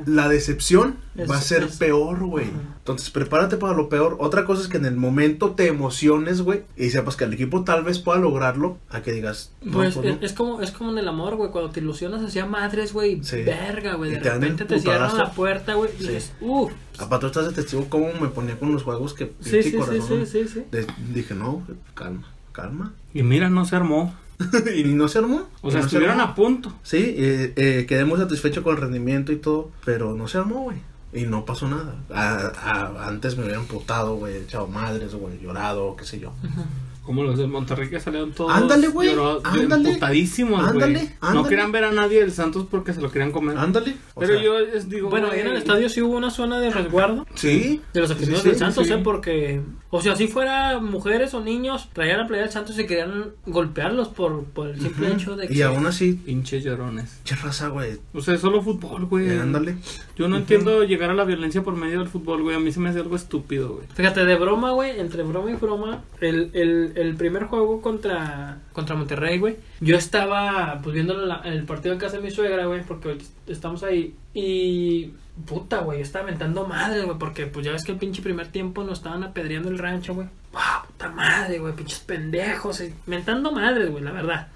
La, 0.06 0.28
decepción 0.30 0.96
Es- 1.16 1.30
va 1.30 1.38
a 1.38 1.42
ser 1.42 1.64
es- 1.64 1.78
peor, 1.78 2.20
güey. 2.26 2.48
Entonces 2.80 3.10
prepárate 3.10 3.58
para 3.58 3.74
lo 3.74 3.90
peor. 3.90 4.18
Otra 4.20 4.46
cosa 4.46 4.62
es 4.62 4.68
que 4.68 4.78
en 4.78 4.86
el 4.86 4.96
momento 4.96 5.52
te 5.52 5.68
emociones, 5.68 6.42
güey. 6.42 6.64
Y 6.78 6.90
sepas 6.90 7.16
que 7.16 7.24
el 7.24 7.34
equipo 7.34 7.64
tal 7.64 7.84
vez 7.84 8.00
pueda 8.00 8.20
lograrlo. 8.20 8.78
A 8.90 9.02
que 9.02 9.12
digas, 9.12 9.52
no, 9.62 9.74
Pues, 9.74 9.96
pues 9.96 10.06
es, 10.08 10.20
no. 10.20 10.26
es 10.26 10.34
como 10.34 10.62
es 10.62 10.72
como 10.72 10.92
en 10.92 10.98
el 10.98 11.08
amor, 11.08 11.36
güey, 11.36 11.50
cuando 11.52 11.72
te 11.72 11.80
ilusionas 11.80 12.22
hacia 12.24 12.46
madres, 12.46 12.94
güey, 12.94 13.24
Sí. 13.24 13.42
verga, 13.44 13.96
güey, 13.96 14.12
Y 14.12 14.16
de 14.16 14.20
te 14.22 14.30
repente 14.32 14.66
te 14.66 14.80
cierran 14.80 15.18
la 15.18 15.32
puerta, 15.32 15.74
güey, 15.76 15.90
y 16.00 16.02
dices, 16.04 16.34
uff, 16.42 16.72
Aparte, 17.00 17.22
tú 17.22 17.28
estás 17.28 17.46
de 17.48 17.54
testigo 17.54 17.88
cómo 17.90 18.08
me 18.22 18.28
ponía 18.28 18.58
con 18.60 18.72
los 18.72 18.84
juegos 18.84 19.14
que 19.16 19.34
sí, 19.40 19.64
sí, 19.64 19.72
sí, 19.72 20.02
sí, 20.08 20.26
sí, 20.28 20.48
sí. 20.48 20.64
De- 20.72 20.86
dije, 21.12 21.34
no, 21.34 21.66
calma, 21.96 22.28
calma. 22.52 22.94
Y 23.16 23.24
mira, 23.24 23.50
no 23.50 23.66
se 23.66 23.76
armó. 23.76 24.14
y 24.76 24.84
no 24.86 25.08
se 25.08 25.20
armó. 25.20 25.48
O 25.62 25.72
sea, 25.72 25.82
no 25.82 25.86
estuvieron 25.86 26.20
a 26.20 26.36
punto. 26.36 26.74
Sí, 26.84 26.98
eh, 27.18 27.54
eh, 27.56 27.86
quedé 27.88 28.06
muy 28.06 28.18
satisfecho 28.20 28.64
con 28.64 28.76
el 28.76 28.82
rendimiento 28.82 29.32
y 29.32 29.38
todo, 29.38 29.72
pero 29.86 30.14
no 30.16 30.28
se 30.28 30.38
armó, 30.38 30.62
güey. 30.64 30.78
Y 31.14 31.24
no 31.26 31.46
pasó 31.46 31.68
nada. 31.68 31.96
A- 32.12 32.52
a- 32.96 33.08
antes 33.08 33.38
me 33.38 33.44
hubieran 33.44 33.66
putado, 33.66 34.16
güey, 34.16 34.38
echado 34.38 34.68
madres, 34.68 35.14
güey, 35.14 35.40
llorado, 35.40 35.96
qué 35.96 36.06
sé 36.06 36.20
yo. 36.20 36.34
Como 37.06 37.22
los 37.24 37.38
del 37.38 37.50
Monterrey 37.50 37.90
que 37.90 38.00
salieron 38.00 38.32
todos. 38.32 38.52
Ándale, 38.54 38.88
güey, 38.88 39.10
ándale. 39.44 39.90
emputadísimos, 39.90 40.60
güey. 40.62 40.84
Ándale, 40.86 41.18
No 41.22 41.28
ándale. 41.28 41.50
querían 41.50 41.72
ver 41.74 41.84
a 41.84 41.92
nadie 41.92 42.22
del 42.22 42.32
Santos 42.32 42.66
porque 42.72 42.94
se 42.94 43.02
lo 43.02 43.12
querían 43.12 43.32
comer. 43.34 43.58
Ándale. 43.58 43.98
Pero 44.18 44.34
sea, 44.36 44.42
yo 44.42 44.58
les 44.60 44.90
digo. 44.90 45.10
Bueno, 45.10 45.28
ahí 45.30 45.42
en 45.42 45.48
el 45.48 45.58
estadio 45.58 45.90
sí 45.90 46.02
hubo 46.02 46.16
una 46.16 46.32
zona 46.32 46.60
de 46.62 46.70
resguardo. 46.72 47.28
Sí. 47.36 47.82
De 47.94 48.00
los 48.00 48.10
aficionados 48.10 48.44
Sí, 48.44 48.50
sí, 48.50 48.50
del 48.52 48.60
Santos, 48.60 48.88
sí. 48.88 48.94
¿eh? 48.94 49.02
Porque, 49.04 49.62
o 49.96 50.02
sea, 50.02 50.16
si 50.16 50.28
fuera 50.28 50.80
mujeres 50.80 51.34
o 51.34 51.42
niños, 51.42 51.90
traían 51.94 52.18
la 52.20 52.28
playa 52.28 52.44
del 52.44 52.52
Santos 52.52 52.78
y 52.80 52.86
querían 52.86 53.32
golpearlos 53.46 54.10
por, 54.10 54.44
por 54.46 54.70
el 54.70 54.80
simple 54.82 55.12
hecho 55.14 55.36
de 55.36 55.48
que. 55.48 55.54
Y 55.54 55.62
aún 55.62 55.86
así, 55.86 56.14
Pinches 56.14 56.64
llorones. 56.64 57.20
che 57.24 57.36
raza, 57.36 57.68
güey. 57.70 58.00
O 58.14 58.22
sea, 58.22 58.34
es 58.34 58.42
solo 58.42 58.62
fútbol, 58.62 59.06
güey. 59.06 59.30
eh, 59.30 59.40
ándale. 59.40 59.76
Yo 60.16 60.28
no 60.28 60.38
entiendo 60.38 60.84
llegar 60.84 61.10
a 61.10 61.14
la 61.14 61.24
violencia 61.24 61.64
por 61.64 61.76
medio 61.76 62.00
del 62.00 62.08
fútbol, 62.08 62.42
güey. 62.44 62.56
A 62.56 62.60
mí 62.60 62.72
se 62.72 62.80
me 62.80 62.90
hace 62.90 63.00
algo 63.00 63.16
estúpido, 63.16 63.76
güey. 63.76 63.88
Fíjate, 63.94 64.26
de 64.26 64.36
broma, 64.36 64.72
güey, 64.72 65.00
entre 65.00 65.24
broma 65.24 65.52
y 65.52 65.56
broma, 65.56 66.04
el, 66.22 66.50
el, 66.54 66.94
el 66.96 67.16
primer 67.16 67.46
juego 67.46 67.82
contra, 67.82 68.60
contra 68.74 68.96
Monterrey, 68.96 69.38
güey, 69.40 69.58
yo 69.80 69.96
estaba, 69.98 70.80
pues, 70.84 70.94
viendo 70.94 71.14
la- 71.16 71.42
el 71.46 71.64
partido 71.66 71.94
en 71.94 72.00
casa 72.00 72.18
de 72.18 72.24
mi 72.24 72.32
suegra, 72.32 72.66
güey, 72.66 72.82
porque 72.84 73.18
estamos 73.48 73.84
ahí, 73.84 74.16
y, 74.34 75.14
puta, 75.46 75.80
güey, 75.80 76.00
yo 76.00 76.04
estaba 76.04 76.26
mentando 76.26 76.66
madre, 76.68 77.04
güey, 77.04 77.18
porque, 77.18 77.46
pues, 77.48 77.66
ya 77.66 77.72
ves 77.72 77.84
que 77.84 77.92
el 77.92 77.98
pinche 77.98 78.22
primer 78.22 78.48
tiempo 78.48 78.84
nos 78.84 79.00
estaban 79.00 79.24
apedreando 79.24 79.70
el 79.70 79.78
rancho, 79.78 80.14
güey. 80.14 80.28
¡Wow! 80.52 80.88
Puta 80.88 81.10
madre, 81.10 81.60
güey, 81.60 81.74
pinches 81.76 82.00
pendejos, 82.00 82.84
mentando 83.06 83.52
madres, 83.52 83.92
güey, 83.92 84.04
la 84.04 84.12
verdad. 84.12 84.48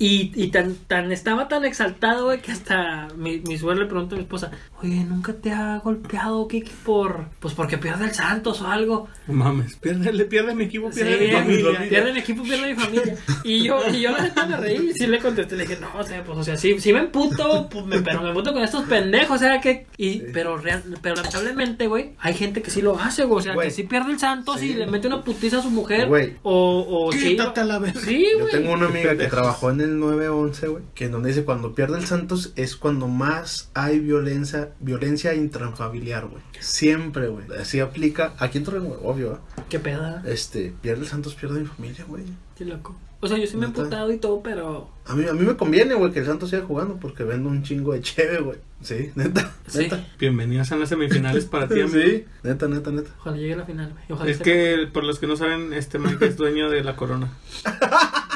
Y, 0.00 0.32
y 0.34 0.48
tan, 0.48 0.74
tan 0.88 1.12
estaba 1.12 1.46
tan 1.46 1.64
exaltado, 1.64 2.24
güey, 2.24 2.40
que 2.42 2.50
hasta 2.50 3.06
mi, 3.16 3.38
mi 3.40 3.56
suegra 3.56 3.84
le 3.84 3.86
pregunta 3.88 4.16
a 4.16 4.18
mi 4.18 4.24
esposa, 4.24 4.50
oye, 4.82 5.04
¿nunca 5.04 5.32
te 5.32 5.52
ha 5.52 5.78
golpeado, 5.78 6.48
Kiki, 6.48 6.72
por, 6.84 7.26
pues 7.38 7.54
porque 7.54 7.78
pierde 7.78 8.06
el 8.06 8.10
Santos 8.12 8.60
o 8.62 8.66
algo? 8.66 9.08
No 9.28 9.34
mames. 9.34 9.76
Pierde, 9.76 10.12
le 10.12 10.24
pierde 10.24 10.54
mi 10.56 10.64
equipo, 10.64 10.90
Sí, 10.90 11.02
pierde 11.02 11.18
mi 11.26 11.32
familia. 11.62 11.88
pierde 11.88 12.12
mi 12.12 12.18
equipo, 12.18 12.42
pierde 12.42 12.74
mi 12.74 12.80
familia. 12.80 13.16
Y 13.44 13.62
yo, 13.62 13.80
y 13.92 14.00
yo 14.00 14.10
la 14.10 14.22
neta 14.22 14.44
me 14.46 14.56
reí 14.56 14.90
y 14.90 14.92
sí 14.92 15.06
le 15.06 15.18
contesté, 15.20 15.56
le 15.56 15.66
dije, 15.66 15.78
no, 15.80 15.88
o 15.98 16.02
sea, 16.02 16.24
pues, 16.24 16.36
o 16.38 16.42
sea, 16.42 16.56
sí, 16.56 16.80
sí 16.80 16.92
me 16.92 16.98
emputo, 17.00 17.68
pues, 17.70 17.84
me, 17.86 18.00
pero 18.00 18.22
me 18.22 18.28
emputo 18.30 18.52
con 18.52 18.62
estos 18.64 18.84
pendejos, 18.86 19.36
o 19.36 19.38
sea, 19.38 19.60
que, 19.60 19.86
y, 19.96 20.20
pero, 20.32 20.56
real, 20.56 20.82
pero 21.00 21.14
lamentablemente, 21.14 21.86
güey, 21.86 22.14
hay 22.18 22.34
gente 22.34 22.60
que 22.60 22.70
sí 22.70 22.82
lo 22.82 22.98
hace, 22.98 23.24
güey, 23.24 23.38
o 23.38 23.42
sea, 23.42 23.54
Güey. 23.54 23.68
que 23.68 23.74
sí 23.74 23.84
pierde 23.84 24.10
el 24.12 24.18
Santos 24.18 24.58
Sí. 24.58 24.70
y 24.70 24.74
le 24.74 24.86
mete 24.86 25.06
una 25.06 25.22
putiza 25.22 25.58
a 25.58 25.62
su 25.62 25.70
mujer, 25.70 26.08
Güey. 26.08 26.34
o, 26.42 27.06
o 27.06 27.12
sí, 27.12 27.30
Quítate 27.30 27.60
a 27.60 27.64
la 27.64 27.78
verga. 27.78 28.00
Sí, 28.00 28.26
Yo 28.32 28.40
güey. 28.40 28.50
tengo 28.52 28.72
una 28.72 28.86
amiga 28.86 29.16
que 29.16 29.26
trabajó 29.26 29.59
trabajó 29.60 29.70
en 29.70 29.80
el 29.80 29.98
911, 30.00 30.68
güey, 30.68 30.82
que 30.94 31.04
en 31.06 31.12
donde 31.12 31.28
dice 31.28 31.44
cuando 31.44 31.74
pierde 31.74 31.98
el 31.98 32.06
Santos 32.06 32.52
es 32.56 32.76
cuando 32.76 33.08
más 33.08 33.70
hay 33.74 33.98
violencia, 34.00 34.70
violencia 34.80 35.34
intrafamiliar, 35.34 36.26
güey. 36.26 36.42
Siempre, 36.58 37.28
güey. 37.28 37.44
Así 37.60 37.80
aplica 37.80 38.32
aquí 38.38 38.58
en 38.58 38.64
Torreón, 38.64 38.86
güey, 38.86 39.00
obvio, 39.02 39.34
¿eh? 39.34 39.62
Qué 39.68 39.78
peda. 39.78 40.22
Este, 40.26 40.72
pierde 40.80 41.02
el 41.02 41.08
Santos, 41.08 41.34
pierde 41.34 41.60
mi 41.60 41.66
familia, 41.66 42.04
güey. 42.08 42.24
Qué 42.56 42.64
loco. 42.64 42.96
O 43.22 43.28
sea, 43.28 43.36
yo 43.36 43.46
sí 43.46 43.54
me 43.58 43.66
he 43.66 43.68
emputado 43.68 44.10
y 44.10 44.16
todo, 44.16 44.42
pero. 44.42 44.88
A 45.04 45.14
mí, 45.14 45.26
a 45.28 45.34
mí 45.34 45.44
me 45.44 45.54
conviene, 45.54 45.94
güey, 45.94 46.10
que 46.10 46.20
el 46.20 46.26
Santos 46.26 46.48
siga 46.48 46.62
jugando 46.62 46.96
porque 46.96 47.22
vendo 47.22 47.50
un 47.50 47.62
chingo 47.62 47.92
de 47.92 48.00
cheve, 48.00 48.40
güey. 48.40 48.58
Sí, 48.80 49.10
neta, 49.14 49.52
Sí. 49.66 49.80
neta. 49.80 50.08
Bienvenidos 50.18 50.72
a 50.72 50.76
las 50.76 50.88
semifinales 50.88 51.44
para 51.44 51.68
ti, 51.68 51.82
amigo. 51.82 52.00
Sí, 52.00 52.24
neta, 52.42 52.66
neta, 52.66 52.90
neta. 52.90 53.10
Ojalá 53.18 53.36
llegue 53.36 53.52
a 53.52 53.56
la 53.58 53.66
final, 53.66 53.92
güey. 54.08 54.30
Es 54.30 54.38
que, 54.38 54.88
por 54.90 55.04
los 55.04 55.18
que 55.18 55.26
no 55.26 55.36
saben, 55.36 55.74
este 55.74 55.98
Mike 55.98 56.24
es 56.28 56.38
dueño 56.38 56.70
de 56.70 56.82
la 56.82 56.96
corona. 56.96 57.30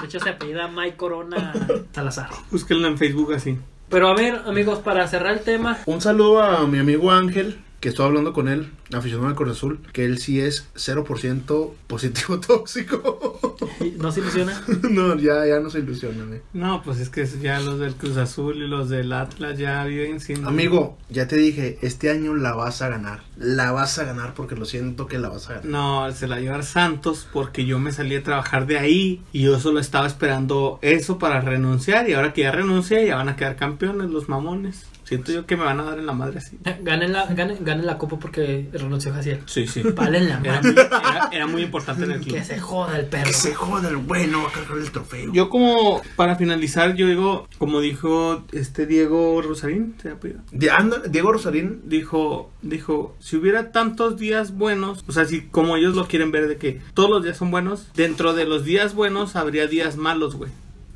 De 0.00 0.06
hecho, 0.06 0.18
se 0.20 0.30
apellida 0.30 0.68
Mike 0.68 0.96
Corona 0.96 1.52
Salazar. 1.92 2.30
Búsquenlo 2.50 2.88
en 2.88 2.98
Facebook 2.98 3.32
así. 3.34 3.58
Pero 3.88 4.08
a 4.08 4.14
ver, 4.14 4.42
amigos, 4.46 4.78
para 4.80 5.06
cerrar 5.06 5.34
el 5.34 5.40
tema. 5.40 5.78
Un 5.86 6.00
saludo 6.00 6.42
a 6.42 6.66
mi 6.66 6.78
amigo 6.78 7.10
Ángel, 7.12 7.62
que 7.82 7.88
estoy 7.88 8.06
hablando 8.06 8.32
con 8.32 8.46
él, 8.46 8.70
aficionado 8.92 9.26
al 9.26 9.34
Cruz 9.34 9.56
Azul, 9.56 9.80
que 9.92 10.04
él 10.04 10.18
sí 10.18 10.40
es 10.40 10.68
0% 10.76 11.72
positivo 11.88 12.38
tóxico. 12.46 13.58
¿No 13.98 14.12
se 14.12 14.20
ilusiona? 14.20 14.62
no, 14.88 15.16
ya, 15.16 15.44
ya 15.44 15.58
no 15.58 15.68
se 15.68 15.80
ilusiona, 15.80 16.24
güey. 16.24 16.42
No, 16.52 16.80
pues 16.84 17.00
es 17.00 17.08
que 17.08 17.26
ya 17.26 17.58
los 17.58 17.80
del 17.80 17.96
Cruz 17.96 18.18
Azul 18.18 18.58
y 18.58 18.68
los 18.68 18.88
del 18.88 19.12
Atlas 19.12 19.58
ya 19.58 19.84
viven 19.84 20.20
sin... 20.20 20.46
Amigo, 20.46 20.96
ya 21.10 21.26
te 21.26 21.34
dije, 21.34 21.80
este 21.82 22.08
año 22.08 22.36
la 22.36 22.54
vas 22.54 22.82
a 22.82 22.88
ganar. 22.88 23.24
La 23.36 23.72
vas 23.72 23.98
a 23.98 24.04
ganar 24.04 24.34
porque 24.34 24.54
lo 24.54 24.64
siento 24.64 25.08
que 25.08 25.18
la 25.18 25.28
vas 25.28 25.50
a 25.50 25.54
ganar. 25.54 25.66
No, 25.66 26.12
se 26.12 26.28
la 26.28 26.38
lleva 26.38 26.62
Santos 26.62 27.26
porque 27.32 27.66
yo 27.66 27.80
me 27.80 27.90
salí 27.90 28.14
a 28.14 28.22
trabajar 28.22 28.68
de 28.68 28.78
ahí 28.78 29.24
y 29.32 29.42
yo 29.42 29.58
solo 29.58 29.80
estaba 29.80 30.06
esperando 30.06 30.78
eso 30.82 31.18
para 31.18 31.40
renunciar 31.40 32.08
y 32.08 32.12
ahora 32.12 32.32
que 32.32 32.42
ya 32.42 32.52
renuncié 32.52 33.08
ya 33.08 33.16
van 33.16 33.28
a 33.28 33.34
quedar 33.34 33.56
campeones 33.56 34.08
los 34.08 34.28
mamones. 34.28 34.86
Siento 35.16 35.32
yo 35.32 35.46
que 35.46 35.56
me 35.56 35.64
van 35.64 35.80
a 35.80 35.84
dar 35.84 35.98
en 35.98 36.06
la 36.06 36.12
madre 36.12 36.38
así. 36.38 36.58
Ganen 36.82 37.12
la, 37.12 37.26
ganen, 37.26 37.58
ganen 37.64 37.86
la 37.86 37.98
copa 37.98 38.18
porque 38.18 38.68
renunció 38.72 39.12
Jaciel. 39.12 39.40
Sí, 39.46 39.66
sí. 39.66 39.82
Valen 39.82 40.28
la 40.28 40.40
Era 40.40 40.52
madre. 40.60 40.72
muy, 40.72 40.80
era- 40.82 41.28
era 41.32 41.46
muy 41.46 41.62
importante 41.62 42.04
en 42.04 42.12
el 42.12 42.20
club. 42.20 42.34
Que 42.34 42.44
se 42.44 42.58
joda 42.58 42.98
el 42.98 43.06
perro. 43.06 43.26
Que 43.26 43.32
se 43.34 43.54
joda 43.54 43.88
el 43.88 43.96
bueno, 43.96 44.42
va 44.42 44.48
a 44.48 44.52
cargar 44.52 44.78
el 44.78 44.90
trofeo. 44.90 45.32
Yo 45.32 45.48
como, 45.48 46.00
para 46.16 46.36
finalizar, 46.36 46.94
yo 46.94 47.06
digo, 47.06 47.48
como 47.58 47.80
dijo 47.80 48.44
este 48.52 48.86
Diego 48.86 49.40
Rosarín, 49.42 49.94
¿se 50.00 50.12
Diego 50.50 51.32
Rosarín, 51.32 51.82
dijo, 51.86 52.50
dijo, 52.62 53.16
si 53.18 53.36
hubiera 53.36 53.72
tantos 53.72 54.16
días 54.18 54.56
buenos, 54.56 55.04
o 55.06 55.12
sea, 55.12 55.24
si 55.24 55.42
como 55.42 55.76
ellos 55.76 55.94
lo 55.94 56.06
quieren 56.08 56.30
ver 56.30 56.48
de 56.48 56.56
que 56.56 56.80
todos 56.94 57.10
los 57.10 57.22
días 57.24 57.36
son 57.36 57.50
buenos, 57.50 57.88
dentro 57.94 58.34
de 58.34 58.44
los 58.44 58.64
días 58.64 58.94
buenos 58.94 59.36
habría 59.36 59.66
días 59.66 59.96
malos, 59.96 60.34
güey. 60.36 60.50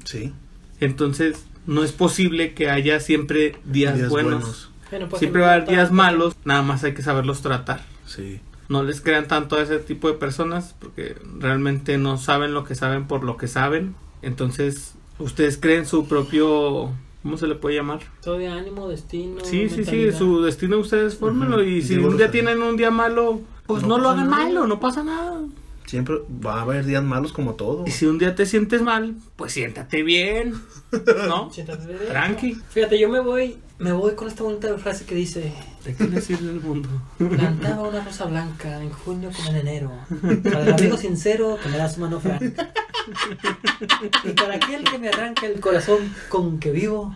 sí, 0.05 0.33
Entonces, 0.81 1.47
no 1.67 1.83
es 1.85 1.93
posible 1.93 2.55
que 2.55 2.71
haya 2.71 3.01
siempre 3.01 3.57
días, 3.65 3.97
días 3.97 4.09
buenos. 4.09 4.33
buenos. 4.41 4.71
Bueno, 4.91 5.09
pues, 5.09 5.21
Siempre 5.21 5.43
va 5.43 5.49
a 5.51 5.55
haber 5.55 5.69
días 5.69 5.91
malos, 5.91 6.37
nada 6.45 6.63
más 6.63 6.85
hay 6.85 6.95
que 6.95 7.03
saberlos 7.03 7.43
tratar. 7.43 7.85
Sí. 8.07 8.41
No 8.69 8.83
les 8.83 9.01
crean 9.01 9.27
tanto 9.29 9.57
a 9.57 9.63
ese 9.63 9.79
tipo 9.79 10.09
de 10.09 10.15
personas 10.15 10.75
porque 10.79 11.17
realmente 11.39 11.99
no 11.99 12.19
saben 12.19 12.55
lo 12.55 12.65
que 12.65 12.75
saben 12.75 13.07
por 13.07 13.25
lo 13.25 13.37
que 13.37 13.49
saben. 13.49 13.95
Entonces, 14.23 14.95
ustedes 15.19 15.57
creen 15.59 15.87
su 15.87 16.07
propio, 16.09 16.91
¿cómo 17.23 17.37
se 17.37 17.47
le 17.49 17.55
puede 17.57 17.77
llamar? 17.77 18.01
Todo 18.23 18.39
de 18.39 18.49
ánimo, 18.49 18.89
destino. 18.89 19.45
Sí, 19.45 19.69
sí, 19.69 19.85
sí, 19.85 20.11
su 20.13 20.43
destino 20.43 20.79
ustedes 20.79 21.17
fórmenlo 21.17 21.63
y 21.65 21.83
si 21.83 21.97
Digo, 21.97 22.09
un 22.09 22.17
día 22.17 22.31
tienen 22.31 22.63
un 22.63 22.77
día 22.77 22.91
malo, 22.91 23.41
pues 23.67 23.83
No 23.83 23.89
no, 23.97 23.99
lo 23.99 24.11
hagan 24.11 24.31
nada. 24.31 24.45
malo, 24.45 24.67
no 24.67 24.79
pasa 24.81 25.03
nada. 25.05 25.41
Siempre 25.87 26.17
va 26.45 26.59
a 26.59 26.63
haber 26.63 26.85
días 26.85 27.03
malos 27.03 27.33
como 27.33 27.55
todo. 27.55 27.85
Y 27.87 27.91
si 27.93 28.07
un 28.07 28.19
día 28.19 28.35
te 28.35 28.45
sientes 28.45 28.83
mal, 28.83 29.15
pues 29.37 29.53
siéntate 29.53 30.03
bien, 30.03 30.55
¿no? 31.29 31.51
Siéntate 31.53 31.87
de- 31.87 32.07
Tranqui. 32.07 32.59
Fíjate, 32.71 32.99
yo 32.99 33.09
me 33.09 33.21
voy, 33.21 33.57
me 33.79 33.93
voy 33.93 34.15
con 34.17 34.27
esta 34.27 34.43
bonita 34.43 34.77
frase 34.79 35.05
que 35.05 35.15
dice: 35.15 35.53
¿De 35.85 35.95
qué 35.95 36.05
le 36.09 36.21
sirve 36.21 36.51
el 36.51 36.61
mundo? 36.61 36.89
Plantaba 37.19 37.89
una 37.89 38.05
rosa 38.05 38.25
blanca 38.25 38.83
en 38.83 38.91
junio 38.91 39.31
como 39.37 39.51
en 39.51 39.57
enero. 39.57 39.93
Para 40.43 40.63
el 40.63 40.73
amigo 40.73 40.97
sincero 40.97 41.57
que 41.63 41.69
me 41.69 41.79
da 41.79 41.89
su 41.89 42.01
mano 42.01 42.19
franca. 42.21 42.73
Y 44.25 44.31
para 44.31 44.57
aquel 44.57 44.83
que 44.83 44.99
me 44.99 45.09
arranca 45.09 45.47
el 45.47 45.61
corazón 45.61 45.99
con 46.29 46.59
que 46.59 46.73
vivo. 46.73 47.15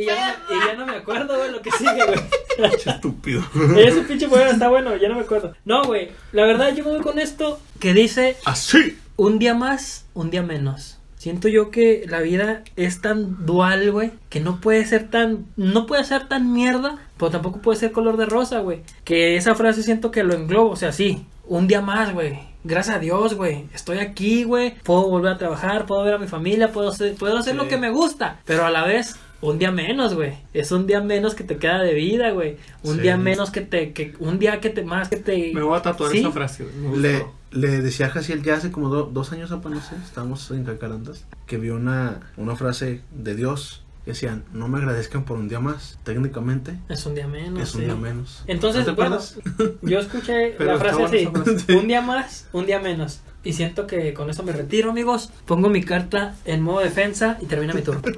Y 0.00 0.04
ya, 0.06 0.36
no, 0.48 0.54
y 0.56 0.66
ya 0.66 0.74
no 0.74 0.86
me 0.86 0.92
acuerdo, 0.96 1.36
güey, 1.38 1.50
lo 1.50 1.60
que 1.62 1.70
sigue, 1.72 2.04
güey. 2.06 2.70
Estúpido. 2.86 3.42
Ese 3.76 4.02
pinche 4.02 4.28
poema 4.28 4.50
está 4.50 4.68
bueno, 4.68 4.96
ya 4.96 5.08
no 5.08 5.14
me 5.16 5.22
acuerdo. 5.22 5.54
No, 5.64 5.84
güey, 5.84 6.10
la 6.32 6.44
verdad 6.44 6.74
yo 6.74 6.84
me 6.84 6.90
voy 6.92 7.00
con 7.00 7.18
esto 7.18 7.60
que 7.80 7.94
dice 7.94 8.36
Así. 8.44 8.98
un 9.16 9.38
día 9.38 9.54
más, 9.54 10.06
un 10.14 10.30
día 10.30 10.42
menos. 10.42 10.94
Siento 11.16 11.48
yo 11.48 11.70
que 11.72 12.04
la 12.08 12.20
vida 12.20 12.62
es 12.76 13.00
tan 13.00 13.44
dual, 13.44 13.90
güey, 13.90 14.12
que 14.28 14.38
no 14.38 14.60
puede 14.60 14.84
ser 14.86 15.10
tan, 15.10 15.46
no 15.56 15.84
puede 15.86 16.04
ser 16.04 16.28
tan 16.28 16.52
mierda, 16.52 16.96
pero 17.16 17.30
tampoco 17.32 17.60
puede 17.60 17.78
ser 17.80 17.90
color 17.90 18.16
de 18.16 18.26
rosa, 18.26 18.60
güey. 18.60 18.82
Que 19.04 19.36
esa 19.36 19.56
frase 19.56 19.82
siento 19.82 20.12
que 20.12 20.22
lo 20.22 20.34
englobo, 20.34 20.70
o 20.70 20.76
sea, 20.76 20.92
sí, 20.92 21.26
un 21.44 21.66
día 21.66 21.80
más, 21.80 22.12
güey. 22.14 22.38
Gracias 22.62 22.96
a 22.96 22.98
Dios, 23.00 23.34
güey. 23.34 23.66
Estoy 23.74 23.98
aquí, 23.98 24.44
güey. 24.44 24.74
Puedo 24.84 25.08
volver 25.08 25.32
a 25.32 25.38
trabajar, 25.38 25.86
puedo 25.86 26.04
ver 26.04 26.14
a 26.14 26.18
mi 26.18 26.26
familia, 26.28 26.70
puedo 26.70 26.90
hacer, 26.90 27.14
puedo 27.14 27.36
hacer 27.38 27.54
Sí. 27.54 27.58
lo 27.58 27.66
que 27.68 27.78
me 27.78 27.90
gusta. 27.90 28.40
Pero 28.44 28.64
a 28.66 28.70
la 28.70 28.84
vez, 28.84 29.16
un 29.40 29.58
día 29.58 29.70
menos, 29.70 30.14
güey. 30.14 30.34
Es 30.52 30.72
un 30.72 30.86
día 30.86 31.00
menos 31.00 31.34
que 31.34 31.44
te 31.44 31.56
queda 31.58 31.80
de 31.80 31.94
vida, 31.94 32.30
güey. 32.32 32.56
Un 32.82 32.96
Sí. 32.96 33.02
día 33.02 33.16
menos 33.16 33.50
que 33.50 33.60
te, 33.60 33.92
que, 33.92 34.14
un 34.18 34.38
día 34.38 34.60
que 34.60 34.70
te, 34.70 34.82
más 34.82 35.08
que 35.08 35.16
te... 35.16 35.52
Me 35.54 35.62
voy 35.62 35.78
a 35.78 35.82
tatuar 35.82 36.10
Sí. 36.10 36.18
esa 36.18 36.30
frase, 36.32 36.64
güey. 36.64 37.00
Le, 37.00 37.24
le 37.52 37.68
decía 37.80 38.06
a 38.06 38.10
Jaciel 38.10 38.42
ya 38.42 38.54
hace 38.56 38.70
como 38.72 38.88
do- 38.88 39.10
dos 39.12 39.32
años 39.32 39.52
apenas, 39.52 39.90
estábamos 40.04 40.50
en 40.50 40.64
Cacarandas, 40.64 41.24
que 41.46 41.56
vio 41.56 41.76
una, 41.76 42.20
una 42.36 42.56
frase 42.56 43.02
de 43.12 43.34
Dios 43.36 43.84
que 44.04 44.12
decían, 44.12 44.42
no 44.54 44.68
me 44.68 44.78
agradezcan 44.78 45.24
por 45.24 45.36
un 45.38 45.48
día 45.48 45.60
más. 45.60 45.98
Técnicamente 46.02 46.78
Es 46.88 47.04
un 47.06 47.14
día 47.14 47.28
menos. 47.28 47.62
es 47.62 47.74
un 47.74 47.80
sí. 47.82 47.84
día 47.86 47.94
menos. 47.94 48.42
Entonces, 48.46 48.86
¿No 48.86 48.94
te 48.94 49.00
bueno, 49.02 49.16
acuerdas? 49.16 49.38
yo 49.82 49.98
escuché 49.98 50.56
la 50.64 50.78
frase 50.78 51.04
así, 51.04 51.28
un 51.74 51.86
día 51.86 52.00
más, 52.00 52.48
un 52.52 52.64
día 52.66 52.80
menos. 52.80 53.20
Y 53.44 53.52
siento 53.52 53.86
que 53.86 54.12
con 54.14 54.30
eso 54.30 54.42
me 54.42 54.52
retiro, 54.52 54.90
amigos. 54.90 55.30
Pongo 55.46 55.68
mi 55.68 55.82
carta 55.82 56.36
en 56.44 56.62
modo 56.62 56.80
defensa 56.80 57.38
y 57.40 57.46
termina 57.46 57.72
mi 57.74 57.82
turno. 57.82 58.02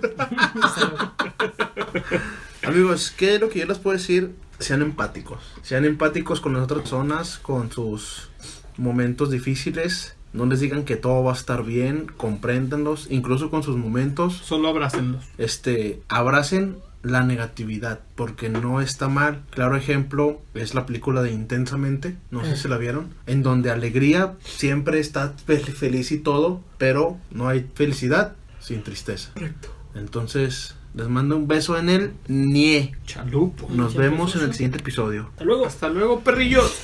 Amigos, 2.62 3.10
¿qué 3.10 3.34
es 3.34 3.40
lo 3.40 3.48
que 3.48 3.60
yo 3.60 3.66
les 3.66 3.78
puedo 3.78 3.96
decir? 3.96 4.34
Sean 4.58 4.82
empáticos. 4.82 5.42
Sean 5.62 5.84
empáticos 5.84 6.40
con 6.40 6.52
las 6.52 6.62
otras 6.62 6.82
personas, 6.82 7.38
con 7.38 7.72
sus 7.72 8.28
momentos 8.76 9.30
difíciles. 9.30 10.14
No 10.32 10.46
les 10.46 10.60
digan 10.60 10.84
que 10.84 10.96
todo 10.96 11.24
va 11.24 11.32
a 11.32 11.34
estar 11.34 11.64
bien, 11.64 12.06
compréndanlos, 12.16 13.08
incluso 13.10 13.50
con 13.50 13.62
sus 13.62 13.76
momentos. 13.76 14.36
Solo 14.44 14.68
abrácenlos. 14.68 15.24
Este, 15.38 16.02
abracen 16.08 16.76
la 17.02 17.22
negatividad, 17.22 18.00
porque 18.14 18.48
no 18.48 18.80
está 18.80 19.08
mal. 19.08 19.42
Claro 19.50 19.76
ejemplo 19.76 20.40
es 20.54 20.74
la 20.74 20.84
película 20.86 21.22
de 21.22 21.32
Intensamente, 21.32 22.16
no 22.30 22.44
sé 22.44 22.56
si 22.56 22.68
la 22.68 22.76
vieron, 22.78 23.14
en 23.26 23.42
donde 23.42 23.70
alegría 23.70 24.34
siempre 24.44 25.00
está 25.00 25.34
fel- 25.46 25.64
feliz 25.72 26.12
y 26.12 26.18
todo, 26.18 26.62
pero 26.78 27.18
no 27.30 27.48
hay 27.48 27.66
felicidad 27.74 28.34
sin 28.60 28.82
tristeza. 28.82 29.30
Correcto. 29.34 29.74
Entonces, 29.94 30.74
les 30.94 31.08
mando 31.08 31.36
un 31.36 31.48
beso 31.48 31.78
en 31.78 31.88
el 31.88 32.12
nie. 32.28 32.94
Chalupo. 33.06 33.68
Nos 33.70 33.94
vemos 33.94 34.36
en 34.36 34.42
el 34.42 34.52
siguiente 34.52 34.78
episodio. 34.78 35.28
Hasta 35.30 35.44
luego. 35.44 35.66
Hasta 35.66 35.88
luego, 35.88 36.20
perrillos. 36.20 36.82